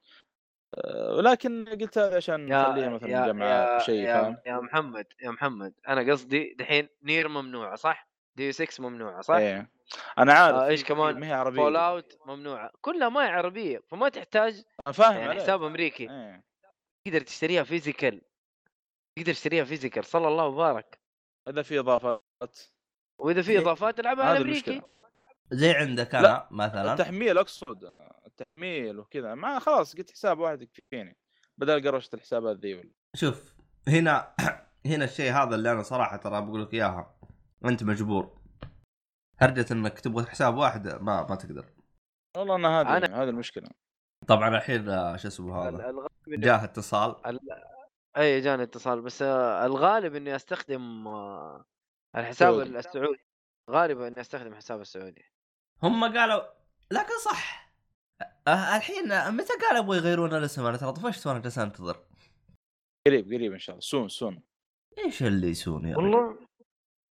[0.76, 5.32] أه، ولكن قلت هذا عشان نخليها مثلا يا جمعة يا, شيء فاهم يا, محمد يا
[5.32, 9.70] محمد أنا قصدي دحين Nier ممنوعة صح؟ DOA 6 ممنوعة صح؟ إيه
[10.18, 13.82] أنا عارف آه، إيش في- كمان؟ ما هي عربية Fallout ممنوعة كلها ما هي عربية
[13.88, 14.64] فما تحتاج
[14.94, 15.42] فاهم يعني عليك.
[15.42, 16.44] حساب أمريكي إيه
[17.06, 18.22] تقدر تشتريها physical
[19.18, 21.00] تقدر تشتريها physical صلى الله وبارك.
[21.48, 22.60] إذا في إضافات.
[23.20, 23.60] وإذا في.
[23.60, 24.82] إضافات العبها على امريكي
[25.52, 26.94] زي عندك لا، أنا مثلا.
[26.94, 27.92] التحميل أقصد.
[28.26, 29.36] التحميل وكذا.
[29.36, 31.18] ما خلاص قلت حساب واحد يكفيني
[31.58, 32.92] بدل قروشه الحسابات ذي ولا.
[33.16, 33.54] شوف
[33.88, 34.36] هنا
[34.86, 37.16] هنا الشيء هذا اللي أنا صراحة ترى بقول لك إياها
[37.66, 38.38] أنت مجبور.
[39.40, 41.66] هرجة إنك تبغى حساب واحد ما ما تقدر.
[42.38, 43.70] والله أنا هذه أنا- هذه المشكلة.
[44.28, 45.94] طبعا الحين آه، شو اسمه هذا؟
[46.28, 47.16] جاه اتصال.
[48.18, 51.66] أي جاني اتصال بس آه، الغالب إني أستخدم آه،
[52.16, 52.80] الحساب سعودي.
[52.80, 53.26] السعودي.
[53.72, 55.26] غالبا إني أستخدم الحساب السعودي.
[55.84, 56.42] هم قالوا
[56.92, 57.72] لكن صح.
[58.48, 61.98] آه، الحين متى قالوا يبغوا يغيرون الاسم؟ أنا ترى طفشت وأنا جالس أنتظر.
[63.08, 63.82] قريب قريب إن شاء الله.
[63.82, 64.44] soon soon.
[64.98, 66.48] إيش اللي soon يا رجل؟ والله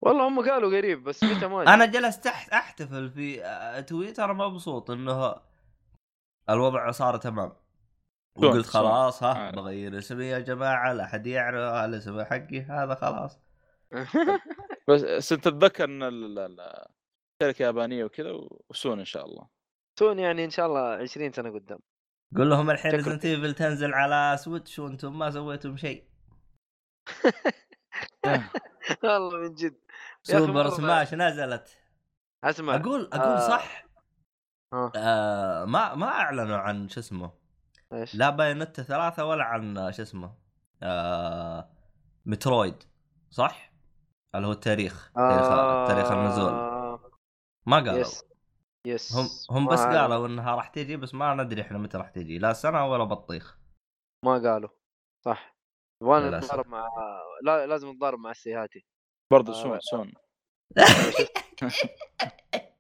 [0.03, 1.75] والله هم قالوا قريب بس متى ما أدري.
[1.75, 5.35] أنا جلست تحت أحتفل في آه، تويتر مبسوط إنه
[6.51, 7.49] الوضع صار تمام.
[7.49, 7.64] سون-
[8.37, 8.67] وقلت.
[8.67, 9.51] خلاص ها.
[9.51, 13.41] بغير اسمي يا جماعة لا احد يعرف الاسم حقي هذا خلاص
[14.89, 16.87] بس بس تتذكر إن ال- ال-
[17.43, 18.31] الشركة يابانية وكذا
[18.71, 19.49] و soon إن شاء الله
[19.99, 21.79] soon يعني إن شاء الله 20 سنة قدام
[22.37, 22.93] قول لهم الحين.
[22.93, 26.05] Resident Evil تنزل على Switch وأنتم ما سويتم شيء
[29.05, 29.77] والله من جد
[30.23, 31.79] Super Smash نزلت
[32.45, 33.49] أسمع أقول أقول آه.
[33.49, 33.85] صح
[34.73, 34.93] آه.
[34.97, 37.33] آه ما ما أعلنوا عن شو اسمه
[37.95, 40.35] إيش؟ لا Bayonetta ثلاثة ولا عن شو اسمه
[40.83, 41.69] آه
[42.27, 42.83] Metroid
[43.31, 43.73] صح؟
[44.35, 45.49] اللي هو التاريخ تاريخ,
[45.89, 46.53] تاريخ النزول.
[46.53, 47.11] آه،
[47.67, 48.01] ما قالوا.
[48.01, 48.25] yes.
[48.87, 49.17] yes.
[49.17, 49.81] هم هم بس.
[49.81, 53.59] قالوا إنها راح تجي بس ما ندري إحنا متى راح تجي لا سنة ولا بطيخ.
[54.25, 54.69] ما قالوا.
[55.25, 55.57] صح.
[56.03, 56.45] للأسف.
[56.45, 56.89] نتضارب مع
[57.43, 58.85] لا لازم نتضارب مع السيهاتي.
[59.31, 60.13] برضه آه، soon soon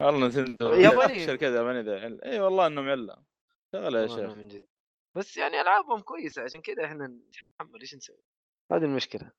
[0.00, 1.20] والله Nintendo يابانيين.
[1.20, 3.16] الشركات اليابانيه ذا إي والله إنهم عله
[3.72, 4.62] شغله يا شيخ.
[5.14, 7.80] بس يعني ألعابهم كويسة عشان كذا إحنا نتحمل.
[7.80, 8.22] إيش نسوي؟
[8.72, 9.30] هذه المشكلة.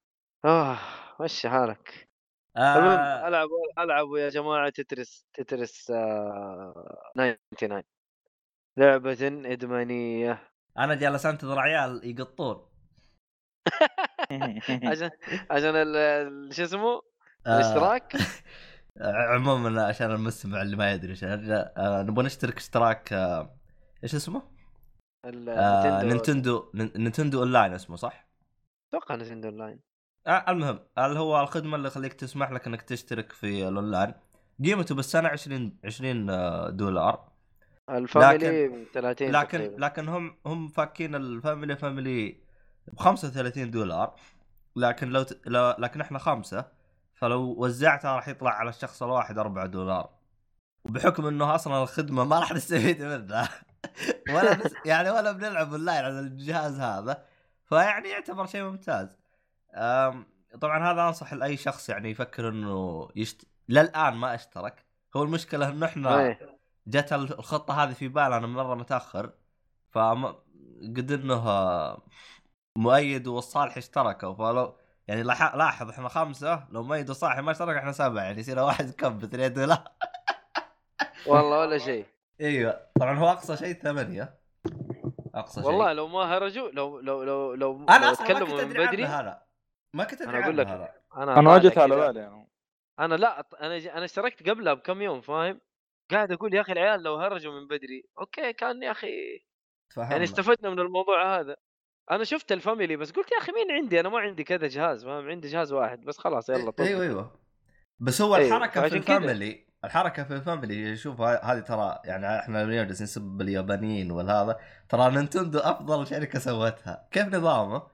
[0.45, 0.77] آه
[1.21, 2.09] مشي حالك.
[2.57, 3.27] المهم آه.
[3.27, 7.83] العب ألعبوا يا جماعة تترس تترس آه 99
[8.77, 9.17] لعبة
[9.53, 10.51] إدمانية.
[10.77, 12.67] أنا جالس أنتظر عيال يقطون.
[14.91, 15.09] عشان
[15.51, 15.73] عشان
[16.51, 17.01] شو اسمه؟
[17.47, 17.55] آه.
[17.55, 18.13] الاشتراك.
[18.99, 21.23] عموما عشان المستمع اللي ما يدري إيش.
[22.07, 23.55] نبغى نشترك اشتراك آه
[24.03, 24.41] إيش اسمه؟
[25.25, 26.07] آه Nintendo.
[26.07, 28.27] Nintendo Nin- Nintendo online اسمه صح؟
[28.89, 29.79] أتوقع Nintendo online.
[30.27, 34.13] آه المهم اللي هو الخدمة اللي يخليك تسمح لك إنك تشترك في الأونلاين؟
[34.65, 37.31] قيمته بالسنة 20 20 آه، دولار.
[37.89, 39.85] ال family 30 لكن تقريباً.
[39.85, 42.37] لكن هم هم فاكين ال family family
[42.87, 44.15] ب 35 دولار.
[44.75, 45.41] لكن لو, ت...
[45.47, 46.80] لو لكن إحنا خمسة.
[47.21, 50.09] فلو وزعتها راح يطلع على الشخص الواحد 4 دولار.
[50.85, 53.49] وبحكم إنه أصلا الخدمة ما راح نستفيد منها.
[54.33, 57.25] ولا بس يعني ولا بنلعب أونلاين على الجهاز هذا.
[57.65, 59.07] فيعني يعتبر شيء ممتاز.
[60.61, 63.45] طبعا هذا أنصح لأي شخص يعني يفكر إنه يشت...
[63.69, 64.85] للآن ما أشترك.
[65.15, 66.59] هو المشكلة إنه إحنا إيه.
[66.87, 69.33] جت الخطة هذه في بالنا مرة متأخر.
[69.91, 70.35] فما
[70.83, 71.43] قد إنه
[72.75, 74.33] مؤيد والصالح اشتركوا.
[74.33, 74.75] فلو
[75.11, 78.91] يعني لاح- لاحظ إحنا خمسة لو مؤيد وصالح ما اشترك إحنا سبعة يعني يصير واحد
[78.91, 79.83] كم ب 2 دولار
[81.27, 82.05] والله ولا شيء.
[82.41, 82.79] إيوه.
[82.99, 84.33] طبعا هو أقصى شيء ثمانية.
[85.35, 85.69] أقصى شيء.
[85.69, 88.71] والله لو ما هرجوا لو لو لو لو, أنا لو أصلا ما تكلموا كنت من
[88.71, 89.41] أدري بدري هذا.
[89.93, 90.67] ما كنت أدري أنا أقول عنه لك.
[90.67, 90.93] هذا.
[91.17, 91.95] أنا أنا جت على.
[91.95, 92.47] بالي يعني
[92.99, 93.87] أنا لا أنا ج...
[93.87, 95.61] أنا اشتركت قبلها بكم يوم فاهم؟
[96.11, 99.43] قاعد أقول يا أخي العيال لو هرجوا من بدري okay كان يا أخي
[99.89, 100.11] تفهمنا.
[100.11, 101.55] يعني استفدنا من الموضوع هذا.
[102.11, 105.05] أنا شفت ال family بس قلت يا أخي مين عندي؟ أنا ما عندي كذا جهاز
[105.05, 106.83] فاهم؟ عندي جهاز واحد بس خلاص يلا طب.
[106.83, 107.39] أيوه أيوه.
[107.99, 109.17] بس هو إيه، الحركة في فعشان كذا.
[109.17, 114.11] ال family الحركة في ال family شوف هذه ترى يعني إحنا اليوم جالسين نسب اليابانيين
[114.11, 114.59] والهذا
[114.89, 117.07] ترى Nintendo أفضل شركة سوتها.
[117.11, 117.87] كيف نظامه؟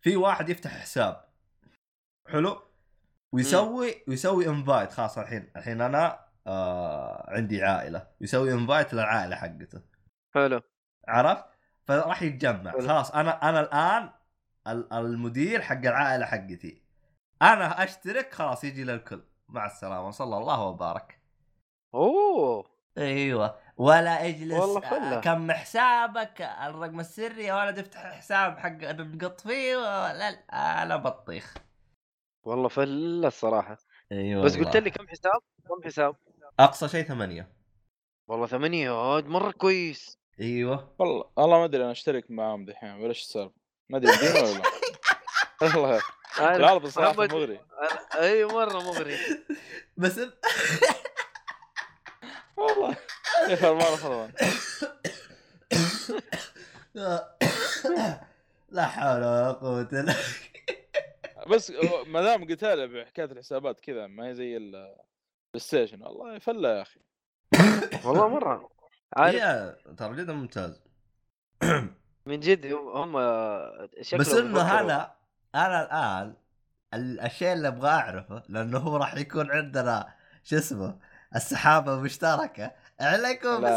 [0.00, 1.24] في واحد يفتح حساب.
[2.28, 2.62] حلو؟
[3.32, 8.06] ويسوي ويسوي invite خلاص الحين الحين أنا آه عندي عائلة.
[8.20, 9.82] يسوي invite للعائلة حقته.
[10.34, 10.60] حلو.
[11.08, 11.57] عرفت؟
[11.88, 12.72] فراح يتجمع.
[12.72, 14.10] خلاص أنا أنا الآن
[14.66, 16.82] ال- المدير حق العائلة حقتي.
[17.42, 19.22] أنا أشترك خلاص يجي للكل.
[19.48, 21.22] مع السلامة صلى الله وبارك.
[21.94, 22.64] أوه.
[22.98, 23.58] أيوه.
[23.76, 25.20] ولا أجلس والله فلة.
[25.20, 30.28] كم حسابك الرقم السري يا ولد افتح حساب حق نقط فيه ولا
[30.82, 31.54] أنا بطيخ.
[32.42, 33.76] والله فلة الصراحة.
[34.12, 36.16] أيوه بس قلت لي كم حساب؟ كم حساب؟
[36.60, 37.52] أقصى شيء ثمانية.
[38.28, 40.18] والله ثمانية عاد مرة كويس.
[40.40, 40.94] إيوه.
[40.98, 43.54] والله والله ما أدري أنا أشترك معاهم دحين ولا إيش السالفة.
[43.88, 44.62] ما أدري يدين ولا لا.
[45.76, 46.00] والله
[46.38, 47.60] العرض صراحة مغري.
[48.14, 49.16] أي مرة مغري.
[49.96, 50.20] بس
[52.56, 52.96] والله
[53.48, 54.32] يا أخي ما خربان
[58.68, 60.14] لا حول ولا قوة إلا
[61.46, 61.72] بس
[62.06, 64.96] ما دام قلت له بحكاية الحسابات كذا ما هي زي ال- ال
[65.56, 67.00] PlayStation والله فله يا أخي.
[68.04, 68.70] والله مرة
[69.16, 70.80] عارف يا ترى جدا ممتاز
[72.26, 73.12] من جد هم
[74.02, 74.80] شكلهم بس إنه.
[74.80, 75.14] أنا
[75.54, 76.34] أنا الآن
[76.94, 80.14] ال- الشيء اللي أبغى أعرفه لأنه هو راح يكون عندنا
[80.44, 80.98] شو اسمه
[81.36, 83.70] السحابة مشتركه عليكم بس.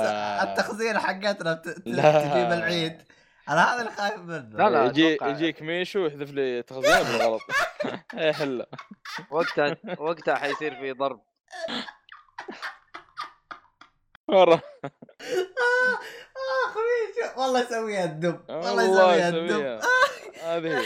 [0.44, 1.54] التخزين حقتنا.
[1.54, 3.02] تجيب العيد
[3.50, 4.86] أنا هذا اللي خايف منه لا، لا.
[4.86, 7.42] يجي يجيك ميشو يحذف لي تخزين بالغلط
[8.14, 8.66] يا حله
[9.32, 11.22] وقتها وقتها حيصير في ضرب
[14.30, 14.62] مرة.
[16.66, 18.40] اخ ميشو والله يسويها الدب.
[18.50, 19.46] والله يسويها الدب.
[19.46, 19.80] يسويها
[20.44, 20.80] هذه.
[20.80, 20.86] هي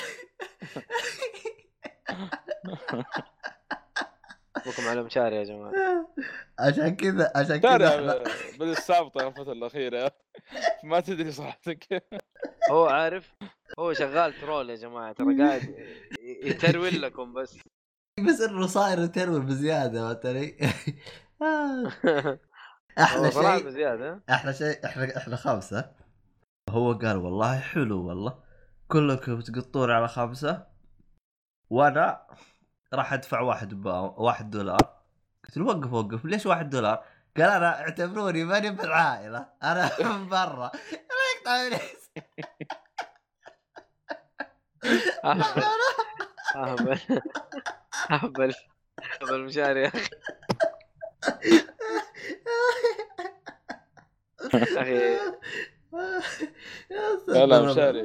[4.66, 5.74] بكم على مشاري يا جماعة.
[6.60, 10.12] عشان كذا عشان كذا ترى إحنا- بدي السابطه الفترة الأخيرة.
[10.84, 11.32] ما تدري
[11.74, 12.04] كيف
[12.72, 13.34] هو عارف؟
[13.80, 15.14] هو شغال ترول يا جماعة.
[15.14, 15.76] ترى قاعد
[16.22, 17.58] يترول لكم بس.
[18.28, 20.58] بس انه صاير يترول بزياده ترى
[23.00, 25.92] أحلى شيء أحلى شيء إحنا إحنا خمسه
[26.70, 28.44] هو قال والله حلو والله.
[28.88, 30.68] كلكم تقطون على خمسه
[31.70, 32.28] وأنا
[32.94, 34.00] راح أدفع واحد با...
[34.00, 35.02] واحد دولار.
[35.46, 36.26] قلت له وقف وقف.
[36.26, 37.06] ليش واحد دولار؟
[37.38, 39.50] قال أنا اعتبروني ماني بالعائلة.
[39.64, 40.72] أنا من برا.
[41.46, 41.86] لا يقطع
[45.26, 45.64] أهبل.
[46.56, 47.00] أهبل.
[48.12, 48.54] أهبل.
[49.22, 50.10] أهبل مشاري يا أخي.
[54.54, 55.18] أخي.
[57.28, 58.02] لا لا مشاري.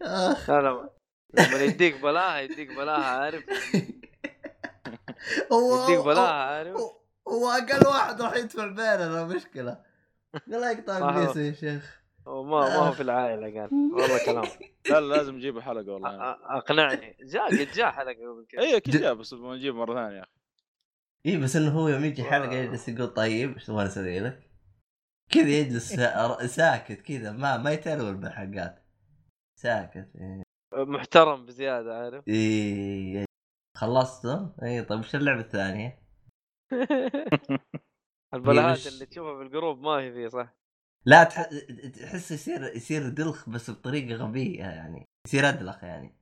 [0.00, 0.90] لا لا
[1.34, 3.44] لما يديك بلاها يديك بلاها عارف؟
[5.52, 6.96] هو يديك بلاها عارف؟ هو-
[7.28, 9.78] هو أقل واحد راح يدفع بيننا مشكلة.
[10.50, 12.02] قال لا يقطع ابليس يا شيخ.
[12.28, 13.70] هو ما ما هو في العائلة قال.
[13.72, 14.44] والله كلام.
[14.90, 16.30] لا لا لازم نجيب حلقه والله.
[16.58, 17.16] أقنعني.
[17.22, 20.16] جاء قد جاء حلقة قبل كذا اي أكيد ج- جاء بس نجيب مرة ثانية.
[20.16, 20.30] يا أخي
[21.26, 24.50] اي بس إنه هو يوم يجي حلقة يجلس يقول طيب إيش تبغى أسوي لك؟
[25.30, 28.84] كذا يجلس سا- ساكت كذا ما ما ي troll بالحلقات
[29.60, 30.42] ساكت إيه.
[30.74, 33.24] محترم بزيادة عارف إيه.
[33.76, 36.02] خلصتوا؟ اي طيب وش اللعبة الثانية؟
[38.34, 40.54] البلاهات اللي تشوفها في الجروب ما هي فيه صح
[41.06, 41.42] لا تح...
[42.00, 46.14] تحس يصير يصير دلخ بس بطريقة غبية يعني يصير أدلخ يعني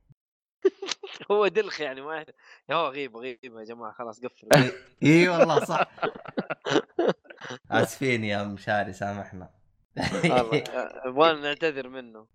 [1.31, 2.25] هو دلخ يعني ما
[2.69, 4.47] يا هو غيب غيب يا جماعة خلاص قفل
[5.03, 5.87] إي والله صح.
[7.71, 9.49] آسفين يا مشاري سامحنا.
[10.23, 10.63] والله
[11.05, 12.27] يبغانا نعتذر منه.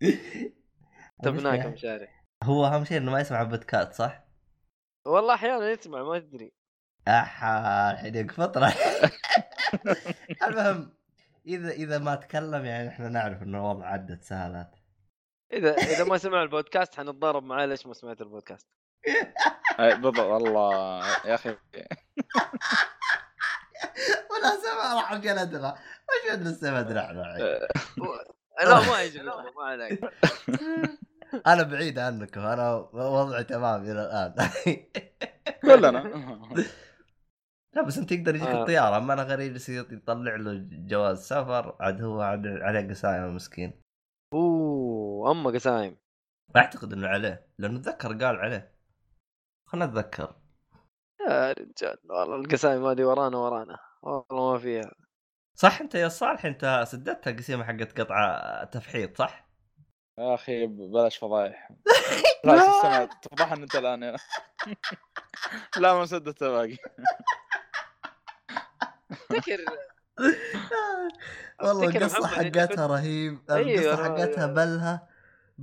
[1.22, 2.08] تبناك يا مشاري.
[2.42, 4.24] هو أهم شيء إنه ما يسمع بودكاست صح؟
[5.06, 6.52] والله أحيانا يسمع ما تدري.
[7.08, 8.74] أحا الحين فترة.
[10.46, 10.96] المهم
[11.46, 14.75] إذا إذا ما تكلم يعني إحنا نعرف إنه الوضع عدت سهالات
[15.52, 18.68] إذا إذا ما سمع البودكاست حنتضارب معاه ليش ما سمعت البودكاست.
[19.78, 21.48] بالضبط والله يا أخي.
[24.30, 25.78] ولا سمع راح جلدنا
[26.08, 27.44] وش نستفاد نحن الحين؟
[28.64, 29.24] لا ما يجلس
[29.56, 30.00] ما عليك.
[31.46, 34.34] أنا بعيد عنكم أنا وضعي تمام إلى الآن.
[35.62, 35.98] كلنا.
[37.74, 38.60] لا بس أنت تقدر يجيك آه.
[38.60, 38.96] الطيارة.
[38.96, 43.82] أما أنا غير يجلس يطلع له جواز سفر عاد هو عاد عليه قسايم مسكين.
[44.32, 44.75] أوه.
[45.30, 45.96] اما قسايم.
[46.56, 48.72] أعتقد إنه عليه لأنه اتذكر قال عليه.
[49.66, 50.36] خلنا اتذكر
[51.28, 53.78] يا رجال والله القسايم هذه ورانا ورانا.
[54.02, 54.90] والله ما فيها.
[55.54, 59.48] صح أنت يا صالح؟ أنت سددت القسيمه حقت قطع تفحيط صح؟
[60.18, 61.70] يا أخي بلاش فضايح.
[62.44, 64.16] لا استمع تفضحني أنت الآن هنا
[65.80, 66.76] لا ما سدت باقي.
[69.10, 69.58] افتكر.
[71.62, 75.08] والله القصة حقتها رهيب أيوة، القصة أنا- حقتها بلها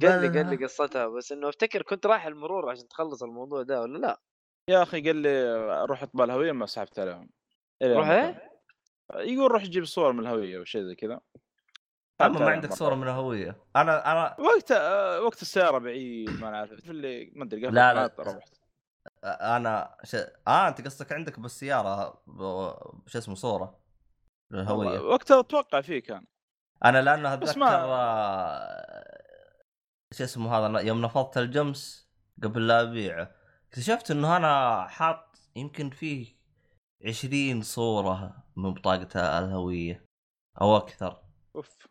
[0.01, 0.49] قال لي قال.
[0.49, 4.19] لي قصتها بس إنه أفتكر كنت رايح المرور عشان تخلص الموضوع ده ولا لا؟
[4.69, 5.55] يا أخي قال لي
[5.85, 7.29] روح اطبع الهوية ما سحبت عليهم
[7.83, 8.51] روح إيه؟
[9.15, 11.19] يقول روح جيب صور من الهوية أو شيء زي كذا
[12.21, 12.73] أما ما عندك.
[12.73, 17.31] صورة من الهوية أنا أنا وقت آه، وقت السيارة بعيد ما أنا عارف في اللي
[17.35, 18.13] ما أدري لا، لا.
[18.19, 18.53] ربحت
[19.23, 20.15] أنا ش...
[20.47, 22.39] آه أنت قصدك عندك بالسيارة ب...
[23.07, 23.79] شو اسمه صورة
[24.51, 26.25] للهويه وقتها أتوقع فيه كان
[26.85, 29.12] أنا لأنه أتذكر ما- آه،
[30.13, 32.09] شو اسمه هذا يوم نفضت الجمس
[32.43, 33.35] قبل لا أبيعه
[33.67, 36.35] اكتشفت إنه أنا حاط يمكن فيه
[37.05, 40.05] عشرين صورة من بطاقة الهوية
[40.61, 41.23] أو أكثر.
[41.55, 41.87] أوف.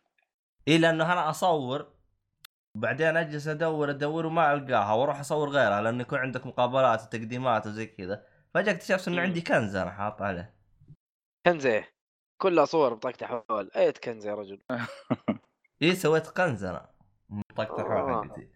[0.67, 1.93] إي لأنه أنا أصور
[2.75, 7.85] بعدين أجلس أدور أدور وما ألقاها وأروح أصور غيرها لأنه يكون عندك مقابلات وتقديمات وزي
[7.85, 8.27] كذا.
[8.53, 9.21] فجأة اكتشفت إنه.
[9.21, 10.55] عندي كنز أنا حاط عليه.
[11.45, 11.93] كنزة؟ إيه؟
[12.41, 14.59] كلها صور بطاقة حوال اي كنزة يا رجل؟
[15.81, 16.92] إي سويت كنز أنا.
[17.59, 18.23] الحوار آه.
[18.23, 18.49] حقتي.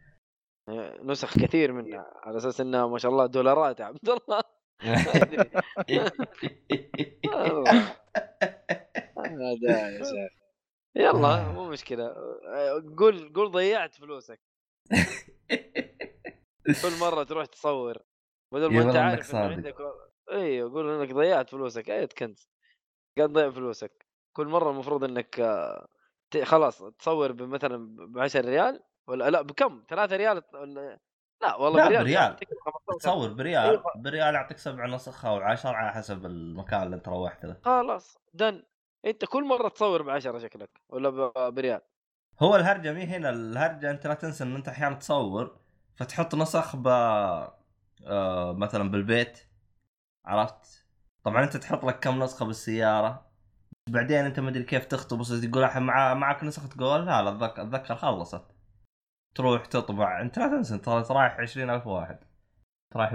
[1.03, 4.41] نسخ كثير منها على أساس انها ما شاء الله دولارات يا عبد الله.
[9.61, 10.31] داعي يا شيخ.
[10.95, 12.15] يلا مو مشكلة.
[12.97, 14.39] قول قول ضيعت فلوسك.
[16.81, 17.97] كل مرة تروح تصور.
[18.53, 19.39] بدل ما يا أنت عارف إنه.
[19.39, 19.75] عندك
[20.31, 21.89] أيوه قول إنك ضيعت فلوسك.
[21.89, 22.49] اي كنز
[23.17, 24.05] قاعد تضيع فلوسك.
[24.35, 25.87] كل مرة المفروض إنك آه،
[26.43, 27.77] خلاص تصور بمثلا
[28.13, 30.99] ب 10 ريال ولا لا بكم؟ 3 ريال ولا
[31.41, 32.31] لا والله لا، بريال بريال.
[32.31, 32.99] أفتكر 15.
[32.99, 33.83] تصور بريال أيوة.
[33.95, 38.63] بريال يعطيك سبع نسخ أو عشر على حسب المكان اللي انت روحت له خلاص done
[39.05, 41.09] انت كل مرة تصور ب 10 شكلك ولا
[41.49, 41.81] بريال
[42.39, 45.57] هو الهرجة مي هنا الهرجة انت لا تنسى ان انت أحيانا تصور
[45.95, 49.39] فتحط نسخ ب آه مثلا بالبيت
[50.25, 50.87] عرفت
[51.23, 53.26] طبعا انت تحط لك كم نسخة بالسيارة
[53.89, 57.61] بعدين انت ما ادري كيف تخطب بس تقول مع معك نسخة تقول لا لا اتذكر
[57.61, 58.45] اتذكر خلصت.
[59.35, 60.21] تروح تطبع.
[60.21, 62.19] انت لا تنسى انت رايح 20000 واحد.
[62.95, 63.13] رايح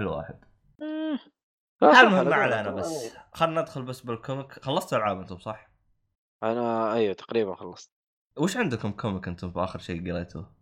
[1.81, 2.35] صح، المهم ما.
[2.35, 3.15] علينا بس.
[3.33, 4.51] خلنا ندخل بس بال comic.
[4.51, 5.69] خلصتوا العاب أنتم صح؟
[6.43, 7.91] أنا أيوه تقريبا خلصت.
[8.37, 10.55] وش عندكم comic أنتم في آخر شيء قريتوه؟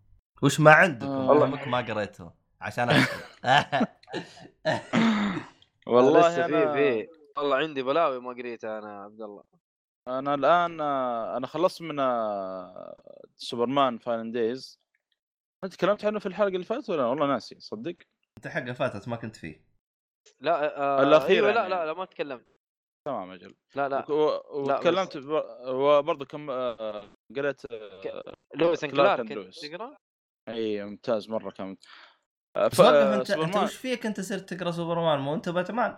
[0.44, 1.40] وش ما عندكم آه.
[1.40, 2.90] comic ما قريتوه؟ عشان.
[5.88, 7.08] والله لسه في في
[7.38, 9.44] والله عندي بلاوي ما قريتها أنا يا عبد الله.
[10.08, 10.82] أنا الآن
[11.38, 14.80] أنا خلصت من آه، Superman Final Days.
[15.64, 17.96] أنت تكلمت عنه في الحلقة اللي فاتت ولا؟ والله ناسي صدق؟
[18.38, 19.66] انت حقه فاتت ما كنت فيه.
[20.40, 21.70] لا آه الأخيرة أيوه لا يعني.
[21.70, 22.46] لا لا ما تكلمت.
[23.08, 23.96] تمام أجل لا لا.
[23.96, 24.12] لا،
[24.52, 25.16] وتكلمت
[25.68, 27.04] وبرضه كم آه،
[27.36, 29.28] قريت آه، Lois Clark.
[29.62, 29.98] تقرأ؟
[30.50, 31.76] إي ممتاز مرة كان
[32.56, 35.98] ف- أنت أنت وش فيك؟ أنت صرت تقرأ سوبرمان مو أنت باتمان؟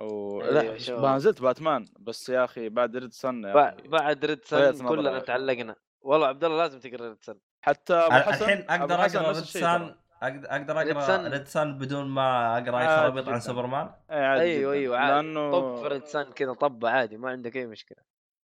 [0.00, 0.42] و...
[0.42, 1.00] لا شوف.
[1.00, 3.88] ما زلت باتمان بس يا أخي بعد Red Son أخي.
[3.88, 5.18] بعد Red Son نظرة كلنا.
[5.18, 9.44] تعلقنا والله عبد الله لازم تقرأ Red Son حتى أبو حسن الحين أقدر أقرأ Red
[9.44, 11.26] أقدر- أقدر Red أقرأ Son.
[11.32, 13.40] Red Son بدون ما أقرأ أي خرابيط عن.
[13.40, 14.72] سوبرمان إيه، أيوه.
[14.72, 17.98] أيوه عادي لأنه طب في Red Son كذا طب عادي ما عندك أي مشكلة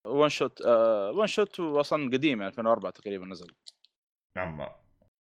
[0.05, 3.47] one shot آه one shot أصلا قديم يعني 2004 تقريبا نزل
[4.37, 4.61] نعم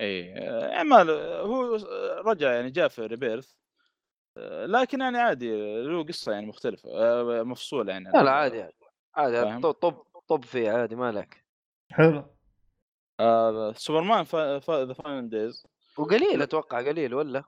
[0.00, 1.74] اي آه، أعمال آه، هو
[2.26, 3.61] رجع يعني جاء في Rebirth آه،
[4.66, 5.50] لكن يعني عادي
[5.82, 8.68] له قصة يعني مختلفة آه، مفصولة يعني لا لا عادي
[9.14, 11.44] عادي؟ طب طب طب فيه عادي ما عليك.
[11.92, 12.24] حلو.
[13.20, 14.24] آه سوبرمان
[14.68, 15.66] The Final Days
[15.98, 17.44] وقليل أتوقع قليل ولا؟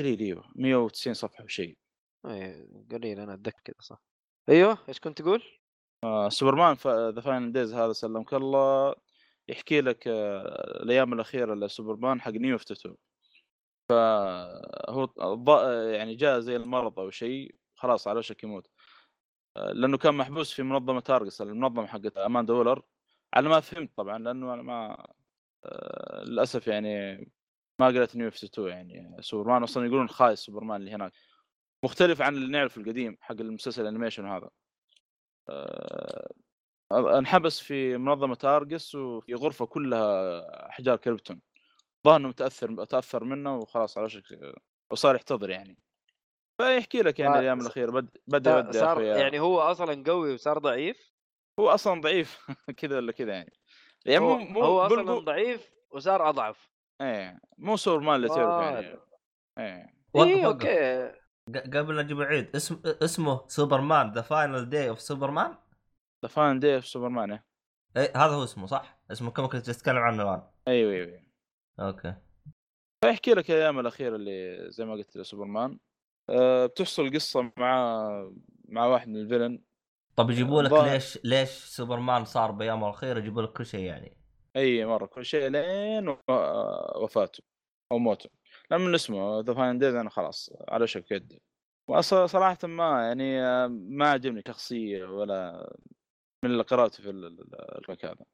[0.00, 1.78] قليل أيوه 190 صفحة وشيء
[2.26, 4.02] اي قليل أنا أتذكر كذا صح.
[4.48, 5.42] أيوه إيش كنت تقول؟
[6.04, 8.94] آه سوبرمان The Final Days هذا سلمك الله
[9.48, 12.96] يحكي لك آه الأيام الأخيرة لسوبرمان حق New 52
[13.88, 15.08] فهو
[15.94, 18.70] يعني جاء زي المرض أو شيء خلاص على وشك يموت.
[19.56, 22.82] آه، لأنه كان محبوس في منظمة ARGUS المنظمة حقت أماندا والر.
[23.34, 25.06] على ما فهمت طبعا لأنه أنا ما
[25.64, 27.16] آه، للأسف يعني
[27.80, 31.12] ما قريت New 52 يعني سوبرمان أصلا يقولون خايس سوبرمان اللي هناك.
[31.84, 34.50] مختلف عن اللي نعرفه القديم حق المسلسل ال animation هذا
[35.48, 36.34] آه،
[36.92, 41.40] أنحبس في منظمة ARGUS وفي غرفة كلها أحجار كريبتون.
[42.04, 44.54] ظهر إنه متأثر تاثر منه وخلاص على وشك
[44.92, 45.78] وصار يحتضر يعني.
[46.60, 47.90] فيحكي لك يعني الأيام الأخيرة.
[47.90, 51.12] بد بدأ يودي يا صار يعني هو أصلا قوي وصار ضعيف؟
[51.60, 52.46] هو أصلا ضعيف
[52.78, 53.52] كذا ولا كذا يعني.
[54.06, 56.70] يعني هو, مو مو هو أصلا بالقو- ضعيف وصار أضعف.
[57.00, 58.98] إيه مو سوبرمان اللي تعرف يعني.
[59.58, 59.94] إيه.
[60.14, 61.20] وقف اي وقف أوكي.
[61.78, 65.54] قبل أجيب عيد اسم اسمه سوبرمان ذا Final Day of سوبرمان
[66.24, 67.44] The Final Days of سوبرمان إيه.
[67.96, 71.23] اي هذا هو اسمه صح؟ اسمه كم كنت تتكلم عنه الآن؟ أيوه أيوه.
[71.80, 72.14] أوكي.
[73.04, 75.78] فيحكي لك الأيام الأخيرة اللي زي ما قلت سوبرمان.
[76.30, 78.30] آه، بتحصل قصة مع
[78.68, 79.62] مع واحد من ال villain.
[80.16, 84.16] طب يجيبوا لك ليش ليش سوبرمان صار بايامه الأخيرة؟ يجيبوا لك كل شيء يعني.
[84.56, 86.16] أي مرة كل شيء لين
[87.02, 87.42] وفاته
[87.92, 88.30] أو موته.
[88.70, 91.38] من اسمه The Final Days أنا خلاص على وشك يد
[92.00, 95.70] صراحة ما يعني ما عجبني شخصيه ولا
[96.44, 98.24] من اللي قرأته في ال- ال- ال comic هذا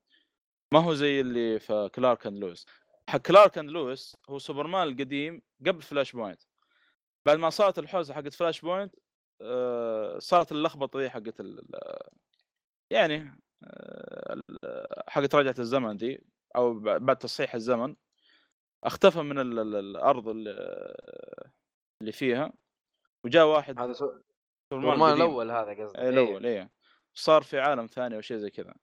[0.75, 2.67] ما هو زي اللي في كلارك and لويس
[3.11, 6.43] حق كلارك and لويس هو سوبرمان القديم قبل Flashpoint.
[7.27, 8.95] بعد ما صارت الحوسه حقت Flashpoint
[9.43, 11.43] آه، صارت اللخبطة دي حقت
[12.91, 14.41] يعني آه،
[15.09, 16.25] حقت رجعة الزمن دي
[16.57, 17.97] أو بعد تصحيح الزمن.
[18.85, 22.53] اختفى من ال- ال- الأرض اللي فيها.
[23.25, 24.21] وجاء واحد هذا سو-
[24.73, 25.13] سوبرمان.
[25.13, 26.71] الأول هذا قصدي إيه، الأول إيه.
[27.15, 28.75] صار في عالم ثاني أو شيء زي كذا.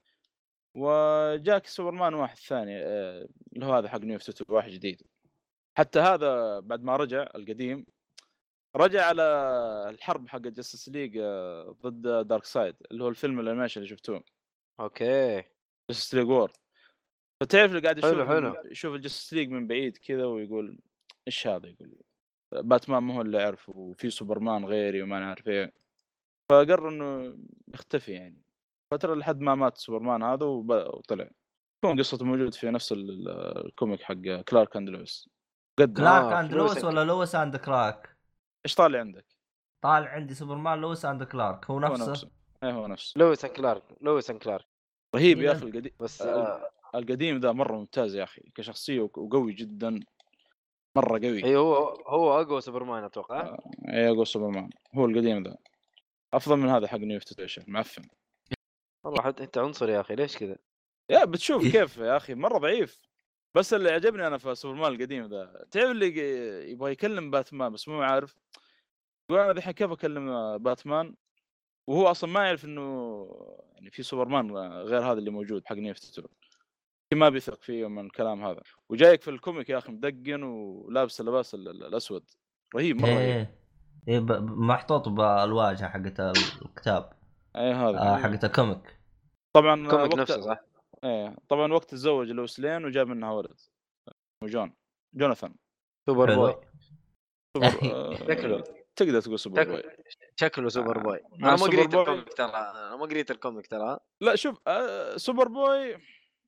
[0.77, 5.01] وجاك سوبرمان واحد ثاني آه، اللي هو هذا حق New 52 واحد جديد.
[5.77, 7.85] حتى هذا بعد ما رجع القديم
[8.75, 9.23] رجع على
[9.89, 11.19] الحرب حق Justice League
[11.83, 14.23] ضد Darkseid اللي هو الفيلم ال animation اللي شفتوه.
[14.79, 15.43] أوكي.
[15.89, 16.51] Justice League War
[17.41, 18.55] فتعرف اللي قاعد حلو، يشوف حلو.
[18.65, 20.79] يشوف ال Justice League من بعيد كذا ويقول
[21.27, 21.95] إيش هذا؟ يقول
[22.51, 25.73] باتمان ما هو اللي يعرفه وفي سوبرمان غيري وما نعرف إيه.
[26.51, 27.37] فقرر إنه
[27.73, 28.46] يختفي يعني.
[28.91, 31.29] فترة لحد ما مات سوبرمان هذا وطلع.
[31.83, 34.13] يكون قصته موجود في نفس ال- ال- ال comic حق
[34.49, 35.29] كلارك and لويس.
[35.79, 36.53] قد كلارك آه، and.
[36.53, 38.17] لويس ولا لويس and كلارك
[38.65, 39.25] إيش طالع عندك؟
[39.81, 41.65] طالع عندي سوبرمان لويس and كلارك.
[41.71, 42.29] هو هو نفسه؟ نفسه.
[42.63, 43.13] إيه هو نفسه.
[43.19, 44.65] لويس and كلارك لويس and كلارك.
[45.15, 45.57] رهيب يا إيه.
[45.57, 46.69] أخي القديم بس آه.
[46.95, 49.99] القديم ذا مرة ممتاز يا أخي كشخصية وقوي جدا
[50.95, 51.45] مرة قوي.
[51.45, 51.73] اي هو
[52.07, 53.41] هو أقوى سوبرمان أتوقع.
[53.41, 53.59] آه.
[53.89, 54.69] أي أقول سوبرمان.
[54.95, 55.57] هو القديم ذا.
[56.33, 57.19] أفضل من هذا حق New
[57.67, 58.03] معفن.
[59.07, 60.55] والله حتى أنت عنصري يا أخي ليش كذا؟
[61.09, 61.71] يا بتشوف إيه.
[61.71, 62.99] كيف يا أخي مرة ضعيف.
[63.55, 66.07] بس اللي عجبني أنا في سوبرمان القديم ذا تعرف اللي
[66.71, 68.35] يبغى يكلم باتمان بس مو عارف؟
[69.29, 71.15] يقول أنا الحين كيف أكلم باتمان؟
[71.87, 72.81] وهو أصلا ما يعرف إنه
[73.75, 76.25] يعني في سوبرمان غير هذا اللي موجود حق 52
[77.13, 78.61] ما بيثق فيه من الكلام هذا.
[78.89, 82.23] وجايك في ال comic يا أخي مدقن ولابس اللباس ال- ال- الأسود.
[82.75, 83.55] رهيب مرة إيه.
[84.07, 86.19] إيه محطوط بالواجهة حقت
[86.65, 87.13] الكتاب.
[87.55, 87.97] اي هذا.
[87.99, 88.96] آه حقت ال comic.
[89.61, 90.59] طبعا ال comic وقت نفسه صح؟
[91.03, 94.73] إيه طبعا وقت تزوج لويس لين وجاب منها ولد اسمه جون
[95.13, 95.55] جوناثان
[96.09, 96.35] سوبر.
[96.35, 96.55] بوي
[97.63, 98.63] آه، شكله.
[98.95, 99.83] تقدر تقول سوبر بوي
[100.35, 101.01] شكله سوبر آه.
[101.03, 101.93] بوي آه، أنا ما قريت.
[101.95, 105.97] الكوميك ترى أنا ما قريت ال comic ترى لا شوف آه، سوبر بوي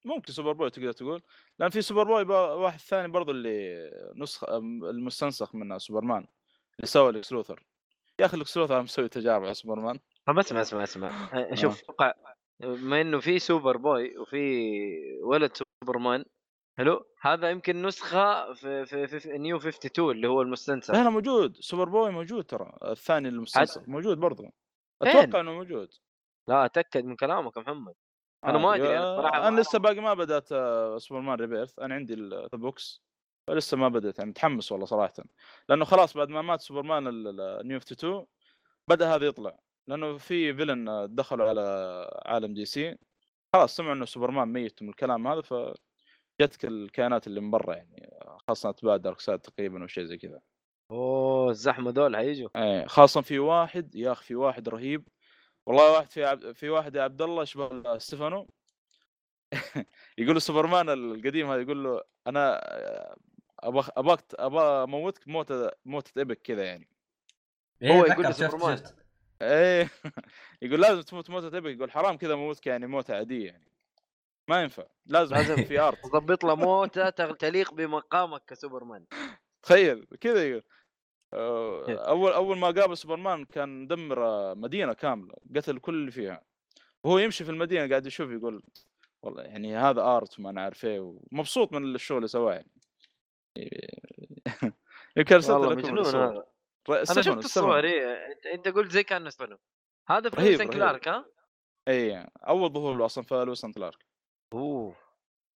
[0.06, 1.22] ممكن سوبر بوي تقدر تقول
[1.60, 6.28] لأن في سوبر بوي واحد ثاني برضو اللي نسخ آم، المستنسخ من سوبرمان
[6.78, 7.64] اللي سوى ليكس لوثر
[8.20, 12.14] يا أخي ليكس لوثر مسوي تجارب على سوبرمان طب اسمع اسمع اسمع آه، شوف أتوقع
[12.60, 14.40] بما إنه في سوبر بوي وفي
[15.24, 15.52] ولد
[15.84, 16.26] سوبرمان
[16.78, 21.10] حلو؟ هذا يمكن نسخة في في, في, في New 52 اللي هو المستنسخ لا لا
[21.10, 21.56] موجود.
[21.58, 24.44] سوبر بوي موجود ترى الثاني المستنسخ موجود برضو.
[24.44, 24.52] فين؟
[25.18, 25.90] أتوقع إنه موجود.
[26.48, 27.94] لا أتأكد من كلامك يا محمد.
[28.44, 32.14] ما آه، آه، صراحة أنا ما- لسه باقي ما بدأت آه، سوبرمان Rebirth أنا عندي
[32.14, 33.02] ال- ال books
[33.48, 35.14] فلسه ما بدأت يعني متحمس والله صراحة.
[35.70, 38.26] لأنه خلاص بعد ما مات سوبرمان ال- ال- New 52
[38.88, 39.58] بدأ هذا يطلع.
[39.90, 41.62] لأنه في villain آه، دخلوا على
[42.26, 42.98] عالم DC.
[43.56, 48.38] خلاص سمعوا إنه سوبرمان ميت من الكلام هذا فجتك الكائنات اللي من برا يعني آه،
[48.48, 50.40] خاصة أتباع دارك سايد تقريبا أو شيء زي كذا.
[50.92, 55.08] أوه الزحمة دول حيجوا إيه خاصة في واحد يا أخي في واحد رهيب.
[55.66, 56.52] والله واحد في عب...
[56.52, 58.48] في واحد يا عبد الله شبه ستيفانو.
[60.18, 62.60] يقول له سوبرمان القديم هذا يقول له أنا
[63.60, 66.88] أبغى أبغاك أبغى أموتك موته موتة ابك كذا يعني.
[67.82, 68.78] إيه هو يقول شفت- سوبرمان.
[68.78, 68.99] شفت.
[69.42, 69.90] إيه.
[70.62, 73.72] يقول لازم تموت موتة ابك يقول حرام كذا اموتك يعني موتة عادية يعني.
[74.48, 75.64] ما ينفع لازم لازم.
[75.64, 79.06] في art تضبط له موتة تليق بمقامك كسوبرمان.
[79.64, 80.64] تخيل كذا يقول.
[81.34, 86.44] آه، أول أول ما قابل سوبرمان كان مدمر آه، مدينة كاملة قتل كل اللي فيها.
[87.04, 88.64] وهو يمشي في المدينة قاعد يشوف يقول
[89.22, 92.72] والله يعني هذا art وما نعرف إيه ومبسوط من الشغل اللي سواه يعني.
[95.18, 96.42] يمكن ارسلت لكم
[96.90, 97.46] أنا شفت.
[97.46, 98.38] الصور إيه.
[98.54, 99.58] أنت قلت زي كان ستيفانو
[100.10, 100.74] هذا في رهيب، لويس رهيب.
[100.74, 101.26] كلارك ها؟
[101.88, 104.06] أي أول ظهور له أصلا في Lois and Clark
[104.54, 104.96] أوه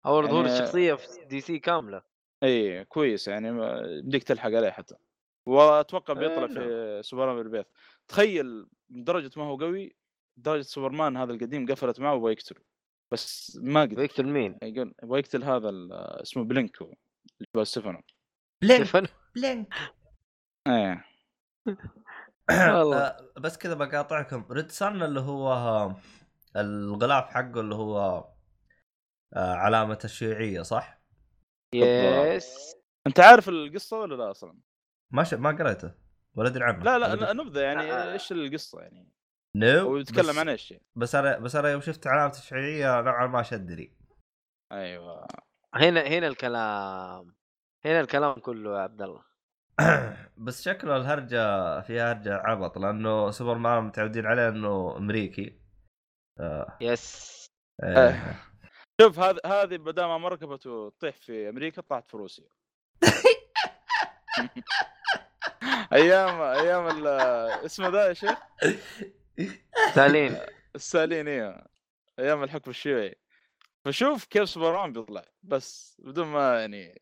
[0.05, 2.03] أول ظهور يعني- الشخصية في DC كاملة
[2.43, 4.95] أي كويس يعني يمديك تلحق عليه حتى
[5.45, 6.47] وأتوقع بيطلع.
[6.47, 7.67] في سوبرمان بالبيت
[8.07, 9.95] تخيل من درجة ما هو قوي
[10.37, 12.61] درجة سوبرمان هذا القديم قفلت معه ويبغى يقتله
[13.13, 18.01] بس ما قدر ويقتل مين؟ يقول يبغى يقتل هذا ال- اسمه بلينكو اللي هو ستيفانو
[18.61, 19.73] بلينك بلينك
[20.67, 21.05] إيه
[22.49, 22.97] والله.
[22.97, 24.45] آه، بس كذا بقاطعكم.
[24.51, 25.91] ريد سن اللي هو
[26.55, 28.25] الغلاف حقه اللي هو
[29.33, 31.01] آه، علامة الشيوعية صح؟
[31.73, 32.75] yes.
[33.07, 34.57] انت عارف القصة ولا لا أصلا؟
[35.11, 35.33] ما ش...
[35.33, 35.91] ما قريته.
[36.35, 36.83] ولا أدري عنه.
[36.83, 38.13] لا لا نبذة يعني آه.
[38.13, 39.09] إيش القصة يعني؟
[39.55, 40.73] no هو يتكلم بس- عن إيش.
[40.95, 43.97] بس أنا بس أنا يوم شفت علامة شيوعية نوعا ما شدني.
[44.71, 45.27] أيوه.
[45.73, 47.35] هنا هنا الكلام.
[47.85, 49.32] هنا الكلام كله يا عبد الله.
[50.37, 51.37] بس شكله الهرجة
[51.81, 55.59] فيها هرجة عبط لأنه سوبر مان متعودين عليه إنه أمريكي.
[56.39, 56.77] آه.
[56.81, 57.45] yes.
[57.83, 58.35] آه.
[59.01, 62.45] شوف هذه هذه بدل ما مركبته تطيح في أمريكا طاحت في روسيا.
[65.93, 67.07] أيام أيام ال-
[67.65, 68.39] اسمه ذا يا شيخ
[69.95, 70.37] ستالين.
[70.75, 71.65] الستالين أيوه
[72.19, 73.15] أيام الحكم الشيوعي.
[73.85, 77.01] فشوف كيف سوبرمان بيطلع بس بدون ما يعني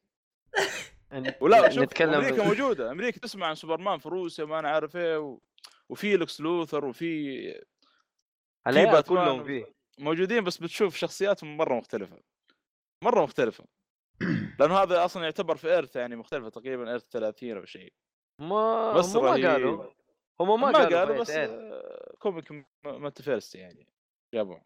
[1.42, 5.18] ولا شوف نتكلم أمريكا موجودة أمريكا تسمع عن سوبرمان في روسيا ما أنا عارف إيه
[5.18, 5.40] و...
[5.90, 7.42] وفي لوكس لوثر وفي
[8.66, 9.66] باتمان كلهم فيه
[10.00, 12.18] موجودين بس بتشوف شخصياتهم مرة مختلفة
[13.04, 13.66] مرة مختلفة
[14.60, 17.94] لأنه هذا أصلا يعتبر في Earth يعني مختلفة تقريبا Earth 30 أو شيء
[18.40, 19.30] ما بس هم ما.
[19.52, 19.86] قالوا
[20.42, 21.30] هم ما, ما قالوا, قالوا في بس.
[21.30, 23.88] آه، comic Multiverse يعني
[24.34, 24.62] جابوه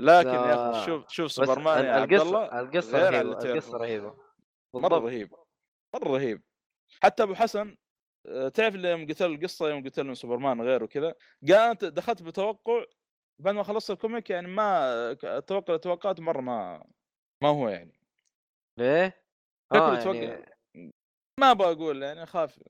[0.00, 0.70] لكن يا آه.
[0.70, 3.78] أخي شوف شوف بس سوبرمان يا عبد الله القصة القصة رهيبة القصة.
[3.78, 4.14] رهيبة
[4.74, 5.45] مرة بالضبط.
[5.96, 6.42] مره رهيب.
[7.02, 7.76] حتى أبو حسن
[8.26, 11.14] آه، تعرف اللي يوم قلت له القصة يوم قلت له سوبرمان غير وكذا
[11.48, 12.84] قالت دخلت بتوقع
[13.42, 16.86] بعد ما خلصت الكوميك يعني ما التوقع اللي توقعته مرة ما
[17.42, 18.00] ما هو يعني.
[18.78, 19.22] ليه؟
[19.72, 20.44] آه يعني
[21.40, 22.60] ما أبغى أقول يعني أخاف.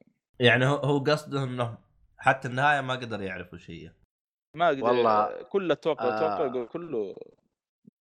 [0.41, 1.79] يعني هو هو قصده انه
[2.19, 3.91] حتى النهاية ما قدر يعرفوا شيء.
[4.57, 6.47] ما أقدر والله، كل التوقع آه.
[6.47, 7.17] يقول كله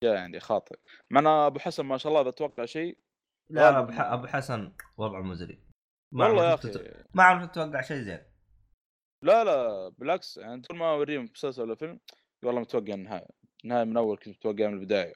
[0.04, 0.76] جاء عندي خاطئ.
[1.10, 2.98] مع أن أبو حسن ما شاء الله إذا توقع شيء
[3.50, 5.60] لا أبو أبو حسن وضعه مزري.
[6.12, 6.70] ما والله يا أخي.
[6.70, 8.24] تت- ما عمرك تتوقع شيء زين.
[9.24, 10.38] لا لا بالعكس.
[10.38, 12.00] يعني طول ما أوريهم مسلسل ولا فيلم
[12.44, 13.28] والله متوقع النهاية.
[13.64, 15.14] النهاية من أول كنت متوقع من البداية.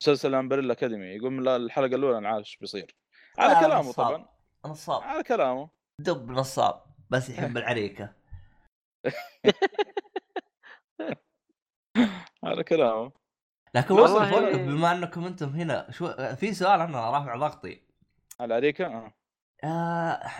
[0.00, 2.96] مسلسل امبريلا اكاديمي يقول من الحلقة الأولى أنا عارف إيش بيصير.
[3.38, 4.06] على لا، كلامه نصاب.
[4.06, 4.28] طبعا.
[4.66, 5.02] نصاب.
[5.02, 5.70] على كلامه.
[6.00, 8.14] دب نصاب بس يحب العريكة.
[12.44, 13.12] على كلامه.
[13.74, 15.90] لكن وصل فوق بما انكم أنتم هنا.
[15.90, 17.82] شو في سؤال أنا رافع ضغطي.
[18.40, 19.14] على أريكا؟ آه.
[19.64, 20.30] آه...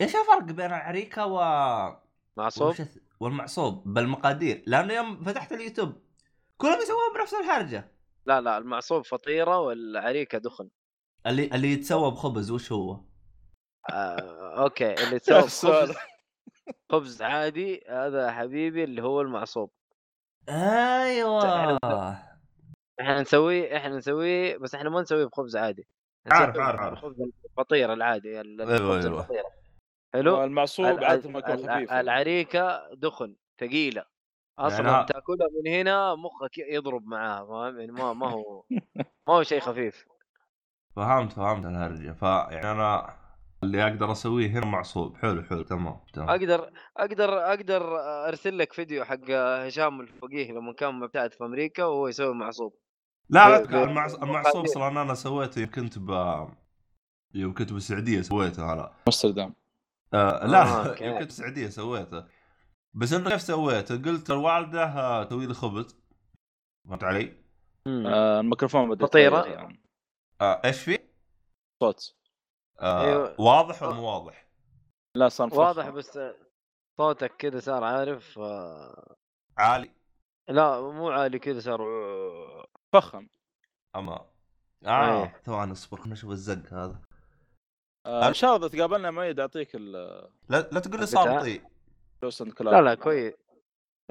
[0.00, 1.38] إيش الفرق بين العريكه و
[2.36, 5.92] معصوب؟ الث- والمعصوب بالمقادير؟ لأنه يوم فتحت اليوتيوب
[6.56, 7.92] كلهم يسوون بنفس الحرجه
[8.26, 10.68] لا لا المعصوب فطيرة والعريكه دخن.
[11.26, 13.00] اللي اللي يتسوى بخبز وش هو؟
[13.90, 15.94] آه، أوكي اللي تسوي السؤال.
[16.92, 19.70] خبز عادي هذا حبيبي اللي هو المعصوب.
[20.48, 22.29] أيوه.
[23.00, 25.86] إحنا نسويه إحنا نسويه بس إحنا ما نسويه بخبز عادي.
[26.26, 26.98] عارف- عارف- عارف.
[26.98, 27.16] بخبز
[27.50, 29.20] الفطير العادي ال- أيوة، الخبز أيوة.
[29.20, 29.44] الفطيره
[30.14, 31.92] حلو المعصوب ال- عادة ما يكون خفيف.
[31.92, 34.04] العريكة دخن ثقيلة.
[34.58, 38.64] أصلا ها- تأكلها من هنا مخك يضرب معاها فاهم؟ يعني ما ما هو
[39.28, 40.06] ما هو شيء خفيف.
[40.96, 42.12] فهمت فهمت الهرجة.
[42.12, 43.16] فيعني أنا
[43.62, 45.16] اللي أقدر أسويه هنا معصوب.
[45.16, 46.28] حلو حلو تمام تمام.
[46.30, 47.82] أقدر أقدر أقدر
[48.28, 52.74] أرسل لك فيديو حق هشام الفقيه لما كان مبتعث في أمريكا وهو يسوي معصوب.
[53.30, 53.64] لا
[54.22, 56.10] المعصوب أصلا أنا سويته يوم كنت ب
[57.34, 59.54] يوم كنت بالسعودية سويته هلا أمستردام
[60.14, 60.96] آه لا آه،.
[61.04, 62.24] يوم كنت بالسعودية سويته
[62.94, 65.96] بس إنه كيف سويته؟ قلت الوالده آه، سوي لي خبز
[66.84, 67.36] فهمت علي؟
[67.86, 69.38] آه الميكروفون بدا فطيرة.
[69.38, 69.82] يتغير يعني.
[70.40, 70.98] آه إيش في؟
[71.82, 72.16] صوت
[72.80, 73.40] آه أيوة.
[73.40, 74.46] واضح ولا مو واضح؟
[75.14, 75.54] لا صار.
[75.54, 76.18] واضح بس
[76.98, 79.16] صوتك كذا صار عارف آه،
[79.58, 79.90] عالي
[80.48, 81.80] لا مو عالي كذا صار
[82.92, 83.28] فخم.
[83.96, 84.26] أما.
[84.86, 85.40] آه إيه.
[85.44, 87.00] ثواني اصبر خلنا نشوف الزق هذا.
[88.06, 91.38] آه إن شاء الله إذا تقابلنا ميد أعطيك ال- لا لا تقول لي صار بتاع-
[91.40, 91.62] بطيء
[92.22, 93.34] لوسن كلاب لا لا كويس.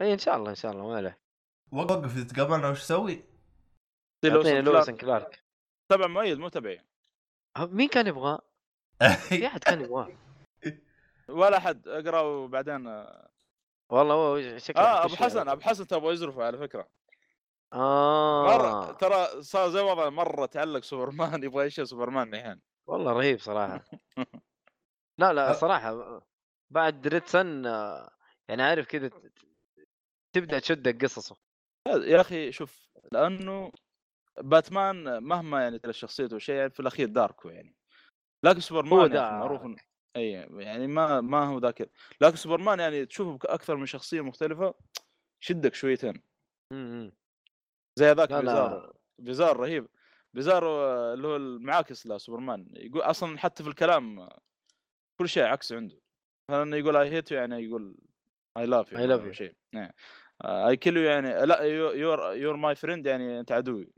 [0.01, 1.19] اي إن شاء الله إن شاء الله ما عليه.
[1.71, 3.23] وقف إذا تقابلنا وش أسوي؟
[4.23, 4.61] لوسن أعطيني.
[4.61, 5.43] لويس كلارك.
[5.91, 6.81] تبع مؤيد مو تبعي.
[7.57, 8.39] ها، مين كان يبغاه؟
[9.29, 10.09] في أحد كان يبغاه.
[11.29, 11.87] ولا أحد.
[11.87, 13.29] اقرأ وبعدين آه.
[13.91, 16.87] والله هو شكله أبو يخش- حسن أبو حسن تبغى يزرفه على فكرة.
[17.73, 18.43] آه.
[18.57, 22.61] مره ترى صار زي وضع مرة تعلق سوبرمان يبغى يشيل سوبرمان الحين.
[22.87, 23.85] والله رهيب صراحة.
[25.19, 25.53] لا لا أه.
[25.53, 26.21] صراحة
[26.69, 28.09] بعد ريتسن آه،
[28.49, 29.09] يعني عارف كذا
[30.35, 31.35] تبدأ تشدك قصصه
[31.87, 33.71] يا أخي شوف لأنه
[34.41, 37.75] باتمان مهما يعني شخصيته وشيء يعني في الأخير dark هو يعني.
[38.45, 39.39] لكن سوبرمان يعني.
[39.39, 39.61] معروف
[40.15, 41.89] إي يعني ما ما هو ذاك.
[42.21, 44.73] لكن سوبرمان يعني تشوفه أكثر من شخصية مختلفة
[45.39, 46.23] شدك شويتين.
[47.95, 48.43] زي هذاك بيزار
[48.79, 49.87] لا بيزار رهيب
[50.33, 54.39] بيزار آه، اللي هو المعاكس لسوبرمان يقول أصلا حتى في الكلام آه،
[55.19, 55.99] كل شيء عكس عنده
[56.51, 57.95] مثلا يقول I hate يعني يقول
[58.57, 59.31] I love I love you.
[59.37, 59.55] شيء
[60.45, 63.91] I kill يعني لا you're you're my friend يعني أنت عدوي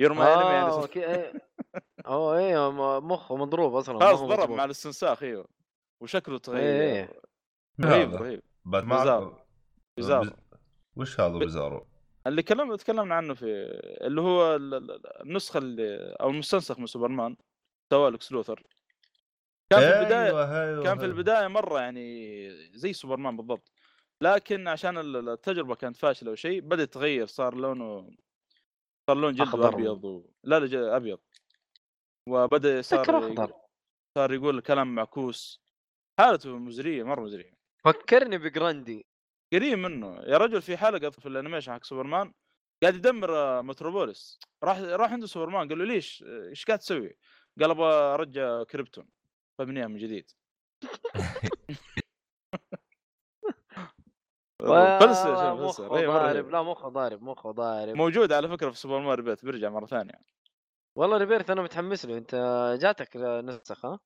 [0.00, 1.32] you're my enemy يعني آه okay إيه.
[2.06, 4.50] هو إيه م- مخه مضروب أصلا خلاص ضرب.
[4.50, 5.48] مع الاستنساخ أيوه
[6.02, 7.20] وشكله تغير إيه.
[7.80, 9.38] رهيب هذا؟ رهيب باتمان بزارو.
[9.96, 10.30] بيزارو.
[10.96, 11.86] وش هذا ب- بيزارو؟
[12.28, 13.46] اللي كلمنا تكلمنا عنه في
[14.00, 17.36] اللي هو ال- ال- النسخة اللي أو المستنسخ من سوبرمان
[17.92, 18.62] سواه لكس لوثر.
[19.70, 21.14] كان في البدايه أيوة أيوة كان في أيوة.
[21.16, 23.72] البداية مرة يعني زي سوبرمان بالضبط.
[24.20, 28.10] لكن عشان ال- التجربة كانت فاشلة وشيء بدأ يتغير صار لونه
[29.10, 29.74] صار لون جلده أخضر.
[29.74, 30.30] ابيض و...
[30.44, 31.18] لا لا ج- أبيض.
[32.28, 33.04] وبدأ صار
[34.18, 35.60] صار يقول كلام معكوس.
[36.18, 37.52] حالته مزرية مرة مزرية.
[37.84, 39.06] فكرني بجراندي.
[39.52, 40.20] قريب منه.
[40.26, 42.32] يا رجل في حلقه في ال animation حق سوبرمان
[42.82, 44.38] قاعد يدمر آه، متروبوليس.
[44.64, 45.68] راح راح عنده سوبرمان.
[45.68, 47.16] قال له ليش؟ آه، إيش قاعد تسوي؟
[47.60, 49.08] قال أبغى أرجع كريبتون
[49.58, 50.30] فابنيها من جديد.
[55.00, 56.50] فلسه شوف مخ فلسه رهيب مرة ضارب.
[56.50, 60.20] لا مخ ضارب مخ ضارب موجود على فكرة في سوبرمان Rebirth بيرجع مرة ثانية.
[60.96, 62.18] والله Rebirth أنا متحمس له.
[62.18, 62.34] أنت
[62.80, 64.00] جاتك نسخ ها؟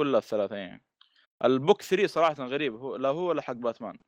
[0.00, 0.84] كلها الثلاثه يعني
[1.44, 3.98] ال book 3 صراحة غريب هو لا هو ولا حق باتمان.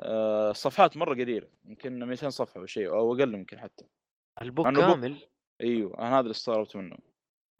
[0.00, 3.84] الصفحات مرة قليله يمكن 200 صفحة أو شيء أو أقل يمكن حتى.
[4.42, 5.16] البوك أنا بوك- كامل؟
[5.60, 6.96] إيوه أنا هذا اللي استغربت منه.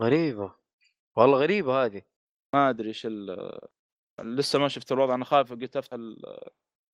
[0.02, 0.54] غريبة.
[1.16, 2.02] والله غريبة هذه.
[2.54, 3.58] ما أدري إيش ال-
[4.20, 5.92] لسه ما شفت الوضع أنا خايف قلت أفتح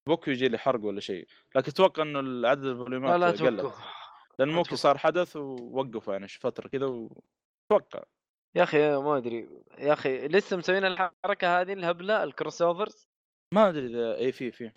[0.06, 1.26] البوك ويجي لي حرق ولا شيء.
[1.56, 3.78] لكن أتوقع إنه عدد الفوليومات لا توقف
[4.38, 4.76] لأن لا موكي.
[4.76, 8.02] صار حدث ووقفوا يعني فترة كذا وأتوقع.
[8.54, 9.48] يا أخي ما أدري.
[9.78, 13.08] يا أخي لسه مسوين الحركة هذه الهبلة الكروس اوفرز
[13.54, 14.70] ما أدري إذا اي في في.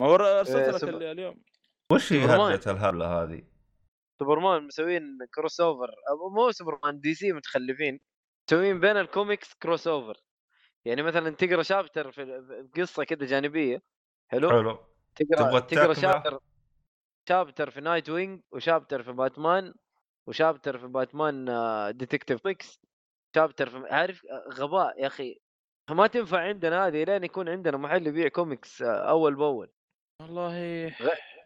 [0.00, 1.42] ما هو ارسلت لك سب- ال- اليوم.
[1.92, 2.40] وش هي سوبرمان.
[2.52, 3.42] هرجة الهبلة هذه؟
[4.18, 5.90] سوبرمان مسوين crossover
[6.36, 8.00] مو سوبرمان DC متخلفين.
[8.48, 10.16] مسوين بين ال comics crossover
[10.84, 12.42] يعني مثلا تقرأ chapter في
[12.76, 13.82] قصة كذا جانبية.
[14.28, 14.78] حلو؟ حلو.
[15.16, 16.38] تقرأ تبغى تقرأ؟ chapter
[17.28, 19.74] chapter في Nightwing و chapter في باتمان
[20.26, 21.44] و chapter في باتمان
[21.96, 22.80] Detective Comics
[23.36, 25.40] chapter في عارف آه، غباء يا أخي.
[25.90, 29.70] ما تنفع عندنا هذه لين يكون عندنا محل يبيع كوميكس آه، أول بأول.
[30.22, 30.92] والله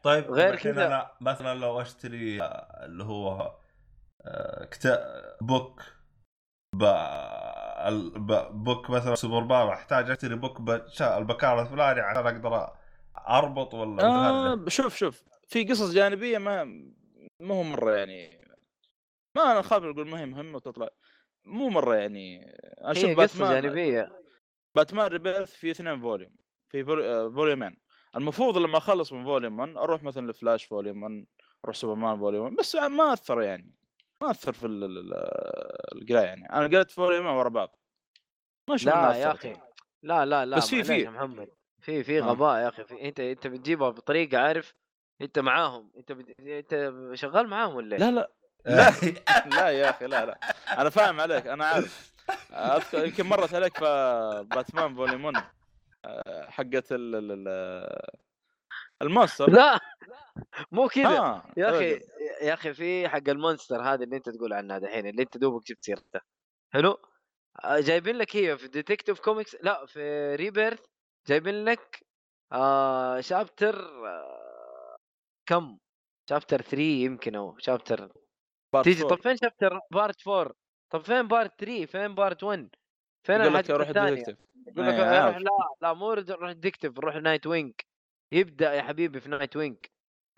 [0.02, 3.54] طيب غير كذا- أنا مثلا لو أشتري آه، اللي هو
[4.22, 4.98] آه، كتاب
[5.40, 5.82] بوك
[6.74, 6.82] ب...
[7.88, 8.32] ال- ب...
[8.64, 11.18] بوك مثلا سوبرمان أحتاج أشتري بوك بشا...
[11.18, 12.72] البكار الفلاني عشان أقدر
[13.28, 16.64] أربط ولا آه؟ شوف شوف في قصص جانبية ما
[17.40, 18.42] ما هو مرة يعني
[19.36, 20.88] ما أنا خاف أقول ما هي مهمة وتطلع
[21.44, 24.12] مو مرة يعني أشوف قصة باتمان جانبية
[24.74, 26.32] باتمان Rebirth في اثنين volume
[26.68, 27.81] في vol- آه، volumeين
[28.16, 31.26] المفروض لما أخلص من volume 1 أروح مثلا ل Flash volume 1
[31.64, 33.72] أروح سوبرمان volume 1 بس ما أثر يعني
[34.20, 37.76] ما أثر في ال- ال- ال- القراية يعني أنا قريت volume ورا بعض
[38.68, 39.56] ما إنها لا يا أخي.
[40.02, 41.08] لا لا لا بس في- في.
[41.08, 41.48] محمد
[41.80, 42.22] في في آه.
[42.22, 44.74] غباء يا أخي في أنت أنت بتجيبها بطريقة عارف
[45.20, 46.40] أنت معاهم أنت بت...
[46.40, 48.30] أنت شغال معاهم ولا؟ لا لا
[48.66, 48.92] لا
[49.46, 50.38] لا يا أخي لا لا
[50.78, 52.12] أنا فاهم عليك أنا عارف
[52.52, 55.42] أذكر يمكن مرت عليك في باتمان volume 1 آه،
[56.48, 58.10] حقت ال- ال- ال-
[59.02, 59.80] ال monster لا
[60.72, 61.18] مو كذا.
[61.18, 62.00] آه، يا أخي.
[62.42, 65.66] يا أخي في حق ال monster هذا اللي أنت تقول عنها دحين اللي أنت دوبك
[65.66, 66.20] جبت سيرته.
[66.72, 66.98] حلو؟
[67.64, 70.80] آه، جايبين لك هي في Detective Comics لا في Rebirth
[71.28, 72.06] جايبين لك
[72.52, 74.96] آه chapter آه
[75.46, 75.78] كم؟
[76.30, 78.12] chapter 3 يمكن أو chapter
[78.84, 79.02] تيجي.
[79.04, 80.52] طب فين chapter part 4
[80.90, 82.68] طب فين part 3 فين part 1
[83.26, 84.24] فين الحلقة الثانية
[84.66, 85.38] يقول لك إيه،.
[85.38, 85.50] لا
[85.82, 87.72] لا مو روح Detective روح Nightwing
[88.32, 89.76] يبدأ يا حبيبي في Nightwing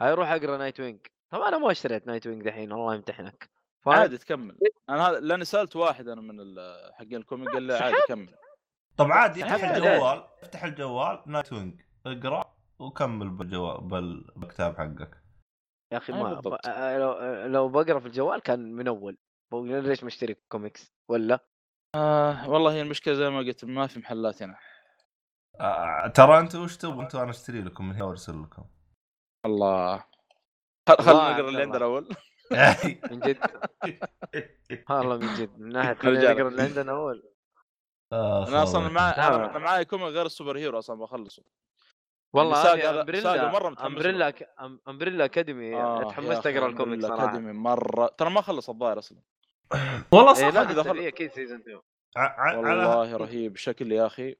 [0.00, 3.50] هيروح أقرأ Nightwing طب أنا ما اشتريت Nightwing دحين الله يمتحنك؟
[3.86, 4.58] عادي تكمل.
[4.88, 8.34] أنا هذا لأني سألت واحد أنا من ال- حقين ال comic قال لي عادي كمل.
[8.96, 9.64] طب عادي افتح.
[9.70, 15.22] الجوال افتح الجوال Nightwing اقرأ وكمل بالجوال بال- بالكتاب حقك.
[15.92, 16.28] يا أخي أي ما
[16.98, 19.18] لو لو بقرأ في الجوال كان من أول.
[19.52, 21.38] بقول ليش مشتري كوميكس؟ ولا؟
[21.94, 24.58] آه والله هي المشكلة زي ما قلت ما في محلات هنا.
[25.60, 28.64] آه ترى انت وش تبغى أنتوا أنا اشتري لكم من هنا وارسل لكم.
[29.46, 30.04] الله.
[30.88, 32.08] خل- الله نقرأ اللي عندنا أول.
[33.10, 33.38] من جد.
[34.90, 36.34] والله من جد من ناحية خلينا رجال.
[36.36, 37.22] نقرا اللي عندنا أول.
[38.12, 38.92] آه، أنا أصلا خلاص.
[38.92, 39.40] مع نعم.
[39.40, 41.42] أنا معاي كوميك غير السوبر هيرو أصلا بخلصه.
[42.32, 43.86] والله هذه هذا- ساقة امبريلا له.
[43.86, 44.32] أمبريلا
[44.88, 45.76] أمبريلا أكاديمي.
[45.76, 47.24] آه، تحمست أقرأ الكوميكس أمبريلا صراحة.
[47.24, 49.18] أكاديمي مره ترى ما خلص الظاهر أصلا.
[50.12, 50.54] والله إيه صح.
[50.54, 51.80] لا إذا بس خل- هي أكيد سيزون 2
[52.16, 52.20] ع-
[52.50, 53.52] ع- والله على رهيب.
[53.52, 54.36] بشكل يا أخي.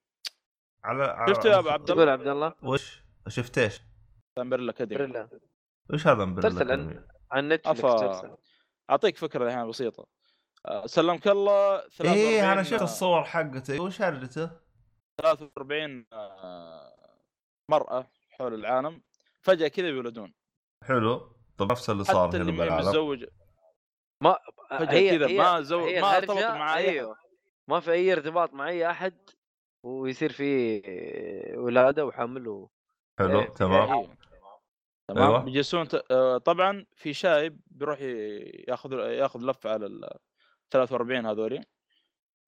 [0.85, 2.55] على شفت يا أبو عبد الله؟ عبد الله.
[2.63, 3.81] وش؟ شفت إيش؟
[4.39, 5.29] امبريلا اكاديمي امبريلا
[5.91, 7.01] وش هذا امبريلا أكاديمي؟
[7.33, 8.37] عن نتفلكس أفا.
[8.91, 10.07] أعطيك فكرة الحين بسيطة.
[10.67, 11.77] آه، سلمك الله.
[11.89, 13.81] 43 إيه أنا شفت آه، الصور حقته.
[13.81, 14.51] وش هرجته؟
[15.23, 16.95] 43 آه،
[17.71, 19.03] مرأة حول العالم.
[19.43, 20.35] فجأة كذا بيولدون.
[20.85, 21.37] حلو.
[21.59, 22.75] طب نفس اللي صار هنا بالعالم.
[22.89, 23.25] متزوج
[24.25, 24.39] ما
[24.79, 25.87] فجأة هي كذا ما زو...
[25.87, 26.85] هي ما ارتبط مع أحد.
[26.85, 27.17] أيوه
[27.69, 29.31] ما في أي ارتباط مع أي أحد
[29.83, 30.83] ويصير في
[31.57, 32.69] ولادة وحمل
[33.19, 34.17] حلو إيه، تمام إيه.
[35.09, 35.39] تمام أيوة.
[35.45, 37.99] بيجلسون ت- آه، طبعا في شايب بيروح
[38.69, 40.11] ياخذ ياخذ لفة على ال
[40.71, 41.65] 43 هذولي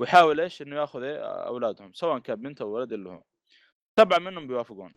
[0.00, 3.22] ويحاول إيش إنه ياخذ إيه أولادهم سواء كان بنت أو ولد اللي هو
[3.98, 4.94] سبعة منهم بيوافقون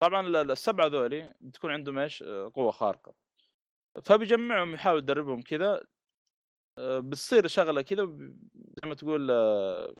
[0.00, 3.14] طبعا ال- السبعة ذولي بتكون عندهم إيش آه، قوة خارقة
[4.02, 5.80] فبيجمعهم يحاول يدربهم كذا
[6.78, 8.04] بتصير شغلة كذا
[8.54, 9.94] زي ما تقول آه،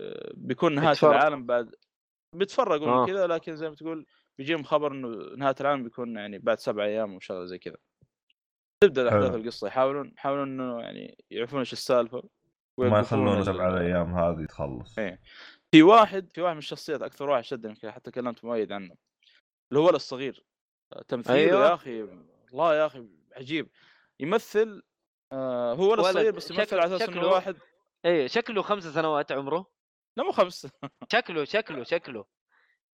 [0.00, 1.10] آه، بيكون نهاية يتفرق.
[1.10, 1.74] العالم بعد
[2.36, 3.06] بيتفرقوا آه.
[3.06, 4.06] كذا لكن زي ما تقول
[4.38, 7.76] بيجيهم خبر إنه نهاية العالم بيكون يعني بعد سبع أيام وشغله زي كذا
[8.82, 9.34] تبدأ احداث.
[9.34, 12.22] القصة يحاولون يحاولون إنه يعني يعرفون إيش السالفة
[12.78, 15.20] ما يخلون سبع الأيام هذه تخلص إيه.
[15.72, 18.94] في واحد في واحد من الشخصيات أكثر واحد شدني حتى كلمت مؤيد عنه
[19.72, 20.44] اللي هو الصغير
[21.08, 21.68] تمثيله أيوة.
[21.68, 22.08] يا أخي
[22.52, 23.68] الله يا أخي عجيب
[24.20, 24.82] يمثل
[25.32, 27.56] آه هو ولد صغير بس يمثل شكل- على أساس إنه شكله- واحد.
[28.04, 29.66] إيه شكله خمس سنوات عمره.
[30.16, 30.66] لا مو خمس
[31.12, 32.24] شكله شكله شكله.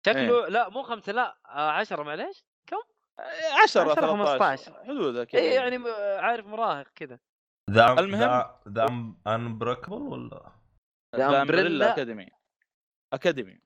[0.06, 2.44] شكله لا مو خمسة لا آه، عشرة معليش.
[3.62, 5.78] 10 10 13 حدودها كذا إيه يعني.
[5.78, 5.86] م-
[6.18, 7.18] عارف مراهق كذا
[7.70, 8.86] ذا المهم- ذا
[9.26, 10.52] unbreakable ولا؟
[11.16, 11.42] The the.
[11.42, 12.28] Umbrella Academy
[13.12, 13.60] Academy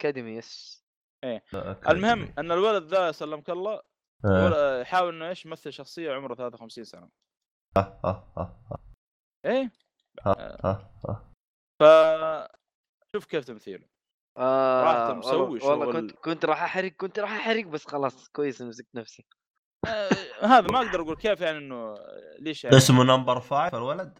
[0.00, 0.84] Academy yes
[1.24, 1.90] okay.
[1.90, 3.82] المهم إن الولد ذا سلمك الله
[4.24, 4.80] آه.
[4.80, 7.08] يحاول إنه إيش؟ يمثل شخصية عمره 53 سنة.
[9.44, 9.70] إيه؟
[10.26, 10.90] آه،.
[11.80, 11.84] ف
[13.12, 13.86] شوف كيف تمثيله.
[14.38, 16.00] آه راح مسوي والله, والله شغل.
[16.00, 19.26] كنت كنت راح أحرق كنت راح أحرق بس خلاص كويس مسكت نفسي.
[19.86, 20.08] آه
[20.42, 21.94] هذا ما أقدر أقول كيف يعني إنه
[22.38, 24.18] ليش يعني؟ اسمه Number Five الولد؟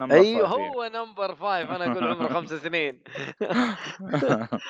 [0.00, 0.68] أيوه Five، إيه.
[0.68, 1.70] هو Number Five.
[1.70, 3.02] أنا أقول عمره خمس سنين.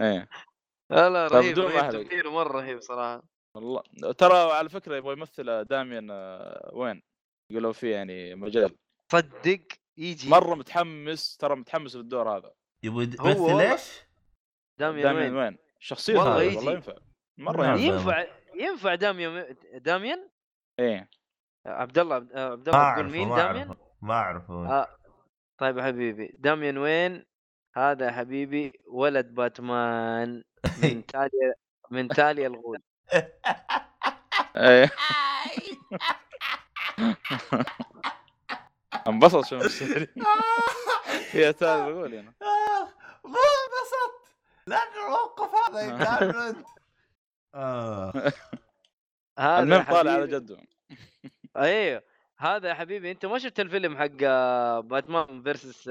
[0.00, 0.28] إيه.
[0.90, 1.90] لا لا طب رهيب رهيب.
[1.90, 3.22] تمثيله مرة رهيب صراحة.
[3.54, 3.82] والله
[4.18, 7.02] ترى على فكرة يبغى يمثل داميان آه، وين؟
[7.50, 8.76] يقولوا فيه يعني مجال
[9.12, 9.60] صدق؟
[9.98, 10.30] يجي.
[10.30, 12.52] مرة متحمس ترى متحمس للدور هذا.
[12.82, 14.00] يبغى يمثل والله- إيش؟
[14.78, 16.56] داميان داميان وين؟ وين؟ شخصية والله يجي.
[16.56, 16.94] والله ينفع.
[17.38, 17.78] مرة نعم.
[17.78, 18.20] ينفع.
[18.20, 20.28] ينفع ينفع داميان داميان؟
[20.78, 21.08] إيه.
[21.66, 24.54] عبد الله عبد الله تقول مين ما داميان؟ أعرفه ما أعرفه.
[24.80, 24.96] آه.
[25.58, 27.24] طيب يا حبيبي داميان وين؟
[27.76, 30.44] هذا يا حبيبي ولد باتمان
[30.82, 31.54] من تالي
[31.90, 32.82] من تالي الغول.
[34.56, 34.90] إيه
[39.08, 40.08] انبسط شو مستحيل.
[41.30, 42.32] هي تالي بقول أنا.
[42.42, 42.84] آه،
[43.24, 44.36] ما انبسطت.
[44.66, 46.66] لأن الموقف هذا أنت.
[47.54, 48.12] آه.
[49.38, 50.58] هذا المهم طالع على حبيبي- جده.
[51.56, 52.02] أيوه.
[52.38, 55.88] هذا يا حبيبي أنت ما شفت الفيلم حق آه، باتمان فيرسس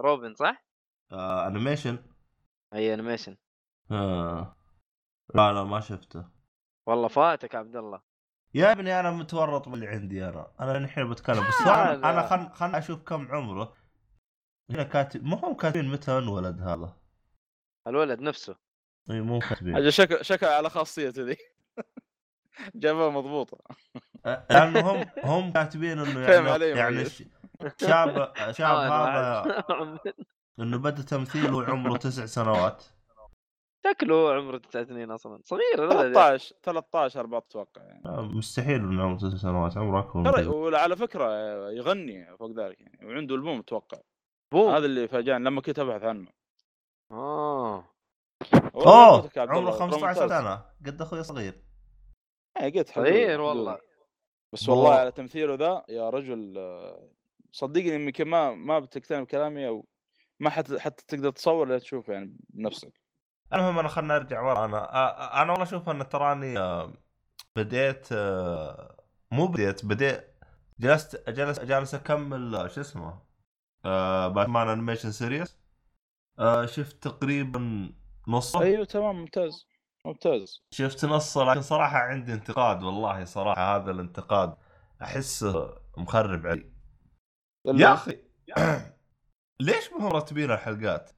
[0.00, 0.64] روبن صح؟
[1.12, 1.98] animation
[2.74, 3.36] أي animation
[3.90, 4.56] آه.
[5.34, 6.33] لا لا ما شفته.
[6.86, 8.00] والله فاتك عبد الله.
[8.54, 10.46] يا ابني أنا متورط باللي عندي أنا.
[10.60, 11.40] أنا الحين بتكلم.
[11.48, 12.10] بس آه، أنا.
[12.10, 13.74] أنا خل خل أشوف كم عمره.
[14.70, 16.96] هنا كاتب ما هم كاتبين متى انولد هذا؟
[17.86, 18.56] الولد نفسه.
[19.10, 19.74] إي مو كاتبين.
[19.74, 21.36] حاجة شكل شكل على خاصيته ذي.
[22.74, 23.58] جابها مضبوطة.
[24.24, 27.04] لأنه هم هم كاتبين إنه فهم يعني يعني
[27.80, 30.02] شاب شاب آه، أنا هذا.
[30.60, 32.84] إنه بدا تمثيله وعمره تسع سنوات.
[33.86, 36.38] شكله عمره تسع سنين أصلا صغير الولد يا أخي.
[36.38, 40.46] 13 13 14 أتوقع يعني آه، مستحيل إنه عمره تسع سنوات عمره أكبر ترى.
[40.46, 41.24] وعلى فكرة
[41.70, 43.98] يغني فوق ذلك يعني وعنده ألبوم أتوقع
[44.52, 46.28] بوم هذا اللي فاجأني لما كنت أبحث عنه
[47.12, 47.84] آه
[48.74, 50.28] والله أوه عمره الله، ترى 15 ممتاز.
[50.42, 51.64] سنة قد أخوي صغير
[52.60, 53.40] إيه، قلت حدود- صغير.
[53.40, 53.78] والله
[54.52, 55.00] بس والله والله.
[55.00, 57.10] على تمثيله ذا يا رجل آه،
[57.52, 59.86] صدقني يمكن ما ما بتقتنع بكلامي أو
[60.40, 63.00] ما حتى حتى تقدر تصور لا تشوف يعني بنفسك
[63.54, 64.64] المهم أنا خلنا ارجع ورا.
[64.64, 66.92] أنا أنا والله أشوف أن تراني آه،
[67.56, 68.96] بديت آه،
[69.30, 70.34] مو بديت بديت
[70.80, 73.18] جلست جلس جالس أكمل آه، شو اسمه
[74.28, 75.56] باتمان animation series
[76.64, 77.92] شفت تقريبا
[78.28, 78.62] نصه.
[78.62, 79.66] أيوه تمام ممتاز
[80.06, 80.62] ممتاز.
[80.70, 84.54] شفت نصه لكن صراحة عندي انتقاد والله صراحة هذا الانتقاد
[85.02, 86.70] أحسه مخرب علي.
[87.66, 88.18] يا أخي
[89.60, 91.10] ليش ما هم مرتبين الحلقات؟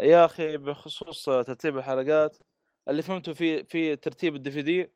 [0.00, 2.36] يا أخي بخصوص ترتيب الحلقات
[2.88, 4.92] اللي فهمته في في ترتيب الدي في دي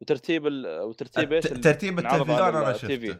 [0.00, 0.80] وترتيب ال...
[0.80, 2.72] وترتيب إيش؟ ترتيب التلفزيون أنا.
[2.72, 3.18] شفته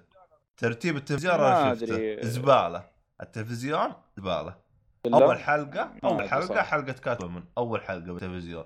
[0.57, 1.75] ترتيب التلفزيون أنا.
[1.75, 2.91] شفته زبالة
[3.23, 4.57] التلفزيون زبالة؟
[5.07, 6.63] أول حلقة أول حلقة صراحة.
[6.63, 8.65] حلقة Catwoman أول حلقة بالتلفزيون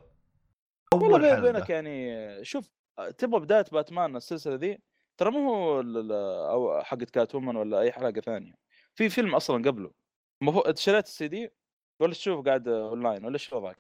[0.95, 2.71] والله بيني وبينك يعني شوف
[3.19, 4.79] تبغى بداية باتمان السلسلة ذي
[5.17, 5.81] ترى مو هو
[6.51, 8.55] أو حقت Catwoman ولا أي حلقة ثانية
[8.95, 9.91] في فيلم أصلا قبله
[10.43, 11.51] المفروض شريت السي دي
[12.01, 13.79] ولا تشوف قاعد أونلاين ولا إيش وضعك؟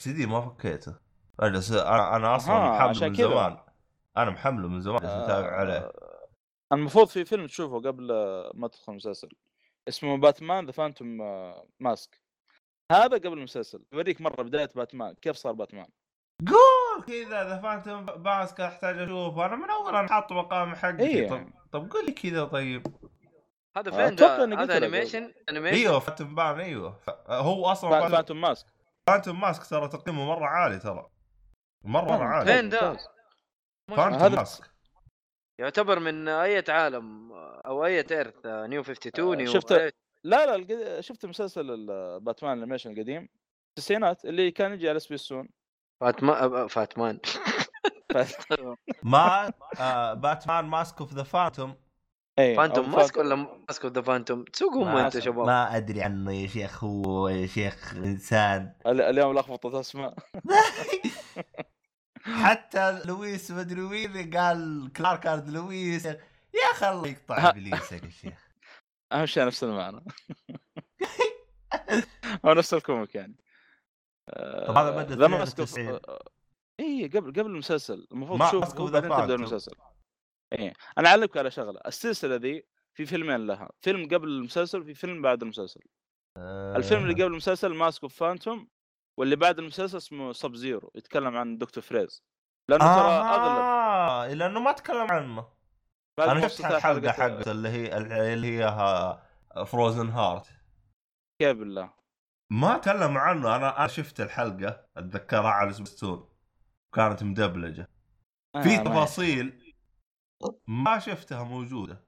[0.00, 0.94] سيدي ما فكيته.
[1.42, 3.14] أنا أنا أصلا محمله من.
[3.14, 3.58] زمان.
[4.16, 5.72] أنا محمله من زمان جالس متابع عليه.
[5.72, 6.28] آه،
[6.72, 9.28] المفروض في فيلم تشوفه قبل آه، ما تدخل المسلسل.
[9.88, 11.18] اسمه باتمان the phantom
[11.80, 12.20] mask
[12.92, 13.82] هذا قبل المسلسل.
[13.92, 15.86] بوريك مرة بداية باتمان كيف صار باتمان.
[16.46, 17.04] قول!
[17.06, 19.46] كذا ذا فانتوم ماسك أحتاج أشوفه.
[19.46, 21.00] أنا من أول أنا حاطه مقام حقي.
[21.00, 21.28] إيه.
[21.28, 22.86] طب طب قول لي كذا طيب.
[23.76, 24.76] هذا فين؟ قلت هذا.
[24.76, 27.00] animation animation إيوه phantom بان إيوه.
[27.28, 28.66] هو أصلا phantom mask
[29.08, 31.06] phantom mask ترى تقييمه مرة عالي ترى.
[31.84, 32.52] مرة مره عالي.
[32.52, 32.96] فين ده؟
[33.96, 34.70] phantom mask
[35.60, 37.32] يعتبر من أي عالم
[37.66, 39.94] أو أي earth New 52 New شفت-؟
[40.24, 43.28] لا لا شفت مسلسل ال- باتمان ال animation القديم.
[43.78, 45.48] التسعينات اللي كان يجي على سبيستون
[46.00, 46.68] فاتمان.
[46.74, 47.18] فاتمان
[49.02, 49.52] ما
[50.14, 51.76] باتمان mask of the phantom
[52.38, 53.34] اي phantom mask ولا
[53.68, 55.46] mask the phantom؟ تسوقهم ما- انت شباب.
[55.46, 58.72] ما أدري عنه يا شيخ هو يا شيخ إنسان.
[58.86, 60.14] اليوم لخبطت أسماء.
[62.44, 66.06] حتى لويس مدري وين قال كلارك أرد لويس.
[66.06, 66.18] يا
[66.72, 67.48] أخي الله يقطع.
[67.48, 68.46] إبليسك يا شيخ.
[69.12, 70.04] أهم شيء نفس المعنى.
[72.46, 73.34] هو نفس ال comic يعني.
[74.66, 76.00] طب هذا mask 92.
[76.80, 78.06] اي قبل قبل المسلسل.
[78.12, 79.34] المفروض تشوف بعدين تبدأ.
[79.34, 79.72] المسلسل.
[80.52, 85.22] اي أنا أعلمك على شغلة السلسلة ذي في فيلمين لها فيلم قبل المسلسل وفي فيلم
[85.22, 85.80] بعد المسلسل.
[86.76, 88.68] الفيلم اللي قبل المسلسل mask of phantom
[89.18, 92.22] واللي بعد المسلسل اسمه Sub Zero يتكلم عن دكتور فريز.
[92.68, 95.48] لأنه ترى أغلب آه لأنه ما تكلم عنه.
[96.18, 97.96] أنا شفت الحلقة حقته اللي هي
[98.32, 98.66] اللي هي
[99.66, 100.46] frozen heart
[101.40, 101.92] كيف بالله؟
[102.50, 106.28] ما تكلم عنه أنا أنا شفت الحلقة أتذكرها على سبيستون
[106.94, 107.88] كانت مدبلجة.
[108.56, 109.65] آه، في تفاصيل
[110.66, 112.00] ما شفتها موجودة.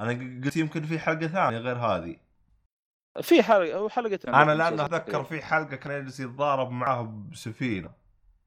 [0.00, 2.16] أنا قلت يمكن في حلقة ثانية غير هذه.
[3.22, 5.22] في حلقة أو حلقتين أنا المسلسل أتذكر تقريباً.
[5.22, 7.90] في حلقة كان يجلس يتضارب معاه بسفينة.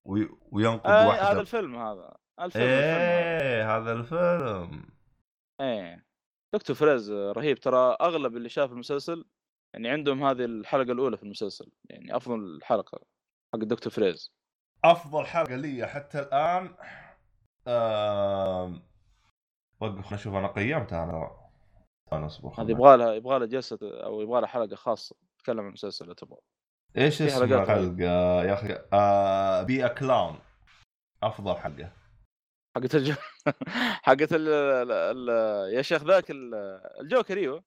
[0.06, 0.30] وي...
[0.52, 1.32] وينقذ آه واحدة.
[1.32, 2.16] هذا الفيلم هذا.
[2.42, 2.64] الفيلم.
[2.66, 4.86] إيه هذا الفيلم.
[5.62, 6.06] إيه.
[6.54, 7.60] دكتور فريز رهيب.
[7.60, 9.26] ترى أغلب اللي شاف المسلسل
[9.74, 11.72] يعني عندهم هذه الحلقة الأولى في المسلسل.
[11.90, 13.00] يعني أفضل حلقة
[13.54, 14.34] حق دكتور فريز
[14.84, 16.76] أفضل حلقة لي حتى الآن
[17.68, 18.93] آم...
[19.84, 21.32] وقف نشوف أنا قيمتها أنا
[22.14, 22.72] أنا اصبر هذه.
[22.72, 26.40] يبغى لها يبغى لها جلسة أو يبغى لها حلقة خاصة تتكلم عن المسلسل لو تبغى.
[26.98, 29.64] إيش في اسم حلقات الحلقة؟ يا أخي آه...
[29.64, 30.40] be clown
[31.24, 31.92] أفضل حلقة.
[32.76, 33.14] حقت الجو
[34.08, 34.48] حقت ال...
[34.92, 35.30] ال...
[35.74, 36.56] يا شيخ ذاك ال...
[37.00, 37.64] الجوكر أيوه.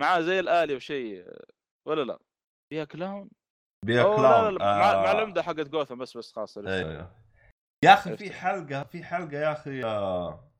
[0.00, 1.24] معاه زي الآلي وشيء
[1.86, 2.18] ولا
[2.72, 3.30] لا؟ كلاون
[3.86, 6.68] بي أوه كلاون لا لا لا مع, آه، مع العمدة حقت جوثم بس بس خاصة.
[6.68, 7.10] أيوه.
[7.84, 8.16] يا أخي.
[8.16, 10.50] في حلقة في حلقة يا أخي آه،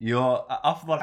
[0.00, 0.98] يو أفضل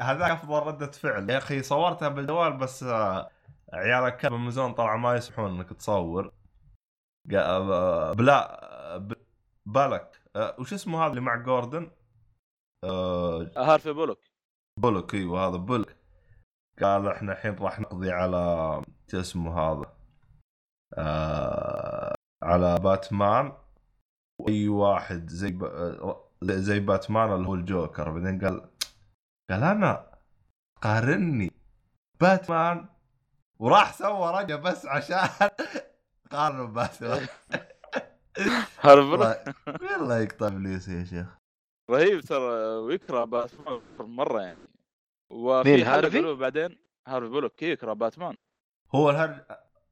[0.00, 1.30] هذاك أفضل ردة فعل.
[1.30, 3.30] يا أخي صورتها بالجوال بس آه،
[3.72, 6.32] عيال الكلب امازون طلعوا ما يسمحون إنك تصور.
[7.34, 8.60] آه، بلا
[9.66, 10.22] بالك.
[10.36, 11.90] آه، وش اسمه هذا اللي مع جوردن؟
[12.84, 14.20] آه، هارفي بولوك.
[14.80, 15.96] بولك إيوه هذا بولك
[16.82, 19.96] قال إحنا الحين راح نقضي على شو اسمه هذا؟
[20.94, 23.52] آه على باتمان.
[24.40, 25.64] وأي واحد زي ب...
[26.50, 28.10] زي باتمان اللي هو الجوكر.
[28.10, 28.70] بعدين قال
[29.50, 30.12] قال أنا
[30.82, 31.50] قارني
[32.20, 32.88] باتمان
[33.58, 35.28] وراح سوى رقه بس عشان
[36.32, 37.26] قارن باتمان.
[38.84, 39.36] بولوك
[39.82, 41.26] والله يقطع إبليس يا شيخ.
[41.90, 44.58] رهيب ترى ويكره باتمان مرة يعني.
[45.30, 46.78] وفي هارفي؟ بعدين
[47.08, 48.36] هارفي بولوك يكره باتمان.
[48.94, 49.40] هو الهرج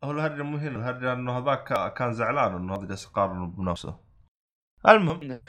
[0.05, 4.10] هو الهرجه مو هنا الهرجه انه هذاك كان زعلان إنه هذا جالس يقارن بنفسه.
[4.89, 5.40] المهم.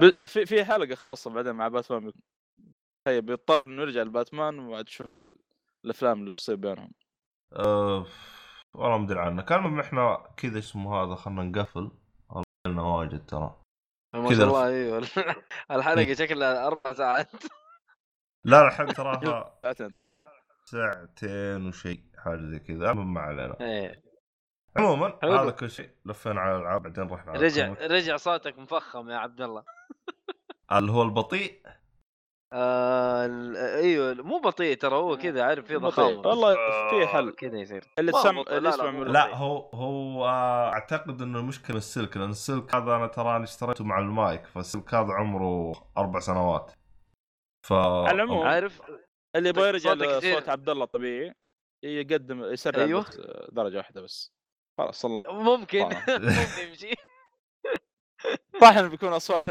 [0.24, 2.12] في في حلقة خاصة بعدين مع باتمان.
[3.06, 5.06] طيب بيضطر انه يرجع لباتمان وبعد تشوف
[5.84, 6.92] الأفلام اللي تصير بينهم.
[7.52, 8.06] أه
[8.74, 11.90] والله ما أدري عنك المهم إحنا كذا اسمه هذا خلنا نقفل.
[12.28, 13.56] والله لنا واجد ترى.
[14.14, 14.98] ما كذا شاء الله أيوه
[15.70, 17.32] الحلقة شكلها أربع ساعات.
[18.44, 19.92] لا الحين تراها ساعتين.
[20.64, 22.90] ساعتين وشيء حاجة زي كذا.
[22.90, 23.56] المهم ما علينا.
[23.60, 24.09] إيه.
[24.76, 25.18] عموما.
[25.24, 25.90] هذا كل شيء.
[26.06, 27.72] لفينا على الألعاب بعدين رحنا على رجع.
[27.80, 29.64] رجع صوتك مفخم يا عبد الله.
[30.72, 31.62] اللي هو البطيء.
[32.52, 35.88] آه ال- أيوه مو بطيء ترى هو كذا عارف في بطيء.
[35.88, 36.54] ضخامه والله
[36.90, 37.30] في حل.
[37.30, 37.84] كذا يصير.
[37.98, 42.16] اللي تسمع اللي لا، يسمع لا، من لا هو هو آه، أعتقد انه المشكلة السلك
[42.16, 46.72] لأن السلك هذا أنا تراني اشتريته مع المايك فالسلك هذا عمره أربع سنوات.
[47.66, 48.82] ف على العموم عارف؟
[49.36, 50.32] اللي يبغى يرجع صوتك كثير.
[50.38, 51.34] لصوت عبد الله الطبيعي
[51.84, 53.00] يقدم يسرع أيوه.
[53.00, 53.16] البث
[53.52, 54.39] درجة واحدة بس.
[54.80, 55.04] خلاص
[55.48, 55.84] ممكن.
[56.08, 56.94] ممكن يمشي.
[58.60, 59.44] صح انه بيكون أصوات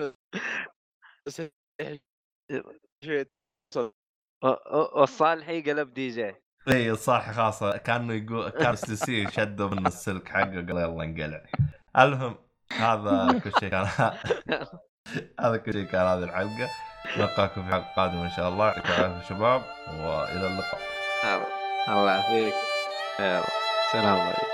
[3.06, 3.30] شوية
[4.44, 6.36] والصالحي قلب دي جي.
[6.68, 11.46] إي صح خاصة كانه يقول كان سلسي شدوا من السلك حقه قال يلا انقلع.
[11.98, 12.36] المهم
[12.72, 13.88] هذا كل شيء كان
[15.40, 16.70] هذا كل شيء كان هذه الحلقة.
[17.18, 18.66] نلقاكم في حلقة قادمة إن شاء الله.
[18.66, 20.80] يعطيكم العافية شباب وإلى اللقاء.
[21.90, 22.54] الله يعافيك.
[23.20, 23.44] يلا
[23.92, 24.49] سلام عليكم.